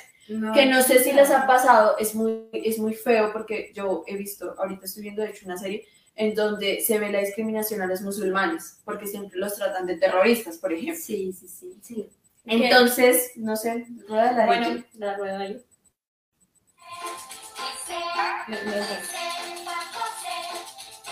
que 0.54 0.66
no 0.66 0.82
sé 0.82 1.02
si 1.02 1.12
les 1.12 1.30
ha 1.30 1.46
pasado, 1.46 1.96
es 1.98 2.14
muy, 2.14 2.48
es 2.52 2.78
muy 2.78 2.94
feo 2.94 3.32
porque 3.32 3.72
yo 3.74 4.04
he 4.06 4.16
visto, 4.16 4.54
ahorita 4.58 4.86
estoy 4.86 5.02
viendo 5.02 5.22
de 5.22 5.30
hecho 5.30 5.46
una 5.46 5.56
serie 5.56 5.86
en 6.14 6.34
donde 6.34 6.80
se 6.80 6.98
ve 6.98 7.10
la 7.10 7.20
discriminación 7.20 7.82
a 7.82 7.86
los 7.86 8.02
musulmanes, 8.02 8.80
porque 8.84 9.06
siempre 9.06 9.38
los 9.38 9.56
tratan 9.56 9.86
de 9.86 9.96
terroristas, 9.96 10.58
por 10.58 10.72
ejemplo. 10.72 11.02
Sí, 11.02 11.32
sí, 11.32 11.48
sí, 11.48 11.78
sí. 11.82 12.10
Entonces, 12.44 13.32
no 13.36 13.56
sé, 13.56 13.86
rueda 14.08 14.32
la 14.32 14.46
Bueno, 14.46 14.84
la 14.94 15.16
rueda 15.16 15.38
ahí. 15.38 15.64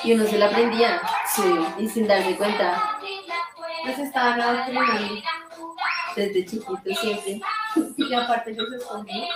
Y 0.04 0.12
uno 0.14 0.24
se 0.26 0.38
la 0.38 0.46
aprendía 0.46 1.00
Sí. 1.34 1.42
y 1.78 1.88
sin 1.88 2.06
darme 2.06 2.36
cuenta, 2.36 2.98
Nos 3.86 3.98
estaban 3.98 4.40
adoctrinando. 4.40 5.22
desde 6.16 6.44
chiquito 6.46 6.94
siempre. 7.00 7.40
Y 7.96 8.14
aparte 8.14 8.54
yo 8.54 8.64
se 8.66 8.76
escondí. 8.76 9.28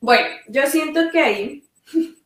Bueno, 0.00 0.28
yo 0.48 0.66
siento 0.66 1.00
que 1.10 1.20
ahí, 1.20 1.64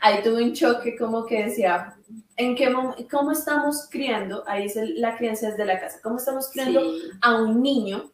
ahí 0.00 0.22
tuve 0.22 0.42
un 0.44 0.52
choque 0.54 0.96
como 0.96 1.24
que 1.26 1.44
decía, 1.44 1.94
¿en 2.36 2.54
qué 2.54 2.72
cómo 3.10 3.32
estamos 3.32 3.88
criando? 3.90 4.44
Ahí 4.46 4.66
es 4.66 4.76
el- 4.76 5.00
la 5.00 5.16
crianza 5.16 5.48
desde 5.50 5.64
la 5.64 5.80
casa. 5.80 6.00
¿Cómo 6.02 6.16
estamos 6.16 6.50
criando 6.50 6.80
Sí. 6.80 7.10
a 7.22 7.36
un 7.36 7.62
niño, 7.62 8.10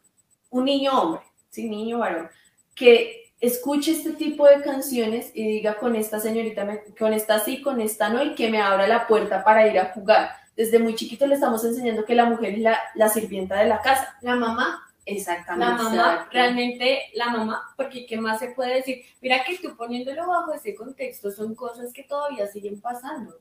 un 0.51 0.65
niño 0.65 0.93
hombre, 1.01 1.23
sí, 1.51 1.69
niño 1.69 1.99
varón, 1.99 2.31
que 2.75 3.28
escuche 3.41 3.93
este 3.93 4.13
tipo 4.13 4.47
de 4.47 4.63
canciones 4.63 5.31
y 5.35 5.47
diga 5.47 5.75
con 5.77 5.95
esta 5.97 6.19
señorita, 6.21 6.65
me- 6.65 6.83
con 6.99 7.13
esta 7.13 7.39
sí, 7.39 7.63
con 7.63 7.81
esta 7.81 8.09
no, 8.09 8.23
y 8.23 8.35
que 8.35 8.51
me 8.51 8.61
abra 8.61 8.87
la 8.89 9.07
puerta 9.07 9.45
para 9.45 9.67
ir 9.69 9.79
a 9.79 9.93
jugar. 9.93 10.31
Desde 10.57 10.79
muy 10.81 10.95
chiquito 10.97 11.27
le 11.27 11.35
estamos 11.37 11.65
enseñando 11.65 12.05
que 12.05 12.15
la 12.17 12.25
mujer 12.25 12.55
es 12.55 12.61
la, 12.61 12.79
la 12.97 13.09
sirvienta 13.09 13.57
de 13.57 13.67
la 13.69 13.81
casa. 13.81 14.17
La 14.23 14.35
mamá, 14.35 14.85
Exactamente. 15.07 15.83
la 15.85 15.89
mamá, 15.91 16.29
realmente 16.33 17.03
la 17.15 17.29
mamá, 17.31 17.63
porque 17.77 18.05
¿qué 18.07 18.17
más 18.19 18.41
se 18.41 18.49
puede 18.51 18.75
decir? 18.75 19.03
Mira 19.23 19.43
que 19.45 19.57
tú 19.59 19.77
poniéndolo 19.77 20.27
bajo 20.27 20.53
ese 20.53 20.75
contexto 20.75 21.31
son 21.31 21.55
cosas 21.55 21.93
que 21.93 22.03
todavía 22.03 22.47
siguen 22.49 22.81
pasando. 22.81 23.37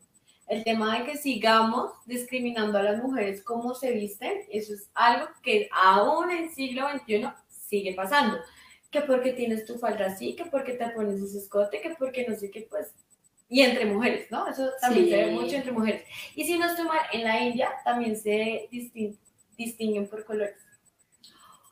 El 0.48 0.64
tema 0.64 0.98
de 1.00 1.06
que 1.06 1.18
sigamos 1.18 1.92
discriminando 2.06 2.78
a 2.78 2.84
las 2.84 3.04
mujeres 3.04 3.44
como 3.44 3.74
se 3.76 3.92
visten, 3.92 4.44
eso 4.50 4.74
es 4.76 4.90
algo 4.94 5.28
que 5.44 5.68
aún 5.74 6.32
en 6.32 6.50
siglo 6.54 6.88
XXI 6.90 7.28
sigue 7.50 7.94
pasando. 7.96 8.38
Que 8.92 9.02
porque 9.02 9.34
tienes 9.34 9.66
tu 9.66 9.78
falda 9.78 10.06
así, 10.08 10.36
que 10.36 10.46
porque 10.46 10.74
te 10.74 10.88
pones 10.90 11.22
ese 11.22 11.40
escote, 11.40 11.82
que 11.82 11.96
porque 12.00 12.26
no 12.28 12.36
sé 12.36 12.50
qué, 12.52 12.68
pues. 12.70 12.94
Y 13.50 13.62
entre 13.62 13.86
mujeres, 13.86 14.30
¿no? 14.32 14.48
Eso 14.48 14.70
también 14.82 15.06
Sí. 15.06 15.12
se 15.12 15.18
ve 15.26 15.32
mucho 15.32 15.56
entre 15.56 15.72
mujeres. 15.72 16.04
Y 16.36 16.44
si 16.46 16.58
no 16.58 16.66
estoy 16.68 16.86
mal, 16.86 17.00
en 17.14 17.24
la 17.24 17.40
India 17.42 17.70
también 17.84 18.16
se 18.18 18.68
distin- 18.72 19.18
distinguen 19.58 20.08
por 20.08 20.24
colores. 20.26 20.58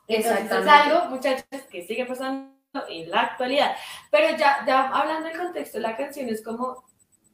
Entonces, 0.08 0.42
Exactamente. 0.42 0.70
Es 0.70 0.94
algo, 0.94 1.10
muchachos, 1.10 1.62
que 1.70 1.86
sigue 1.86 2.06
pasando 2.06 2.52
en 2.88 3.10
la 3.10 3.22
actualidad. 3.22 3.76
Pero 4.10 4.36
ya, 4.38 4.64
ya 4.66 4.88
hablando 4.88 5.28
del 5.28 5.36
contexto, 5.38 5.78
la 5.80 5.96
canción 5.96 6.28
es 6.28 6.42
como, 6.42 6.84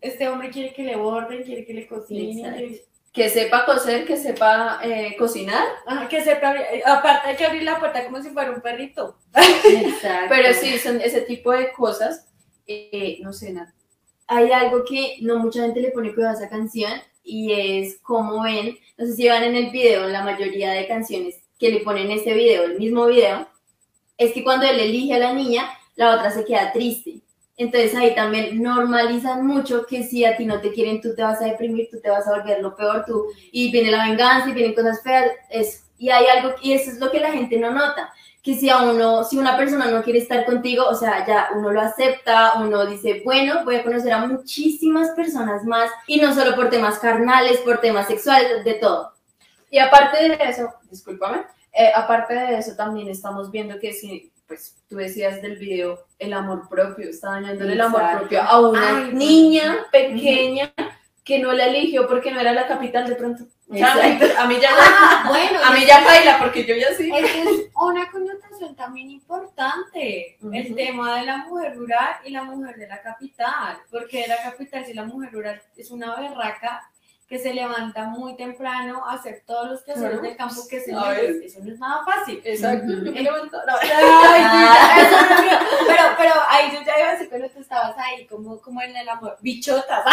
este 0.01 0.29
hombre 0.29 0.51
quiere 0.51 0.73
que 0.73 0.83
le 0.83 0.97
borden, 0.97 1.43
quiere 1.45 1.65
que 1.65 1.75
le 1.75 1.87
cocinen, 1.87 2.81
Que 3.13 3.29
sepa 3.29 3.67
coser, 3.67 4.07
que 4.07 4.17
sepa 4.17 4.81
eh, 4.83 5.15
cocinar. 5.19 5.65
Ajá, 5.87 6.09
que 6.09 6.23
sepa, 6.25 6.49
abrir- 6.53 6.67
eh, 6.73 6.83
aparte 6.87 7.29
hay 7.29 7.37
que 7.37 7.45
abrir 7.45 7.63
la 7.63 7.79
puerta 7.79 8.05
como 8.05 8.23
si 8.23 8.31
fuera 8.31 8.51
un 8.53 8.63
perrito. 8.63 9.19
Exacto. 9.35 10.27
Pero 10.31 10.55
sí, 10.55 10.79
son 10.83 11.01
ese 11.01 11.21
tipo 11.23 11.53
de 11.53 11.73
cosas. 11.73 12.27
eh, 12.67 13.19
no 13.23 13.33
sé, 13.33 13.53
nada. 13.53 13.75
hay 14.29 14.51
algo 14.53 14.85
que 14.85 15.19
no 15.21 15.39
mucha 15.39 15.63
gente 15.63 15.81
le 15.81 15.91
pone 15.91 16.15
cuidado 16.15 16.35
a 16.35 16.39
esa 16.41 16.49
canción 16.49 16.93
y 17.25 17.53
es 17.53 17.99
como 18.01 18.43
ven, 18.43 18.79
no 18.97 19.05
sé 19.07 19.13
si 19.15 19.29
van 19.29 19.43
en 19.45 19.57
el 19.57 19.71
video, 19.71 20.07
en 20.07 20.13
la 20.13 20.23
mayoría 20.23 20.71
de 20.73 20.87
canciones 20.89 21.37
que 21.59 21.71
le 21.71 21.81
ponen 21.81 22.11
este 22.11 22.33
video, 22.33 22.65
el 22.65 22.79
mismo 22.79 23.07
video, 23.07 23.47
es 24.17 24.33
que 24.33 24.43
cuando 24.45 24.67
él 24.67 24.79
elige 24.81 25.15
a 25.15 25.19
la 25.19 25.33
niña, 25.33 25.69
la 25.97 26.15
otra 26.17 26.31
se 26.31 26.45
queda 26.45 26.73
triste. 26.73 27.22
Entonces 27.63 27.95
ahí 27.95 28.13
también 28.15 28.61
normalizan 28.61 29.47
mucho 29.47 29.87
que 29.87 30.03
si 30.03 30.25
a 30.25 30.37
ti 30.37 30.45
no 30.45 30.61
te 30.61 30.73
quieren, 30.73 31.01
tú 31.01 31.15
te 31.15 31.23
vas 31.23 31.41
a 31.41 31.45
deprimir, 31.45 31.89
tú 31.91 32.01
te 32.01 32.11
vas 32.11 32.27
a 32.27 32.37
volver 32.37 32.61
lo 32.61 32.75
peor, 32.75 33.05
tú, 33.07 33.27
y 33.53 33.71
viene 33.71 33.93
la 33.93 34.05
venganza 34.05 34.49
y 34.49 34.53
vienen 34.53 34.75
cosas 34.75 35.01
feas, 35.03 35.31
eso. 35.49 35.85
Y 35.97 36.11
hay 36.11 36.27
algo, 36.27 36.57
y 36.61 36.73
eso 36.73 36.91
es 36.91 36.99
lo 36.99 37.13
que 37.13 37.21
la 37.21 37.31
gente 37.31 37.57
no 37.59 37.71
nota, 37.71 38.13
que 38.43 38.55
si 38.55 38.69
a 38.69 38.83
uno, 38.83 39.23
si 39.23 39.39
una 39.39 39.57
persona 39.57 39.87
no 39.87 40.03
quiere 40.03 40.19
estar 40.19 40.45
contigo, 40.45 40.85
o 40.89 40.97
sea, 40.97 41.25
ya 41.25 41.51
uno 41.55 41.71
lo 41.71 41.81
acepta, 41.81 42.55
uno 42.59 42.85
dice, 42.85 43.23
bueno, 43.25 43.65
voy 43.65 43.77
a 43.77 43.85
conocer 43.85 44.13
a 44.13 44.27
muchísimas 44.27 45.11
personas 45.11 45.65
más, 45.65 45.89
y 46.09 46.21
no 46.21 46.35
solo 46.35 46.57
por 46.57 46.69
temas 46.69 46.99
carnales, 46.99 47.59
por 47.59 47.81
temas 47.81 48.09
sexuales, 48.09 48.65
de 48.65 48.75
todo. 48.75 49.13
Y 49.71 49.79
aparte 49.79 50.29
de 50.29 50.39
eso, 50.43 50.69
discúlpame, 50.91 51.43
eh, 51.73 51.93
aparte 51.95 52.35
de 52.35 52.59
eso 52.59 52.75
también 52.75 53.09
estamos 53.09 53.53
viendo 53.53 53.79
que 53.79 53.93
si, 53.93 54.32
pues 54.53 54.77
tú 54.87 54.97
decías 54.97 55.41
del 55.41 55.57
video, 55.57 56.05
el 56.19 56.35
amor 56.35 56.69
propio, 56.69 57.09
está 57.09 57.31
dañándole 57.31 57.73
el 57.73 57.81
amor 57.81 58.03
Exacto. 58.03 58.19
propio 58.19 58.43
a 58.43 58.69
una 58.69 58.99
Ay, 58.99 59.15
niña 59.15 59.87
pequeña 59.91 60.75
que 61.25 61.39
no 61.39 61.53
la 61.53 61.69
eligió 61.69 62.07
porque 62.07 62.31
no 62.31 62.39
era 62.39 62.53
la 62.53 62.67
capital 62.67 63.09
de 63.09 63.15
pronto. 63.15 63.45
Exacto. 63.73 64.27
a 64.39 64.47
mí 64.47 64.59
ya, 64.61 64.69
Ah, 64.79 65.25
bueno, 65.27 65.59
a 65.65 65.73
mí 65.73 65.87
ya 65.87 66.05
baila 66.05 66.39
porque 66.39 66.67
yo 66.67 66.75
ya 66.75 66.93
sí. 66.95 67.11
Esa 67.11 67.51
es 67.51 67.71
una 67.75 68.11
connotación 68.11 68.77
también 68.77 69.11
importante, 69.11 70.37
el 70.53 70.75
tema 70.75 71.17
de 71.21 71.25
la 71.25 71.39
mujer 71.39 71.75
rural 71.75 72.17
y 72.27 72.31
la 72.31 72.45
mujer 72.45 72.77
de 72.77 72.89
la 72.89 73.01
capital, 73.01 73.79
porque 73.91 74.21
de 74.23 74.29
la 74.29 74.43
capital 74.43 74.85
si 74.85 74.93
la 74.93 75.05
mujer 75.05 75.33
rural 75.33 75.63
es 75.79 75.91
una 75.91 76.15
berraca 76.21 76.83
que 77.33 77.39
se 77.39 77.55
levanta 77.55 78.05
muy 78.09 78.37
temprano 78.37 79.09
a 79.09 79.15
hacer 79.15 79.43
todos 79.47 79.71
los 79.71 79.83
quehaceres 79.83 80.11
Claro. 80.11 80.23
del 80.23 80.37
campo 80.37 80.61
que 80.69 80.81
se 80.81 80.95
ver. 80.95 81.43
eso 81.43 81.61
no 81.65 81.73
es 81.73 81.79
nada 81.79 82.05
fácil. 82.05 82.43
Exacto. 82.45 82.93
Yo 82.93 83.11
me 83.11 83.23
levanto. 83.23 83.57
no. 83.67 83.73
Ay, 83.81 84.43
pero, 85.87 86.03
pero 86.19 86.35
ahí 86.51 86.71
yo 86.75 86.83
ya 86.85 86.99
iba 86.99 87.09
a 87.09 87.13
decir 87.13 87.31
cuando 87.31 87.49
tú 87.49 87.61
estabas 87.61 87.97
ahí, 87.97 88.27
como, 88.27 88.61
como 88.61 88.83
en 88.83 88.95
el 88.95 89.09
amor, 89.09 89.39
bichotas, 89.41 90.05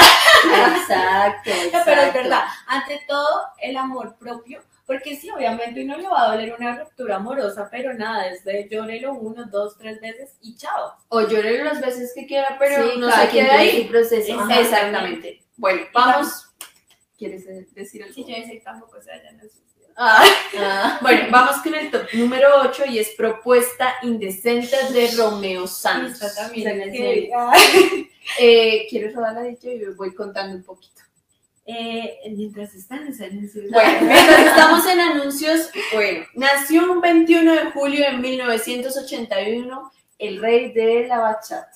Exacto, 0.78 1.52
pero 1.86 2.02
es 2.04 2.14
verdad, 2.14 2.44
ante 2.68 3.02
todo 3.06 3.42
el 3.62 3.76
amor 3.76 4.16
propio, 4.18 4.62
porque 4.86 5.18
sí, 5.18 5.30
obviamente 5.30 5.84
uno 5.84 5.98
le 5.98 6.08
va 6.08 6.24
a 6.24 6.28
doler 6.32 6.56
una 6.58 6.78
ruptura 6.78 7.18
amorosa, 7.18 7.68
pero 7.70 7.94
nada, 7.94 8.28
es 8.28 8.46
de 8.46 8.66
llórelo 8.72 9.12
uno, 9.14 9.44
dos, 9.46 9.78
tres 9.78 10.00
veces 10.00 10.38
y 10.42 10.56
chao. 10.56 10.96
O 11.10 11.20
llore 11.22 11.66
las 11.66 11.82
veces 11.82 12.14
que 12.16 12.26
quiera, 12.26 12.56
pero 12.58 12.90
Sí, 12.94 12.98
no 12.98 13.12
se 13.12 13.28
queda 13.28 13.56
ahí. 13.56 13.84
su 13.84 13.90
proceso. 13.92 14.50
Exactamente. 14.50 15.44
Bueno, 15.58 15.82
vamos. 15.94 16.46
¿Quieres 17.20 17.46
eh, 17.48 17.68
decir 17.76 18.02
algo? 18.02 18.16
Si 18.16 18.22
yo 18.24 18.36
decir 18.36 18.62
tampoco 18.64 19.00
se 19.02 19.10
vayan 19.12 19.38
a 19.38 19.42
suicidar. 19.42 19.92
Ah. 19.98 20.24
Ah, 20.58 21.00
Bueno, 21.02 21.28
vamos 21.30 21.58
con 21.62 21.76
el 21.76 21.92
top 21.92 22.04
número 22.14 22.48
8 22.62 22.86
y 22.88 23.00
es 23.00 23.10
Propuesta 23.10 23.96
Indecente 24.04 24.78
de 24.94 25.12
Romeo 25.18 25.68
Santos. 25.68 26.14
Esta 26.22 26.44
también 26.44 26.80
es 26.82 26.92
que- 26.92 26.98
serio. 26.98 27.38
Eh, 28.40 28.88
¿Quieres 28.90 29.14
rodar 29.14 29.34
la 29.34 29.42
dicha? 29.42 29.70
Y 29.70 29.84
voy 29.98 30.14
contando 30.16 30.56
un 30.56 30.64
poquito. 30.64 31.02
Eh, 31.66 32.20
mientras 32.36 32.74
están 32.74 33.06
en 33.08 33.22
anuncios. 33.24 33.66
Bueno, 33.70 34.00
mientras 34.02 34.40
estamos 34.40 34.88
en 34.88 35.00
anuncios, 35.02 35.70
bueno, 35.94 36.26
nació 36.36 36.92
un 36.92 37.02
21 37.02 37.52
de 37.54 37.72
julio 37.72 38.06
de 38.10 38.18
1981 38.18 39.92
el 40.18 40.42
rey 40.42 40.72
de 40.72 41.08
la 41.08 41.20
bachata. 41.20 41.72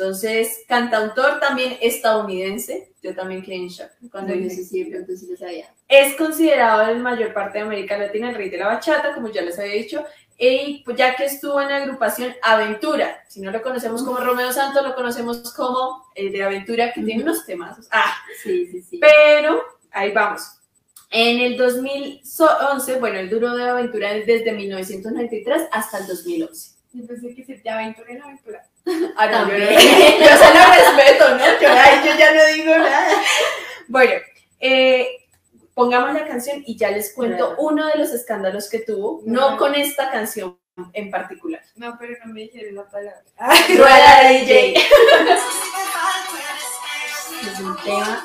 Entonces, 0.00 0.64
cantautor 0.66 1.40
también 1.40 1.76
estadounidense, 1.82 2.90
yo 3.02 3.14
también 3.14 3.42
quedé 3.42 3.56
en 3.56 3.68
shock 3.68 3.90
cuando 4.10 4.32
dije 4.32 4.62
de 4.84 4.90
pronto 4.90 5.12
sí 5.14 5.26
lo 5.30 5.36
sabía. 5.36 5.74
Es 5.88 6.16
considerado 6.16 6.90
en 6.90 7.02
mayor 7.02 7.34
parte 7.34 7.58
de 7.58 7.64
América 7.64 7.98
Latina 7.98 8.30
el 8.30 8.34
rey 8.34 8.48
de 8.48 8.56
la 8.56 8.68
bachata, 8.68 9.14
como 9.14 9.28
ya 9.28 9.42
les 9.42 9.58
había 9.58 9.74
dicho, 9.74 10.06
y 10.38 10.82
pues, 10.86 10.96
ya 10.96 11.14
que 11.16 11.26
estuvo 11.26 11.60
en 11.60 11.68
la 11.68 11.76
agrupación 11.76 12.32
Aventura. 12.42 13.22
Si 13.28 13.42
no 13.42 13.50
lo 13.50 13.60
conocemos 13.60 14.02
como 14.02 14.20
Romeo 14.20 14.50
Santos, 14.54 14.82
lo 14.82 14.94
conocemos 14.94 15.52
como 15.52 16.06
el 16.14 16.32
de 16.32 16.44
Aventura, 16.44 16.94
que 16.94 17.02
tiene 17.02 17.22
unos 17.22 17.44
temazos. 17.44 17.86
Ah, 17.90 18.14
Sí, 18.42 18.68
sí, 18.68 18.80
sí. 18.80 19.00
pero 19.00 19.62
ahí 19.90 20.12
vamos. 20.12 20.60
En 21.10 21.40
el 21.40 21.58
2011, 21.58 22.98
bueno, 23.00 23.18
el 23.18 23.28
duro 23.28 23.54
de 23.54 23.68
Aventura 23.68 24.14
es 24.14 24.26
desde 24.26 24.52
1993 24.52 25.68
hasta 25.70 25.98
el 25.98 26.06
2011. 26.06 26.80
Yo 26.92 27.06
pensé 27.06 27.34
que 27.34 27.44
se 27.44 27.54
te 27.54 27.68
aventura 27.68 28.10
en 28.10 28.22
aventura. 28.22 28.66
Ah, 29.16 29.26
no, 29.26 29.48
yo, 29.48 29.56
yo 29.58 29.66
se 29.66 30.54
lo 30.54 30.66
respeto, 30.72 31.36
¿no? 31.36 31.60
Yo, 31.60 31.68
ay, 31.70 32.00
yo 32.04 32.16
ya 32.18 32.34
no 32.34 32.46
digo 32.46 32.76
nada. 32.76 33.22
Bueno, 33.88 34.12
eh, 34.58 35.26
pongamos 35.74 36.14
la 36.14 36.26
canción 36.26 36.62
y 36.66 36.76
ya 36.76 36.90
les 36.90 37.12
cuento 37.12 37.54
uno 37.58 37.86
de 37.86 37.98
los 37.98 38.10
escándalos 38.10 38.68
que 38.68 38.80
tuvo, 38.80 39.22
no 39.24 39.56
con 39.56 39.74
esta 39.74 40.10
canción 40.10 40.58
en 40.92 41.10
particular. 41.10 41.62
No, 41.76 41.96
pero 41.98 42.14
no 42.24 42.32
me 42.32 42.42
dijeron 42.42 42.76
la 42.76 42.88
palabra. 42.88 43.22
Rueda 43.76 44.22
de 44.22 44.38
DJ. 44.38 44.74
Es 47.42 47.60
un 47.60 47.76
tema. 47.82 48.22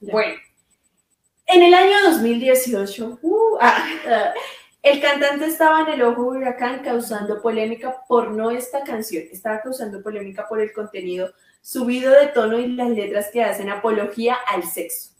Bueno, 0.00 0.34
en 1.46 1.62
el 1.62 1.74
año 1.74 2.10
2018, 2.10 3.18
uh, 3.22 3.58
ah, 3.60 4.32
el 4.82 5.00
cantante 5.00 5.46
estaba 5.46 5.82
en 5.82 5.88
el 5.88 6.02
ojo 6.02 6.32
de 6.32 6.38
huracán 6.38 6.82
causando 6.82 7.40
polémica 7.40 7.96
por 8.06 8.30
no 8.30 8.50
esta 8.50 8.82
canción, 8.84 9.24
estaba 9.30 9.60
causando 9.60 10.02
polémica 10.02 10.46
por 10.48 10.60
el 10.60 10.72
contenido 10.72 11.32
subido 11.62 12.12
de 12.12 12.26
tono 12.28 12.58
y 12.58 12.68
las 12.68 12.90
letras 12.90 13.30
que 13.32 13.42
hacen 13.42 13.70
apología 13.70 14.36
al 14.46 14.64
sexo. 14.64 15.13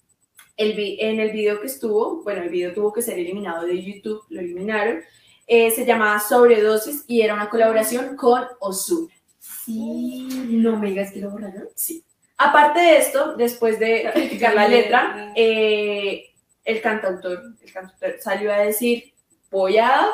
El 0.57 0.75
vi- 0.75 0.97
en 1.01 1.19
el 1.21 1.31
video 1.33 1.61
que 1.61 1.67
estuvo, 1.67 2.23
bueno, 2.23 2.43
el 2.43 2.49
video 2.49 2.73
tuvo 2.73 2.93
que 2.93 3.03
ser 3.03 3.19
eliminado 3.19 3.67
de 3.67 3.83
YouTube, 3.83 4.23
lo 4.29 4.41
eliminaron, 4.41 5.01
eh, 5.47 5.71
se 5.73 5.85
llamaba 5.85 6.21
Sobredosis 6.21 7.05
y 7.09 7.23
era 7.23 7.35
una 7.35 7.51
colaboración 7.51 8.17
con 8.17 8.45
Ozuna. 8.61 9.13
Sí, 9.39 10.29
no 10.49 10.79
me 10.79 10.89
digas 10.91 11.13
que 11.13 11.21
lo 11.21 11.31
borraron. 11.31 11.69
Sí. 11.75 12.05
Aparte 12.37 12.81
de 12.81 12.99
esto, 12.99 13.37
después 13.37 13.79
de 13.79 14.11
criticar 14.15 14.55
la 14.55 14.69
letra, 14.69 15.33
eh, 15.37 16.31
el 16.65 16.81
cantautor, 16.81 17.43
el 17.63 17.73
cantautor 17.73 18.17
salió 18.21 18.53
a 18.53 18.59
decir, 18.59 19.13
voy 19.51 19.79
a, 19.79 20.07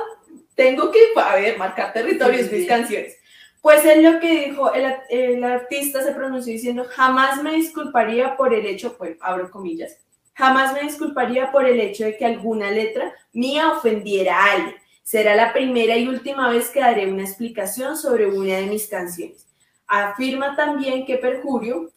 tengo 0.54 0.90
que, 0.90 0.98
a 1.16 1.36
ver, 1.36 1.56
marcar 1.58 1.92
territorios 1.92 2.46
Sí, 2.46 2.52
mis 2.54 2.62
sí. 2.62 2.68
canciones. 2.68 3.16
Pues 3.62 3.84
él 3.84 4.02
lo 4.02 4.18
que 4.20 4.46
dijo, 4.46 4.72
el, 4.72 4.90
el 5.10 5.44
artista 5.44 6.02
se 6.02 6.12
pronunció 6.12 6.52
diciendo, 6.52 6.86
jamás 6.88 7.42
me 7.42 7.52
disculparía 7.54 8.36
por 8.36 8.54
el 8.54 8.64
hecho, 8.66 8.96
pues 8.96 9.16
abro 9.20 9.50
comillas, 9.50 9.98
jamás 10.40 10.72
me 10.72 10.80
disculparía 10.80 11.52
por 11.52 11.66
el 11.66 11.78
hecho 11.78 12.04
de 12.04 12.16
que 12.16 12.24
alguna 12.24 12.70
letra 12.70 13.12
mía 13.34 13.72
ofendiera 13.72 14.38
a 14.38 14.52
alguien. 14.52 14.74
Será 15.02 15.34
la 15.34 15.52
primera 15.52 15.98
y 15.98 16.08
última 16.08 16.50
vez 16.50 16.70
que 16.70 16.80
daré 16.80 17.12
una 17.12 17.24
explicación 17.24 17.96
sobre 17.96 18.26
una 18.26 18.56
de 18.56 18.66
mis 18.66 18.88
canciones. 18.88 19.46
Afirma 19.86 20.56
también 20.56 21.04
que 21.04 21.18
Perjurio 21.18 21.90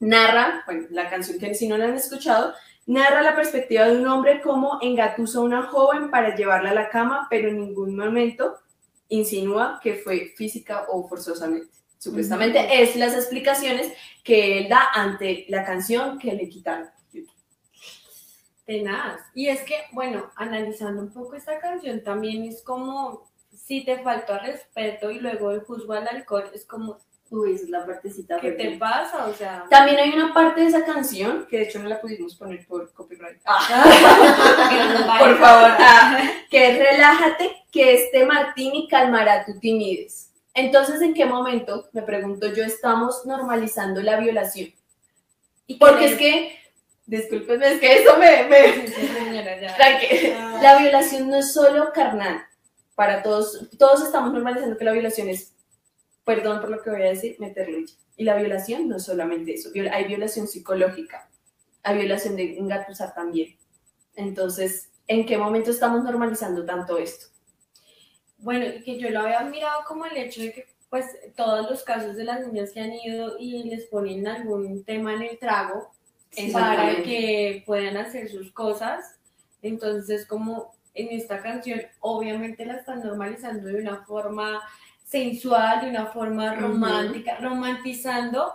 narra, 0.00 0.64
bueno, 0.66 0.86
la 0.90 1.08
canción 1.08 1.38
que 1.38 1.54
si 1.54 1.68
no 1.68 1.78
la 1.78 1.84
han 1.84 1.94
escuchado, 1.94 2.54
narra 2.86 3.22
la 3.22 3.36
perspectiva 3.36 3.86
de 3.86 3.98
un 3.98 4.06
hombre 4.08 4.40
como 4.42 4.78
engatusa 4.82 5.38
a 5.38 5.42
una 5.42 5.62
joven 5.62 6.10
para 6.10 6.34
llevarla 6.34 6.70
a 6.70 6.74
la 6.74 6.88
cama, 6.88 7.28
pero 7.30 7.50
en 7.50 7.60
ningún 7.60 7.96
momento 7.96 8.56
insinúa 9.08 9.78
que 9.80 9.94
fue 9.94 10.32
física 10.36 10.86
o 10.88 11.06
forzosamente. 11.06 11.70
Supuestamente 11.98 12.82
es 12.82 12.96
las 12.96 13.14
explicaciones 13.14 13.92
que 14.24 14.58
él 14.58 14.68
da 14.68 14.90
ante 14.92 15.46
la 15.48 15.64
canción 15.64 16.18
que 16.18 16.32
le 16.32 16.48
quitaron. 16.48 16.95
Tenaz. 18.66 19.20
Y 19.34 19.48
es 19.48 19.62
que, 19.62 19.76
bueno, 19.92 20.30
analizando 20.36 21.00
un 21.00 21.12
poco 21.12 21.36
esta 21.36 21.58
canción 21.58 22.02
también 22.02 22.44
es 22.44 22.62
como 22.62 23.30
si 23.50 23.84
te 23.84 23.98
faltó 24.00 24.38
respeto 24.38 25.10
y 25.10 25.20
luego 25.20 25.52
el 25.52 25.60
juzgo 25.60 25.94
al 25.94 26.08
alcohol, 26.08 26.50
es 26.52 26.66
como, 26.66 26.98
Uy, 27.28 27.54
esa 27.54 27.64
es 27.64 27.70
la 27.70 27.84
partecita. 27.84 28.38
¿qué 28.38 28.52
te 28.52 28.76
pasa? 28.76 29.26
O 29.26 29.34
sea, 29.34 29.64
También 29.68 29.98
hay 29.98 30.10
una 30.10 30.32
parte 30.32 30.60
de 30.60 30.68
esa 30.68 30.84
canción 30.84 31.46
que 31.50 31.58
de 31.58 31.62
hecho 31.64 31.80
no 31.80 31.88
la 31.88 32.00
pudimos 32.00 32.36
poner 32.36 32.64
por 32.66 32.92
copyright. 32.92 33.42
vaya. 33.44 33.82
Por 35.18 35.38
favor, 35.38 35.70
ah, 35.78 36.30
que 36.48 36.70
es 36.70 36.78
relájate, 36.78 37.64
que 37.72 37.94
este 37.94 38.24
martini 38.26 38.86
calmará 38.88 39.44
tu 39.44 39.58
timidez. 39.58 40.30
Entonces, 40.54 41.02
¿en 41.02 41.14
qué 41.14 41.26
momento, 41.26 41.88
me 41.92 42.02
pregunto 42.02 42.52
yo, 42.52 42.64
estamos 42.64 43.26
normalizando 43.26 44.00
la 44.02 44.18
violación? 44.18 44.72
Y 45.66 45.74
Porque 45.74 46.06
es 46.06 46.14
que, 46.16 46.56
discúlpenme, 47.06 47.72
es 47.74 47.80
que 47.80 48.02
eso 48.02 48.16
me... 48.18 48.44
me 48.44 48.72
Sí, 48.86 48.92
sí, 48.92 49.06
señora, 49.08 49.60
ya. 49.60 50.58
la 50.62 50.78
violación 50.78 51.28
no 51.30 51.36
es 51.36 51.52
solo 51.52 51.92
carnal. 51.92 52.42
Para 52.94 53.22
todos, 53.22 53.68
todos 53.78 54.02
estamos 54.02 54.32
normalizando 54.32 54.76
que 54.76 54.84
la 54.84 54.92
violación 54.92 55.28
es, 55.28 55.54
perdón 56.24 56.60
por 56.60 56.70
lo 56.70 56.82
que 56.82 56.90
voy 56.90 57.02
a 57.02 57.10
decir, 57.10 57.36
meterlo 57.38 57.78
ya. 57.78 57.92
Y 58.16 58.24
la 58.24 58.36
violación 58.36 58.88
no 58.88 58.96
es 58.96 59.04
solamente 59.04 59.52
eso, 59.54 59.70
viol- 59.72 59.90
hay 59.92 60.04
violación 60.06 60.48
psicológica, 60.48 61.28
hay 61.82 61.98
violación 61.98 62.34
de 62.36 62.56
engatusar 62.58 63.14
también. 63.14 63.56
Entonces, 64.14 64.88
¿en 65.06 65.26
qué 65.26 65.36
momento 65.36 65.70
estamos 65.70 66.02
normalizando 66.02 66.64
tanto 66.64 66.96
esto? 66.96 67.26
Bueno, 68.38 68.64
y 68.66 68.82
que 68.82 68.98
yo 68.98 69.10
lo 69.10 69.20
había 69.20 69.40
mirado 69.42 69.82
como 69.86 70.06
el 70.06 70.16
hecho 70.16 70.40
de 70.40 70.52
que, 70.52 70.66
pues, 70.88 71.04
todos 71.36 71.70
los 71.70 71.82
casos 71.84 72.16
de 72.16 72.24
las 72.24 72.46
niñas 72.46 72.72
que 72.72 72.80
han 72.80 72.92
ido 72.94 73.36
y 73.38 73.64
les 73.64 73.84
ponen 73.86 74.26
algún 74.26 74.82
tema 74.84 75.12
en 75.14 75.22
el 75.22 75.38
trago 75.38 75.92
para 76.52 77.02
que 77.02 77.62
puedan 77.66 77.96
hacer 77.96 78.28
sus 78.28 78.52
cosas. 78.52 79.16
Entonces, 79.62 80.26
como 80.26 80.74
en 80.94 81.08
esta 81.10 81.42
canción, 81.42 81.80
obviamente 82.00 82.64
la 82.64 82.74
están 82.74 83.02
normalizando 83.02 83.68
de 83.68 83.80
una 83.80 84.04
forma 84.04 84.62
sensual, 85.04 85.82
de 85.82 85.90
una 85.90 86.06
forma 86.06 86.54
romántica, 86.54 87.38
romantizando 87.40 88.52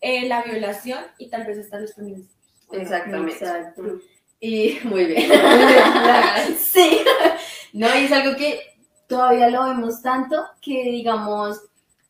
eh, 0.00 0.28
la 0.28 0.42
violación 0.42 1.00
y 1.18 1.28
tal 1.28 1.46
vez 1.46 1.58
hasta 1.58 1.80
los 1.80 1.94
feminicidios. 1.94 2.36
Exactamente. 2.72 3.32
Exacto. 3.32 4.00
Y 4.40 4.78
muy 4.84 5.06
bien. 5.06 5.28
Gracias. 5.28 6.58
sí. 6.72 7.00
No, 7.72 7.86
y 7.98 8.04
es 8.04 8.12
algo 8.12 8.36
que 8.36 8.60
todavía 9.06 9.48
lo 9.50 9.64
vemos 9.64 10.02
tanto 10.02 10.44
que, 10.60 10.84
digamos, 10.84 11.60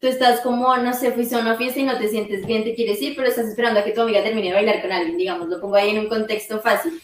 tú 0.00 0.08
estás 0.08 0.40
como, 0.40 0.76
no 0.76 0.92
sé, 0.92 1.12
fuiste 1.12 1.34
a 1.34 1.40
una 1.40 1.56
fiesta 1.56 1.80
y 1.80 1.84
no 1.84 1.98
te 1.98 2.08
sientes 2.08 2.46
bien, 2.46 2.64
te 2.64 2.74
quieres 2.74 3.00
ir, 3.00 3.16
pero 3.16 3.28
estás 3.28 3.46
esperando 3.46 3.80
a 3.80 3.84
que 3.84 3.92
tu 3.92 4.02
amiga 4.02 4.22
termine 4.22 4.48
de 4.48 4.54
bailar 4.54 4.82
con 4.82 4.92
alguien, 4.92 5.16
digamos, 5.16 5.48
lo 5.48 5.60
pongo 5.60 5.76
ahí 5.76 5.90
en 5.90 6.00
un 6.00 6.08
contexto 6.08 6.60
fácil. 6.60 7.00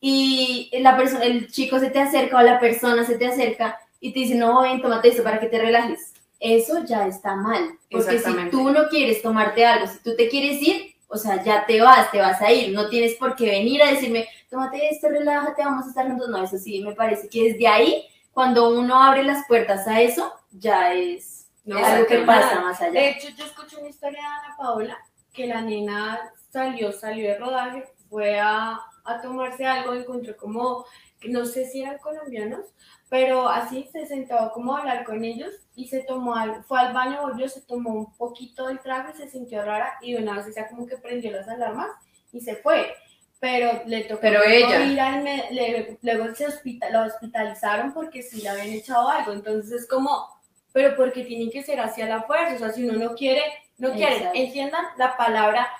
Y 0.00 0.70
la 0.80 0.96
persona, 0.96 1.24
el 1.24 1.50
chico 1.50 1.78
se 1.78 1.90
te 1.90 1.98
acerca 1.98 2.36
o 2.36 2.42
la 2.42 2.60
persona 2.60 3.04
se 3.04 3.16
te 3.16 3.26
acerca 3.26 3.78
y 4.00 4.12
te 4.12 4.20
dice, 4.20 4.34
no, 4.34 4.62
ven, 4.62 4.82
tómate 4.82 5.08
esto 5.08 5.22
para 5.22 5.40
que 5.40 5.46
te 5.46 5.58
relajes. 5.58 6.12
Eso 6.38 6.84
ya 6.84 7.06
está 7.06 7.36
mal. 7.36 7.78
Porque 7.90 8.18
si 8.18 8.50
tú 8.50 8.70
no 8.70 8.88
quieres 8.88 9.22
tomarte 9.22 9.64
algo, 9.64 9.86
si 9.86 9.98
tú 10.00 10.14
te 10.14 10.28
quieres 10.28 10.60
ir, 10.60 10.94
o 11.08 11.16
sea, 11.16 11.42
ya 11.42 11.64
te 11.64 11.80
vas, 11.80 12.10
te 12.10 12.18
vas 12.18 12.42
a 12.42 12.52
ir. 12.52 12.74
No 12.74 12.90
tienes 12.90 13.14
por 13.14 13.34
qué 13.34 13.46
venir 13.46 13.82
a 13.82 13.90
decirme, 13.90 14.28
tómate 14.50 14.90
esto, 14.90 15.08
relájate, 15.08 15.64
vamos 15.64 15.86
a 15.86 15.88
estar 15.88 16.06
juntos. 16.06 16.28
No, 16.28 16.44
eso 16.44 16.58
sí, 16.58 16.82
me 16.82 16.92
parece 16.92 17.28
que 17.30 17.52
desde 17.52 17.66
ahí, 17.66 18.04
cuando 18.32 18.76
uno 18.78 19.02
abre 19.02 19.22
las 19.22 19.46
puertas 19.46 19.86
a 19.86 20.02
eso, 20.02 20.34
ya 20.50 20.92
es, 20.92 21.43
No, 21.64 21.78
es 21.78 21.84
algo 21.86 22.06
que 22.06 22.18
pasa 22.18 22.60
más 22.60 22.80
allá. 22.80 22.92
De 23.00 23.08
hecho, 23.10 23.28
yo 23.30 23.44
escuché 23.44 23.76
una 23.78 23.88
historia 23.88 24.20
de 24.20 24.26
Ana 24.26 24.56
Paola 24.56 24.98
que 25.32 25.46
la 25.46 25.60
nena 25.62 26.32
salió, 26.50 26.92
salió 26.92 27.28
de 27.28 27.38
rodaje, 27.38 27.84
fue 28.08 28.38
a, 28.38 28.78
a 29.04 29.20
tomarse 29.22 29.66
algo, 29.66 29.94
encontró 29.94 30.36
como, 30.36 30.84
no 31.28 31.44
sé 31.46 31.66
si 31.66 31.82
eran 31.82 31.98
colombianos, 31.98 32.66
pero 33.08 33.48
así 33.48 33.88
se 33.92 34.06
sentó 34.06 34.50
como 34.52 34.76
a 34.76 34.80
hablar 34.80 35.04
con 35.04 35.24
ellos 35.24 35.50
y 35.74 35.88
se 35.88 36.00
tomó 36.04 36.36
algo, 36.36 36.62
fue 36.64 36.78
al 36.78 36.92
baño, 36.92 37.22
volvió, 37.22 37.48
se 37.48 37.62
tomó 37.62 37.90
un 37.90 38.14
poquito 38.16 38.68
del 38.68 38.78
trago 38.80 39.10
y 39.12 39.16
se 39.16 39.28
sintió 39.28 39.64
rara 39.64 39.94
y 40.02 40.12
de 40.12 40.22
una 40.22 40.36
vez 40.36 40.46
ella 40.48 40.68
como 40.68 40.86
que 40.86 40.98
prendió 40.98 41.32
las 41.32 41.48
alarmas 41.48 41.88
y 42.32 42.40
se 42.40 42.56
fue. 42.56 42.94
Pero 43.40 43.82
le 43.86 44.04
tocó 44.04 44.20
Pero 44.22 44.38
luego 44.44 44.68
ella. 44.68 44.80
ir 44.86 45.00
al 45.00 45.24
le- 45.24 45.98
luego 46.02 46.34
se 46.34 46.46
hospita- 46.46 46.88
la 46.90 47.02
hospitalizaron 47.02 47.92
porque 47.92 48.22
sí 48.22 48.40
le 48.40 48.48
habían 48.48 48.68
echado 48.68 49.08
algo. 49.08 49.32
Entonces 49.32 49.82
es 49.82 49.88
como, 49.88 50.26
pero 50.74 50.96
porque 50.96 51.22
tienen 51.22 51.50
que 51.52 51.62
ser 51.62 51.78
hacia 51.78 52.06
la 52.06 52.22
fuerza. 52.24 52.56
O 52.56 52.58
sea, 52.58 52.72
si 52.72 52.84
uno 52.84 52.98
no 52.98 53.14
quiere, 53.14 53.42
no 53.78 53.92
quiere. 53.92 54.16
Exacto. 54.16 54.38
Entiendan 54.38 54.84
la 54.98 55.16
palabra 55.16 55.70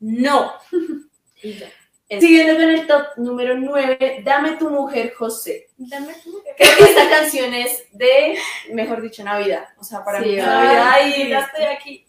no. 0.00 0.54
Siguiendo 2.08 2.54
con 2.54 2.68
el 2.68 2.86
top 2.88 3.06
número 3.18 3.56
9, 3.56 4.22
Dame 4.24 4.56
tu 4.56 4.68
mujer, 4.68 5.14
José. 5.14 5.68
Dame 5.76 6.12
tú. 6.24 6.42
Creo 6.56 6.76
que 6.76 6.82
esta 6.82 7.08
canción 7.08 7.54
es 7.54 7.84
de, 7.92 8.36
mejor 8.72 9.00
dicho, 9.00 9.22
Navidad. 9.22 9.68
O 9.78 9.84
sea, 9.84 10.04
para 10.04 10.20
Sí, 10.20 10.30
mí. 10.30 10.36
Navidad 10.36 10.90
Ay, 10.92 11.14
y 11.16 11.28
ya 11.28 11.40
estoy 11.42 11.64
aquí. 11.66 12.06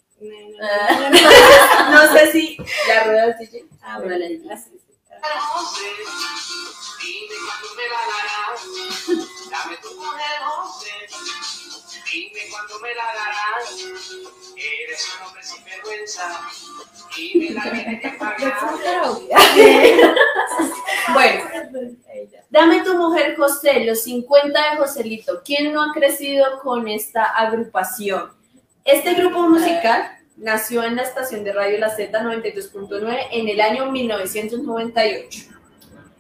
Ah. 0.60 1.12
no 1.92 2.18
sé 2.18 2.32
si 2.32 2.58
la 2.88 3.04
rueda 3.04 3.28
del 3.28 3.38
DJ. 3.38 3.66
Ah, 3.84 4.00
bueno, 4.00 4.26
sí. 4.26 4.81
José, 5.30 5.90
dime 7.02 7.36
cuándo 7.46 7.68
me 7.78 7.86
la 7.88 8.02
darás. 8.12 8.60
Dame 9.50 9.78
tu 9.78 9.90
mujer, 9.96 10.38
José. 10.46 10.92
Dime 12.12 12.42
cuándo 12.50 12.80
me 12.80 12.96
la 12.96 13.06
darás. 13.06 13.66
Eres 14.56 15.16
un 15.16 15.28
hombre 15.28 15.44
sin 15.44 15.64
vergüenza. 15.64 16.42
Y 17.18 17.38
me 17.38 17.50
la 17.52 17.64
tienes. 17.72 18.02
Bueno, 21.14 21.44
Dame 22.50 22.84
tu 22.84 22.98
mujer, 22.98 23.36
José, 23.38 23.86
los 23.86 24.04
50 24.04 24.72
de 24.72 24.78
Joselito. 24.78 25.42
¿Quién 25.44 25.72
no 25.72 25.82
ha 25.82 25.94
crecido 25.94 26.60
con 26.62 26.88
esta 26.88 27.24
agrupación? 27.24 28.34
Este 28.84 29.14
grupo 29.14 29.48
musical 29.48 30.21
nació 30.42 30.84
en 30.84 30.96
la 30.96 31.04
estación 31.04 31.44
de 31.44 31.54
radio 31.54 31.78
La 31.78 31.90
Z 31.90 32.20
92.9 32.22 33.28
en 33.32 33.48
el 33.48 33.62
año 33.62 33.92
1998, 33.92 35.40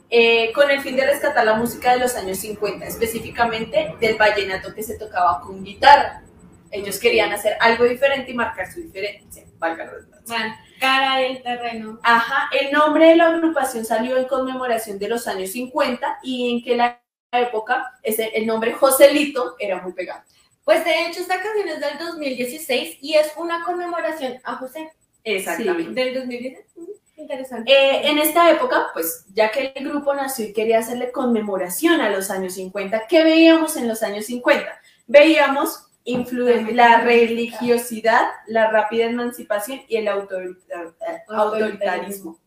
eh, 0.09 0.51
con 0.53 0.69
el 0.69 0.81
fin 0.81 0.95
de 0.95 1.07
rescatar 1.07 1.43
la 1.43 1.55
música 1.55 1.93
de 1.93 1.99
los 1.99 2.15
años 2.15 2.37
50, 2.37 2.85
específicamente 2.85 3.95
del 3.99 4.15
vallenato 4.17 4.73
que 4.73 4.83
se 4.83 4.97
tocaba 4.97 5.41
con 5.41 5.63
guitarra. 5.63 6.23
Ellos 6.69 6.99
querían 6.99 7.33
hacer 7.33 7.57
algo 7.59 7.83
diferente 7.83 8.31
y 8.31 8.33
marcar 8.35 8.71
su 8.71 8.79
diferencia, 8.79 9.43
valga 9.57 9.85
la. 9.85 9.91
Bueno, 10.27 10.55
cara 10.79 11.17
del 11.17 11.41
terreno. 11.41 11.99
Ajá, 12.03 12.49
el 12.57 12.71
nombre 12.71 13.09
de 13.09 13.15
la 13.15 13.27
agrupación 13.27 13.83
salió 13.83 14.17
en 14.17 14.25
conmemoración 14.25 14.99
de 14.99 15.09
los 15.09 15.27
años 15.27 15.51
50 15.51 16.19
y 16.23 16.51
en 16.51 16.63
que 16.63 16.77
la 16.77 17.01
época 17.31 17.91
ese, 18.03 18.27
el 18.35 18.45
nombre 18.45 18.73
Joselito 18.73 19.55
era 19.57 19.81
muy 19.81 19.93
pegado. 19.93 20.23
Pues 20.63 20.85
de 20.85 21.07
hecho, 21.07 21.21
esta 21.21 21.41
canción 21.41 21.67
es 21.69 21.79
del 21.79 21.97
2016 21.97 22.97
y 23.01 23.15
es 23.15 23.31
una 23.37 23.63
conmemoración 23.63 24.39
a 24.43 24.55
José. 24.55 24.91
Exactamente. 25.23 25.91
Del 26.03 26.13
2016. 26.15 26.65
Mm, 26.75 26.81
Interesante. 27.21 27.71
Eh, 27.71 28.09
en 28.09 28.17
esta 28.17 28.49
época, 28.49 28.87
pues 28.93 29.25
ya 29.33 29.51
que 29.51 29.71
el 29.75 29.87
grupo 29.89 30.13
nació 30.15 30.45
y 30.45 30.53
quería 30.53 30.79
hacerle 30.79 31.11
conmemoración 31.11 32.01
a 32.01 32.09
los 32.09 32.31
años 32.31 32.53
50, 32.55 33.05
¿qué 33.07 33.23
veíamos 33.23 33.77
en 33.77 33.87
los 33.87 34.01
años 34.01 34.25
50? 34.25 34.67
Veíamos 35.05 35.85
influen- 36.03 36.71
la 36.73 37.01
religiosidad, 37.01 38.27
la 38.47 38.71
rápida 38.71 39.05
emancipación 39.05 39.81
y 39.87 39.97
el 39.97 40.07
autorita- 40.07 40.95
autoritarismo. 41.27 42.39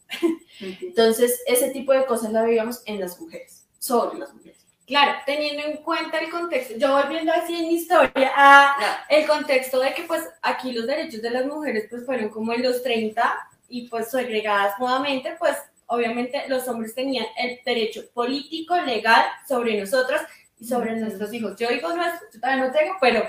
Entonces, 0.60 1.40
ese 1.46 1.70
tipo 1.70 1.92
de 1.92 2.04
cosas 2.06 2.32
la 2.32 2.42
veíamos 2.42 2.82
en 2.86 2.98
las 3.00 3.20
mujeres, 3.20 3.66
sobre 3.78 4.18
las 4.18 4.34
mujeres. 4.34 4.63
Claro, 4.86 5.12
teniendo 5.24 5.62
en 5.62 5.78
cuenta 5.78 6.18
el 6.18 6.30
contexto, 6.30 6.74
yo 6.76 6.92
volviendo 6.92 7.32
así 7.32 7.54
en 7.54 7.68
mi 7.68 7.76
historia 7.76 8.32
a 8.36 9.06
el 9.08 9.26
contexto 9.26 9.80
de 9.80 9.94
que 9.94 10.02
pues 10.02 10.22
aquí 10.42 10.72
los 10.72 10.86
derechos 10.86 11.22
de 11.22 11.30
las 11.30 11.46
mujeres 11.46 11.86
pues 11.88 12.04
fueron 12.04 12.28
como 12.28 12.52
en 12.52 12.62
los 12.62 12.82
30 12.82 13.48
y 13.68 13.88
pues 13.88 14.10
segregadas 14.10 14.78
nuevamente, 14.78 15.36
pues 15.38 15.56
obviamente 15.86 16.44
los 16.48 16.68
hombres 16.68 16.94
tenían 16.94 17.26
el 17.38 17.60
derecho 17.64 18.02
político, 18.12 18.76
legal 18.76 19.24
sobre 19.48 19.80
nosotras 19.80 20.26
y 20.58 20.66
sobre 20.66 20.96
nuestros 20.96 21.32
hijos. 21.32 21.56
Yo 21.58 21.68
digo 21.68 21.94
nuestros, 21.94 22.34
yo 22.34 22.40
todavía 22.40 22.66
no 22.66 22.72
tengo, 22.72 22.96
pero 23.00 23.22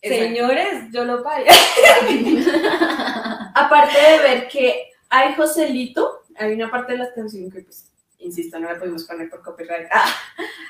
Exacto. 0.00 0.24
Señores, 0.26 0.84
yo 0.92 1.04
lo 1.04 1.22
pagué. 1.22 1.48
Aparte 3.54 4.00
de 4.00 4.18
ver 4.18 4.48
que 4.48 4.92
hay 5.08 5.34
Joselito, 5.34 6.22
hay 6.36 6.52
una 6.52 6.70
parte 6.70 6.92
de 6.92 6.98
la 6.98 7.12
canción 7.12 7.50
que, 7.50 7.62
pues, 7.62 7.87
insisto, 8.18 8.58
no 8.58 8.70
la 8.70 8.78
podemos 8.78 9.04
poner 9.04 9.28
por 9.30 9.42
copyright. 9.42 9.88
Ah, 9.92 10.14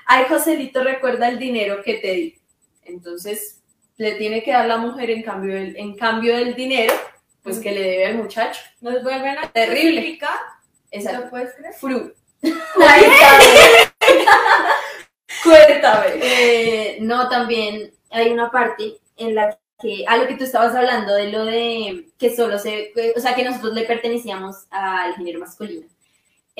ay, 0.06 0.24
Joselito, 0.28 0.82
recuerda 0.82 1.28
el 1.28 1.38
dinero 1.38 1.82
que 1.82 1.94
te 1.94 2.12
di. 2.12 2.38
Entonces, 2.84 3.62
le 3.96 4.12
tiene 4.12 4.42
que 4.42 4.52
dar 4.52 4.66
la 4.66 4.78
mujer 4.78 5.10
en 5.10 5.22
cambio 5.22 5.54
del, 5.54 5.76
en 5.76 5.94
cambio 5.96 6.36
del 6.36 6.54
dinero, 6.54 6.94
pues 7.42 7.58
que 7.58 7.72
le 7.72 7.82
debe 7.82 8.06
al 8.06 8.16
muchacho. 8.16 8.60
Nos 8.80 9.02
vuelven 9.02 9.38
a 9.38 9.50
Terrible. 9.50 10.00
explicar. 10.00 10.38
Exacto. 10.90 11.24
¿Lo 11.24 11.30
puedes 11.30 11.54
creer? 11.54 11.74
Fru. 11.74 12.14
Cuéntame. 12.40 13.44
Cuéntame. 15.44 16.10
Eh, 16.22 16.98
no, 17.00 17.28
también 17.28 17.92
hay 18.10 18.30
una 18.30 18.50
parte 18.50 18.98
en 19.16 19.34
la 19.34 19.58
que, 19.80 20.04
a 20.06 20.16
lo 20.16 20.26
que 20.26 20.36
tú 20.36 20.44
estabas 20.44 20.74
hablando, 20.74 21.14
de 21.14 21.30
lo 21.30 21.44
de 21.44 22.08
que 22.18 22.34
solo 22.34 22.58
se, 22.58 22.92
o 23.16 23.20
sea, 23.20 23.34
que 23.34 23.44
nosotros 23.44 23.74
le 23.74 23.82
pertenecíamos 23.84 24.66
al 24.70 25.14
género 25.14 25.40
masculino. 25.40 25.86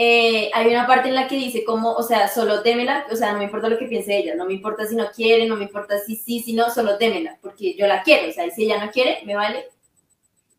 Eh, 0.00 0.48
hay 0.54 0.68
una 0.68 0.86
parte 0.86 1.08
en 1.08 1.16
la 1.16 1.26
que 1.26 1.34
dice 1.34 1.64
como, 1.64 1.92
o 1.92 2.04
sea, 2.04 2.28
solo 2.28 2.62
témela, 2.62 3.04
o 3.10 3.16
sea, 3.16 3.32
no 3.32 3.38
me 3.38 3.44
importa 3.44 3.68
lo 3.68 3.76
que 3.76 3.86
piense 3.86 4.16
ella, 4.16 4.36
no 4.36 4.44
me 4.44 4.52
importa 4.52 4.86
si 4.86 4.94
no 4.94 5.10
quiere, 5.10 5.44
no 5.46 5.56
me 5.56 5.64
importa 5.64 5.98
si 5.98 6.14
sí, 6.14 6.38
si 6.40 6.52
no, 6.52 6.70
solo 6.70 6.96
témela, 6.98 7.36
porque 7.42 7.74
yo 7.74 7.88
la 7.88 8.04
quiero, 8.04 8.28
o 8.28 8.32
sea, 8.32 8.46
y 8.46 8.52
si 8.52 8.62
ella 8.62 8.84
no 8.84 8.92
quiere, 8.92 9.18
me 9.24 9.34
vale. 9.34 9.66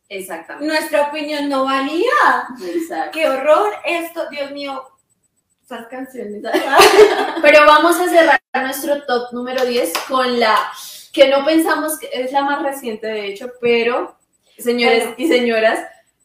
Exactamente. 0.09 0.67
Nuestra 0.67 1.03
opinión 1.03 1.47
no 1.47 1.63
valía. 1.63 2.49
Exacto. 2.67 3.11
Qué 3.13 3.29
horror 3.29 3.71
esto, 3.85 4.29
Dios 4.29 4.51
mío. 4.51 4.83
Esas 5.63 5.87
canciones. 5.87 6.43
Pero 7.41 7.65
vamos 7.65 7.97
a 7.97 8.09
cerrar 8.09 8.41
nuestro 8.55 9.05
top 9.05 9.31
número 9.31 9.63
10 9.63 9.93
Con 10.09 10.37
la 10.37 10.69
que 11.13 11.29
no 11.29 11.45
pensamos 11.45 11.97
que 11.97 12.09
es 12.11 12.33
la 12.33 12.43
más 12.43 12.61
reciente, 12.61 13.07
de 13.07 13.27
hecho, 13.27 13.51
pero, 13.61 14.17
señores 14.57 15.03
Bueno. 15.03 15.15
y 15.17 15.27
señoras, 15.27 15.79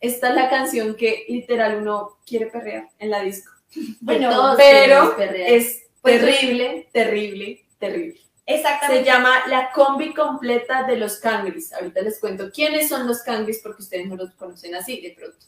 esta 0.06 0.28
es 0.30 0.34
la 0.34 0.50
canción 0.50 0.94
que 0.96 1.24
literal 1.28 1.76
uno 1.76 2.18
quiere 2.26 2.46
perrear 2.46 2.88
en 2.98 3.10
la 3.10 3.20
disco. 3.22 3.52
Bueno, 4.00 4.54
pero 4.56 4.56
queremos 4.56 5.14
perrear. 5.14 5.50
Es 5.50 5.82
Pues, 6.00 6.20
terrible, 6.20 6.88
terrible, 6.92 7.64
terrible. 7.78 8.20
Se 8.46 8.54
Exactamente. 8.56 9.04
llama 9.04 9.46
la 9.48 9.70
combi 9.72 10.12
completa 10.12 10.82
de 10.84 10.96
los 10.96 11.18
cangris. 11.18 11.72
Ahorita 11.72 12.02
les 12.02 12.20
cuento 12.20 12.50
quiénes 12.52 12.88
son 12.88 13.06
los 13.06 13.22
cangris 13.22 13.60
porque 13.62 13.82
ustedes 13.82 14.06
no 14.06 14.16
los 14.16 14.32
conocen 14.34 14.74
así 14.74 15.00
de 15.00 15.10
pronto. 15.12 15.46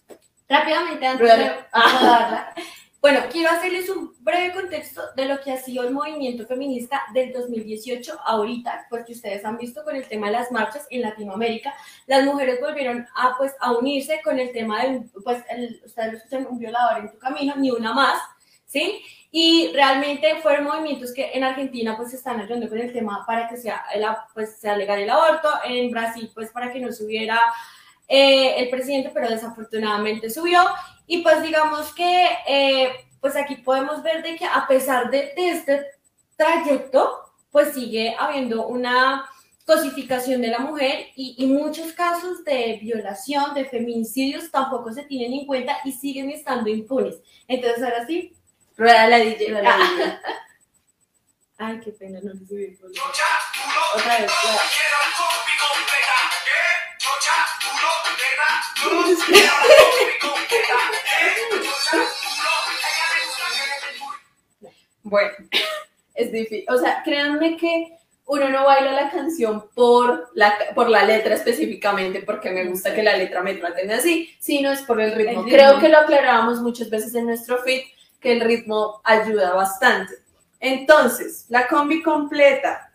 Rápidamente, 0.49 1.07
antes 1.07 1.21
Rueda. 1.21 1.37
de 1.37 1.51
rodarla. 1.99 2.55
Bueno, 3.01 3.21
quiero 3.31 3.51
hacerles 3.51 3.89
un 3.89 4.13
breve 4.21 4.53
contexto 4.53 5.01
de 5.15 5.27
lo 5.27 5.41
que 5.41 5.53
ha 5.53 5.59
sido 5.59 5.85
el 5.85 5.93
movimiento 5.95 6.45
feminista 6.47 7.03
del 7.15 7.33
2018 7.33 8.19
ahorita, 8.25 8.87
porque 8.91 9.13
ustedes 9.13 9.45
han 9.45 9.59
visto 9.59 9.85
con 9.85 9.95
el 9.95 10.09
tema 10.09 10.27
de 10.27 10.33
las 10.33 10.51
marchas 10.51 10.87
en 10.91 11.03
Latinoamérica, 11.03 11.73
las 12.07 12.25
mujeres 12.25 12.59
volvieron 12.61 13.07
a, 13.15 13.35
pues, 13.39 13.55
a 13.61 13.73
unirse 13.73 14.21
con 14.25 14.39
el 14.41 14.51
tema 14.51 14.83
de, 14.83 15.03
pues, 15.23 15.45
el- 15.51 15.81
ustedes 15.85 16.13
lo 16.13 16.19
escuchan, 16.19 16.47
un 16.51 16.59
violador 16.59 16.99
en 17.03 17.11
tu 17.13 17.19
camino, 17.19 17.55
ni 17.57 17.71
una 17.71 17.93
más, 17.93 18.19
¿sí? 18.65 19.01
Y 19.31 19.71
realmente 19.73 20.37
fueron 20.43 20.65
movimientos 20.65 21.13
que 21.13 21.31
en 21.33 21.45
Argentina 21.45 21.97
pues 21.97 22.11
se 22.11 22.17
están 22.17 22.41
ayudando 22.41 22.69
con 22.69 22.79
el 22.79 22.93
tema 22.93 23.25
para 23.27 23.49
que 23.49 23.57
sea, 23.57 23.85
el, 23.95 24.05
pues, 24.35 24.57
sea 24.59 24.77
legal 24.77 24.99
el 25.01 25.11
aborto, 25.11 25.49
en 25.65 25.91
Brasil 25.91 26.31
pues 26.35 26.51
para 26.51 26.73
que 26.73 26.81
no 26.81 26.91
subiera 26.93 27.39
eh, 28.09 28.55
el 28.59 28.69
presidente, 28.71 29.11
pero 29.13 29.29
desafortunadamente 29.29 30.31
subió. 30.31 30.61
Y 31.07 31.23
pues 31.23 31.43
digamos 31.43 31.93
que 31.95 32.29
eh, 32.47 33.07
pues 33.21 33.37
aquí 33.37 33.57
podemos 33.57 34.03
ver 34.03 34.23
de 34.23 34.37
que 34.37 34.45
a 34.45 34.67
pesar 34.67 35.11
de, 35.11 35.33
de 35.37 35.51
este 35.51 35.87
trayecto, 36.37 37.33
pues 37.51 37.75
sigue 37.75 38.15
habiendo 38.19 38.67
una 38.67 39.29
cosificación 39.65 40.43
de 40.43 40.49
la 40.49 40.61
mujer 40.61 41.09
y, 41.17 41.35
y 41.39 41.47
muchos 41.47 41.93
casos 41.93 42.45
de 42.45 42.79
violación, 42.81 43.55
de 43.55 43.65
feminicidios 43.65 44.51
tampoco 44.51 44.93
se 44.93 45.03
tienen 45.05 45.33
en 45.33 45.47
cuenta 45.47 45.79
y 45.85 45.93
siguen 45.93 46.31
estando 46.31 46.71
impunes. 46.71 47.17
Entonces 47.49 47.83
ahora 47.83 48.07
sí, 48.07 48.37
Rueda 48.77 49.09
la 49.09 49.19
DJ. 49.19 49.47
Pero 49.47 49.63
la 49.63 49.77
niña. 49.79 50.23
ay, 51.59 51.81
qué 51.81 51.93
pena, 51.93 52.21
no 52.23 52.33
subí 52.33 52.79
Otra 53.95 54.19
vez, 54.19 54.31
ya. 54.31 54.61
Bueno, 65.03 65.31
es 66.15 66.33
difícil. 66.33 66.65
O 66.69 66.79
sea, 66.79 67.03
créanme 67.05 67.57
que 67.57 67.97
uno 68.27 68.49
no 68.49 68.65
baila 68.65 68.91
la 68.93 69.11
canción 69.11 69.69
por 69.73 70.31
la, 70.35 70.53
por 70.75 70.91
la 70.91 71.05
letra 71.05 71.37
específicamente, 71.37 72.23
porque 72.23 72.51
me 72.51 72.65
gusta 72.65 72.93
que 72.93 73.05
la 73.05 73.17
letra 73.17 73.41
me 73.43 73.55
traten 73.55 73.91
así, 73.93 74.35
sino 74.41 74.73
es 74.73 74.83
por 74.83 75.01
el 75.01 75.13
ritmo. 75.13 75.45
El 75.45 75.45
ritmo. 75.45 75.57
Creo 75.57 75.79
que 75.79 75.89
lo 75.89 75.99
aclarábamos 75.99 76.61
muchas 76.61 76.91
veces 76.91 77.15
en 77.15 77.27
nuestro 77.27 77.63
feed, 77.63 77.83
que 78.21 78.33
el 78.33 78.41
ritmo 78.41 79.01
ayuda 79.05 79.55
bastante. 79.55 80.15
Entonces, 80.59 81.47
la 81.51 81.69
combi 81.69 82.03
completa. 82.03 82.91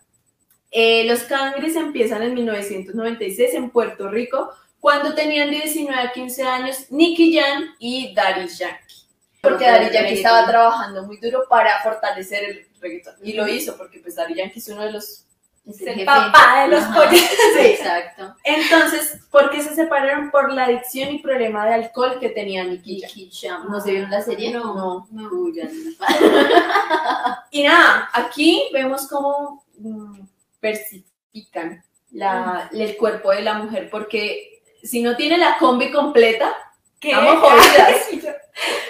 Eh, 0.70 1.04
los 1.06 1.22
cangres 1.22 1.76
empiezan 1.76 2.22
en 2.22 2.34
1996 2.34 3.54
en 3.54 3.70
Puerto 3.70 4.10
Rico, 4.10 4.50
cuando 4.82 5.14
tenían 5.14 5.48
de 5.48 5.60
19 5.60 5.96
a 5.96 6.10
15 6.10 6.42
años 6.42 6.86
Nicky 6.90 7.38
Jam 7.38 7.72
y 7.78 8.12
Daddy 8.12 8.48
Yankee. 8.48 9.06
Porque 9.40 9.64
Daddy 9.64 9.94
Yankee 9.94 10.14
estaba 10.14 10.44
trabajando 10.44 11.04
muy 11.04 11.18
duro 11.18 11.44
para 11.48 11.80
fortalecer 11.84 12.42
el 12.42 12.66
reggaetón. 12.80 13.14
Y 13.22 13.34
lo 13.34 13.46
hizo 13.46 13.76
porque 13.78 14.00
pues 14.00 14.16
Daddy 14.16 14.34
Yankee 14.34 14.58
es 14.58 14.68
uno 14.70 14.82
de 14.82 14.90
los... 14.90 15.24
Es 15.64 15.80
El 15.82 15.94
jefe. 15.94 16.04
papá 16.04 16.64
de 16.64 16.68
los 16.74 16.84
pollos. 16.86 17.12
Sí, 17.54 17.60
exacto. 17.64 18.34
Entonces, 18.42 19.20
¿por 19.30 19.50
qué 19.50 19.62
se 19.62 19.72
separaron? 19.76 20.32
Por 20.32 20.52
la 20.52 20.64
adicción 20.64 21.14
y 21.14 21.20
problema 21.20 21.64
de 21.64 21.74
alcohol 21.74 22.18
que 22.18 22.30
tenía 22.30 22.64
Nicky 22.64 23.30
Jam. 23.32 23.70
¿No 23.70 23.80
se 23.80 23.92
vieron 23.92 24.10
la 24.10 24.20
serie? 24.20 24.50
No, 24.50 24.74
no. 24.74 25.06
no. 25.12 25.30
Uy, 25.30 25.54
ya 25.54 25.64
no. 25.66 27.36
Y 27.52 27.62
nada, 27.62 28.10
aquí 28.12 28.68
vemos 28.72 29.06
cómo 29.06 29.64
mm, 29.78 30.22
persifican 30.58 31.84
la, 32.10 32.68
el 32.72 32.96
cuerpo 32.96 33.30
de 33.30 33.42
la 33.42 33.54
mujer, 33.54 33.88
porque 33.88 34.51
si 34.82 35.02
no 35.02 35.16
tiene 35.16 35.38
la 35.38 35.56
combi 35.58 35.90
completa, 35.90 36.54
¿Qué? 37.00 37.10
Estamos 37.10 37.40
jodidas. 37.40 38.10
Yo- 38.12 38.30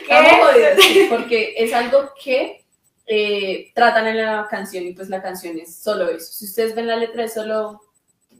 estamos 0.03 0.31
¿Qué? 0.33 0.43
jodidas, 0.43 0.79
sí, 0.83 1.07
porque 1.09 1.55
es 1.57 1.73
algo 1.73 2.11
que 2.23 2.65
eh, 3.07 3.71
tratan 3.75 4.07
en 4.09 4.19
la 4.19 4.47
canción 4.51 4.85
y 4.85 4.93
pues 4.93 5.09
la 5.09 5.23
canción 5.23 5.59
es 5.59 5.77
solo 5.77 6.09
eso. 6.11 6.31
Si 6.33 6.45
ustedes 6.45 6.75
ven 6.75 6.87
la 6.89 6.97
letra 6.97 7.25
es 7.25 7.35
solo 7.35 7.81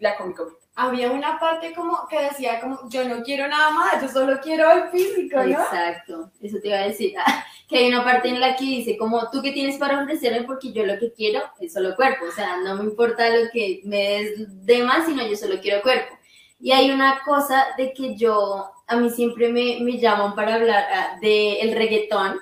la 0.01 0.17
combi 0.17 0.35
completa. 0.35 0.61
Había 0.75 1.11
una 1.11 1.39
parte 1.39 1.75
como 1.75 2.07
que 2.09 2.19
decía 2.19 2.59
como 2.59 2.89
yo 2.89 3.05
no 3.07 3.23
quiero 3.23 3.47
nada 3.47 3.71
más, 3.71 4.01
yo 4.01 4.09
solo 4.09 4.41
quiero 4.43 4.71
el 4.71 4.89
físico, 4.91 5.37
¿no? 5.37 5.51
Exacto, 5.51 6.31
eso 6.43 6.57
te 6.63 6.69
iba 6.69 6.79
a 6.79 6.87
decir. 6.89 7.15
Ah, 7.19 7.45
que 7.69 7.77
hay 7.79 7.89
una 7.89 8.03
parte 8.03 8.29
en 8.29 8.41
la 8.41 8.57
que 8.57 8.65
dice 8.65 8.97
como 8.97 9.31
tú 9.31 9.43
qué 9.43 9.53
tienes 9.53 9.77
para 9.77 10.03
ofrecerme 10.03 10.45
porque 10.45 10.73
yo 10.73 10.87
lo 10.87 10.99
que 10.99 11.13
quiero 11.13 11.43
es 11.61 11.75
solo 11.75 11.95
cuerpo, 11.95 12.25
o 12.27 12.33
sea, 12.33 12.57
no 12.59 12.77
me 12.77 12.85
importa 12.85 13.29
lo 13.29 13.51
que 13.53 13.81
me 13.85 13.97
des 13.99 14.65
de 14.65 14.83
más, 14.83 15.05
sino 15.07 15.27
yo 15.27 15.37
solo 15.37 15.61
quiero 15.61 15.83
cuerpo. 15.83 16.15
Y 16.63 16.71
hay 16.71 16.93
una 16.93 17.23
cosa 17.25 17.67
de 17.77 17.93
que 17.93 18.15
yo, 18.15 18.71
a 18.87 18.95
mí 18.95 19.11
siempre 19.11 19.49
me, 19.49 19.81
me 19.81 19.99
llaman 19.99 20.37
para 20.37 20.55
hablar 20.55 20.87
ah, 20.93 21.19
del 21.21 21.75
reggaetón, 21.75 22.39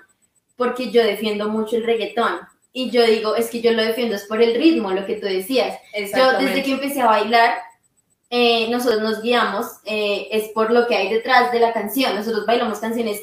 porque 0.56 0.90
yo 0.90 1.02
defiendo 1.02 1.48
mucho 1.48 1.76
el 1.76 1.84
reggaetón. 1.84 2.38
Y 2.70 2.90
yo 2.90 3.02
digo, 3.06 3.34
es 3.34 3.48
que 3.48 3.62
yo 3.62 3.72
lo 3.72 3.82
defiendo 3.82 4.14
es 4.14 4.26
por 4.26 4.42
el 4.42 4.54
ritmo, 4.54 4.90
lo 4.90 5.06
que 5.06 5.14
tú 5.14 5.24
decías. 5.24 5.78
Yo 6.14 6.38
desde 6.38 6.62
que 6.62 6.72
empecé 6.72 7.00
a 7.00 7.06
bailar, 7.06 7.54
eh, 8.28 8.68
nosotros 8.68 9.00
nos 9.00 9.22
guiamos, 9.22 9.66
eh, 9.86 10.28
es 10.30 10.50
por 10.50 10.70
lo 10.70 10.86
que 10.86 10.96
hay 10.96 11.10
detrás 11.10 11.50
de 11.50 11.60
la 11.60 11.72
canción. 11.72 12.14
Nosotros 12.14 12.44
bailamos 12.44 12.78
canciones, 12.78 13.22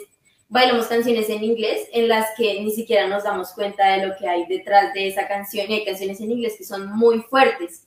bailamos 0.49 0.87
canciones 0.87 1.29
en 1.29 1.43
inglés 1.43 1.87
en 1.93 2.07
las 2.07 2.25
que 2.35 2.59
ni 2.61 2.71
siquiera 2.71 3.07
nos 3.07 3.23
damos 3.23 3.51
cuenta 3.51 3.87
de 3.87 4.07
lo 4.07 4.17
que 4.17 4.27
hay 4.27 4.47
detrás 4.47 4.95
de 4.95 5.09
esa 5.09 5.27
canción. 5.27 5.69
Y 5.69 5.75
hay 5.75 5.85
canciones 5.85 6.19
en 6.21 6.31
inglés 6.31 6.55
que 6.57 6.63
son 6.63 6.91
muy 6.97 7.21
fuertes. 7.21 7.83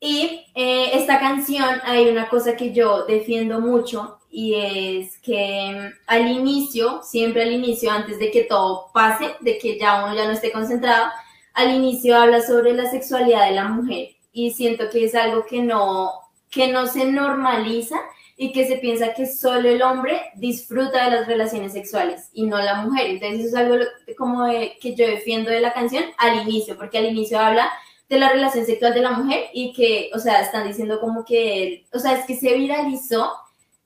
Y 0.00 0.44
eh, 0.54 0.90
esta 0.92 1.18
canción 1.18 1.80
hay 1.84 2.08
una 2.08 2.28
cosa 2.28 2.56
que 2.56 2.72
yo 2.72 3.04
defiendo 3.06 3.60
mucho 3.60 4.18
y 4.30 4.54
es 4.54 5.18
que 5.18 5.72
mm, 5.74 5.94
al 6.06 6.30
inicio, 6.30 7.02
siempre 7.02 7.42
al 7.42 7.52
inicio, 7.52 7.90
antes 7.90 8.18
de 8.18 8.30
que 8.30 8.42
todo 8.44 8.90
pase, 8.92 9.34
de 9.40 9.56
que 9.58 9.78
ya 9.78 10.04
uno 10.04 10.14
ya 10.14 10.26
no 10.26 10.32
esté 10.32 10.52
concentrado, 10.52 11.06
al 11.54 11.74
inicio 11.74 12.18
habla 12.18 12.42
sobre 12.42 12.74
la 12.74 12.90
sexualidad 12.90 13.46
de 13.46 13.54
la 13.54 13.68
mujer 13.68 14.10
y 14.32 14.50
siento 14.50 14.90
que 14.90 15.04
es 15.06 15.14
algo 15.14 15.46
que 15.46 15.62
no, 15.62 16.12
que 16.50 16.68
no 16.68 16.86
se 16.86 17.06
normaliza 17.06 17.96
y 18.36 18.52
que 18.52 18.66
se 18.66 18.76
piensa 18.76 19.14
que 19.14 19.24
solo 19.24 19.70
el 19.70 19.80
hombre 19.80 20.20
disfruta 20.34 21.06
de 21.06 21.16
las 21.16 21.26
relaciones 21.26 21.72
sexuales 21.72 22.28
y 22.34 22.44
no 22.46 22.58
la 22.58 22.82
mujer. 22.82 23.06
Entonces 23.06 23.46
es 23.46 23.54
algo 23.54 23.76
como 24.18 24.44
que 24.46 24.94
yo 24.94 25.06
defiendo 25.06 25.50
de 25.50 25.60
la 25.60 25.72
canción 25.72 26.04
al 26.18 26.42
inicio, 26.42 26.76
porque 26.76 26.98
al 26.98 27.06
inicio 27.06 27.40
habla 27.40 27.72
de 28.08 28.18
la 28.18 28.30
relación 28.30 28.64
sexual 28.64 28.94
de 28.94 29.02
la 29.02 29.12
mujer 29.12 29.46
y 29.52 29.72
que, 29.72 30.10
o 30.14 30.18
sea, 30.18 30.40
están 30.40 30.66
diciendo 30.66 31.00
como 31.00 31.24
que, 31.24 31.86
o 31.92 31.98
sea, 31.98 32.12
es 32.12 32.24
que 32.24 32.36
se 32.36 32.54
viralizó 32.54 33.32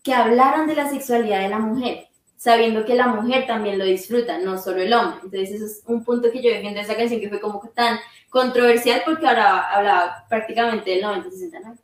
que 0.02 0.12
hablaran 0.12 0.66
de 0.66 0.74
la 0.74 0.88
sexualidad 0.90 1.40
de 1.40 1.48
la 1.48 1.58
mujer, 1.58 2.08
sabiendo 2.36 2.84
que 2.84 2.94
la 2.94 3.08
mujer 3.08 3.46
también 3.46 3.78
lo 3.78 3.84
disfruta, 3.84 4.38
no 4.38 4.58
solo 4.58 4.80
el 4.82 4.92
hombre. 4.92 5.20
Entonces, 5.24 5.50
eso 5.52 5.66
es 5.66 5.82
un 5.86 6.04
punto 6.04 6.30
que 6.30 6.42
yo 6.42 6.50
defiendo 6.50 6.78
de 6.78 6.84
esa 6.84 6.96
canción 6.96 7.20
que 7.20 7.28
fue 7.28 7.40
como 7.40 7.60
tan 7.74 7.98
controversial 8.28 9.02
porque 9.04 9.26
ahora 9.26 9.70
hablaba 9.70 10.24
prácticamente 10.28 10.90
del 10.90 11.04
90-60, 11.04 11.60
¿no? 11.64 11.78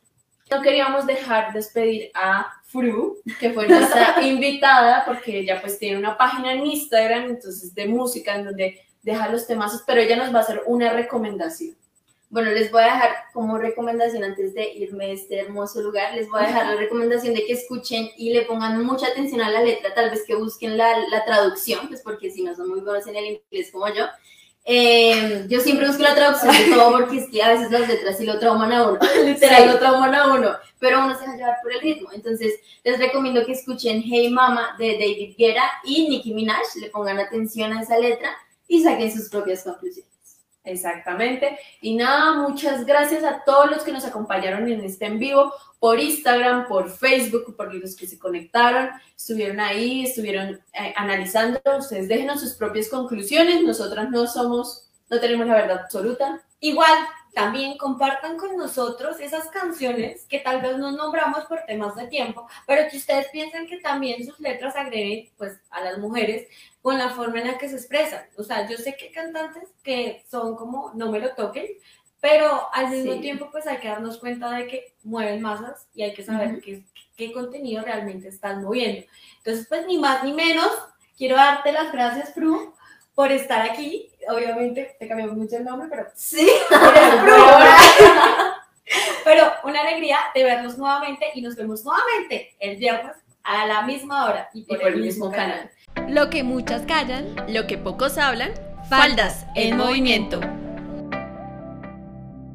No 0.48 0.62
queríamos 0.62 1.06
dejar 1.06 1.52
despedir 1.52 2.10
a 2.14 2.52
Fru, 2.66 3.18
que 3.40 3.50
fue 3.50 3.66
nuestra 3.68 4.22
invitada, 4.22 5.04
porque 5.04 5.40
ella 5.40 5.60
pues 5.60 5.78
tiene 5.78 5.98
una 5.98 6.16
página 6.16 6.52
en 6.52 6.66
Instagram, 6.66 7.24
entonces 7.30 7.74
de 7.74 7.86
música, 7.86 8.36
en 8.36 8.44
donde 8.44 8.80
deja 9.02 9.28
los 9.28 9.46
temas, 9.46 9.82
pero 9.86 10.00
ella 10.00 10.16
nos 10.16 10.32
va 10.32 10.38
a 10.38 10.42
hacer 10.42 10.62
una 10.66 10.92
recomendación. 10.92 11.76
Bueno, 12.36 12.50
les 12.50 12.70
voy 12.70 12.82
a 12.82 12.92
dejar 12.92 13.10
como 13.32 13.56
recomendación 13.56 14.22
antes 14.22 14.52
de 14.52 14.70
irme 14.74 15.06
de 15.06 15.12
este 15.14 15.38
hermoso 15.38 15.80
lugar, 15.80 16.14
les 16.14 16.28
voy 16.28 16.42
a 16.42 16.46
dejar 16.46 16.66
la 16.66 16.76
recomendación 16.82 17.32
de 17.32 17.46
que 17.46 17.54
escuchen 17.54 18.10
y 18.18 18.30
le 18.30 18.42
pongan 18.42 18.84
mucha 18.84 19.06
atención 19.06 19.40
a 19.40 19.48
la 19.48 19.62
letra, 19.62 19.94
tal 19.94 20.10
vez 20.10 20.22
que 20.26 20.34
busquen 20.34 20.76
la, 20.76 20.98
la 21.08 21.24
traducción, 21.24 21.88
pues 21.88 22.02
porque 22.02 22.30
si 22.30 22.42
no 22.42 22.54
son 22.54 22.68
muy 22.68 22.80
buenos 22.80 23.06
en 23.06 23.16
el 23.16 23.40
inglés 23.50 23.70
como 23.72 23.88
yo. 23.88 24.04
Eh, 24.66 25.46
yo 25.48 25.60
siempre 25.60 25.86
busco 25.86 26.02
la 26.02 26.14
traducción 26.14 26.52
de 26.52 26.74
todo 26.74 26.92
porque 26.92 27.20
es 27.20 27.30
que 27.30 27.42
a 27.42 27.54
veces 27.54 27.70
las 27.70 27.88
letras 27.88 28.18
sí 28.18 28.26
lo 28.26 28.38
trauman 28.38 28.70
a 28.70 28.86
uno, 28.86 28.98
literal 29.24 29.68
lo 29.68 29.78
trauman 29.78 30.14
a 30.14 30.34
uno, 30.34 30.50
pero 30.78 31.06
uno 31.06 31.14
se 31.14 31.22
deja 31.22 31.36
llevar 31.38 31.56
por 31.62 31.72
el 31.72 31.80
ritmo. 31.80 32.10
Entonces, 32.12 32.60
les 32.84 32.98
recomiendo 32.98 33.46
que 33.46 33.52
escuchen 33.52 34.02
Hey 34.04 34.28
Mama 34.28 34.76
de 34.78 34.92
David 34.92 35.36
Guerra 35.38 35.72
y 35.84 36.06
Nicki 36.10 36.34
Minaj, 36.34 36.66
le 36.82 36.90
pongan 36.90 37.18
atención 37.18 37.72
a 37.72 37.80
esa 37.80 37.98
letra 37.98 38.36
y 38.68 38.82
saquen 38.82 39.10
sus 39.10 39.30
propias 39.30 39.62
conclusiones. 39.62 40.15
Exactamente. 40.66 41.58
Y 41.80 41.94
nada, 41.94 42.34
muchas 42.34 42.84
gracias 42.84 43.22
a 43.22 43.44
todos 43.44 43.70
los 43.70 43.84
que 43.84 43.92
nos 43.92 44.04
acompañaron 44.04 44.68
en 44.68 44.80
este 44.84 45.06
en 45.06 45.20
vivo 45.20 45.52
por 45.78 46.00
Instagram, 46.00 46.66
por 46.66 46.90
Facebook, 46.90 47.56
por 47.56 47.72
los 47.72 47.94
que 47.94 48.08
se 48.08 48.18
conectaron, 48.18 48.90
estuvieron 49.16 49.60
ahí, 49.60 50.04
estuvieron 50.04 50.60
eh, 50.72 50.92
analizando. 50.96 51.60
Ustedes 51.78 52.08
déjenos 52.08 52.40
sus 52.40 52.54
propias 52.54 52.88
conclusiones. 52.88 53.62
Nosotras 53.62 54.10
no 54.10 54.26
somos, 54.26 54.90
no 55.08 55.20
tenemos 55.20 55.46
la 55.46 55.54
verdad 55.54 55.80
absoluta. 55.84 56.42
Igual, 56.58 56.98
también 57.36 57.76
compartan 57.76 58.38
con 58.38 58.56
nosotros 58.56 59.20
esas 59.20 59.48
canciones 59.48 60.24
que 60.24 60.38
tal 60.38 60.62
vez 60.62 60.78
no 60.78 60.90
nombramos 60.90 61.44
por 61.44 61.60
temas 61.66 61.94
de 61.94 62.06
tiempo, 62.06 62.48
pero 62.66 62.88
que 62.90 62.96
ustedes 62.96 63.28
piensan 63.28 63.66
que 63.66 63.76
también 63.76 64.24
sus 64.24 64.40
letras 64.40 64.74
agreden 64.74 65.28
pues, 65.36 65.60
a 65.68 65.82
las 65.82 65.98
mujeres 65.98 66.48
con 66.80 66.96
la 66.96 67.10
forma 67.10 67.40
en 67.40 67.48
la 67.48 67.58
que 67.58 67.68
se 67.68 67.76
expresan. 67.76 68.24
O 68.38 68.42
sea, 68.42 68.66
yo 68.66 68.78
sé 68.78 68.96
que 68.96 69.08
hay 69.08 69.12
cantantes 69.12 69.68
que 69.82 70.24
son 70.30 70.56
como 70.56 70.92
no 70.94 71.12
me 71.12 71.20
lo 71.20 71.34
toquen, 71.34 71.66
pero 72.22 72.68
al 72.72 72.88
mismo 72.88 73.12
Sí. 73.12 73.20
tiempo 73.20 73.50
pues 73.52 73.66
hay 73.66 73.80
que 73.80 73.88
darnos 73.88 74.16
cuenta 74.16 74.50
de 74.52 74.66
que 74.66 74.94
mueven 75.02 75.42
masas 75.42 75.88
y 75.94 76.04
hay 76.04 76.14
que 76.14 76.24
saber 76.24 76.52
Ujú. 76.52 76.60
qué, 76.62 76.84
qué 77.18 77.32
contenido 77.34 77.82
realmente 77.84 78.28
están 78.28 78.64
moviendo. 78.64 79.06
Entonces, 79.36 79.66
pues 79.68 79.86
ni 79.86 79.98
más 79.98 80.24
ni 80.24 80.32
menos, 80.32 80.70
quiero 81.18 81.36
darte 81.36 81.70
las 81.70 81.92
gracias, 81.92 82.32
Fru, 82.32 82.74
por 83.16 83.32
estar 83.32 83.68
aquí. 83.68 84.12
Obviamente 84.28 84.94
te 85.00 85.08
cambiamos 85.08 85.36
mucho 85.36 85.56
el 85.56 85.64
nombre, 85.64 85.88
pero 85.90 86.06
Sí, 86.14 86.48
pero 89.24 89.52
una 89.64 89.80
alegría 89.80 90.18
de 90.34 90.44
vernos 90.44 90.78
nuevamente 90.78 91.26
y 91.34 91.42
nos 91.42 91.56
vemos 91.56 91.84
nuevamente 91.84 92.54
el 92.60 92.76
viernes 92.76 93.16
a 93.42 93.66
la 93.66 93.82
misma 93.82 94.26
hora 94.26 94.48
y 94.52 94.60
Y 94.60 94.64
por 94.64 94.80
el 94.86 95.00
mismo 95.00 95.32
canal. 95.32 95.68
Lo 96.08 96.30
que 96.30 96.44
muchas 96.44 96.82
callan, 96.82 97.34
Lo 97.48 97.66
que 97.66 97.78
pocos 97.78 98.18
hablan, 98.18 98.52
faldas 98.88 99.46
en 99.54 99.76
movimiento. 99.76 100.40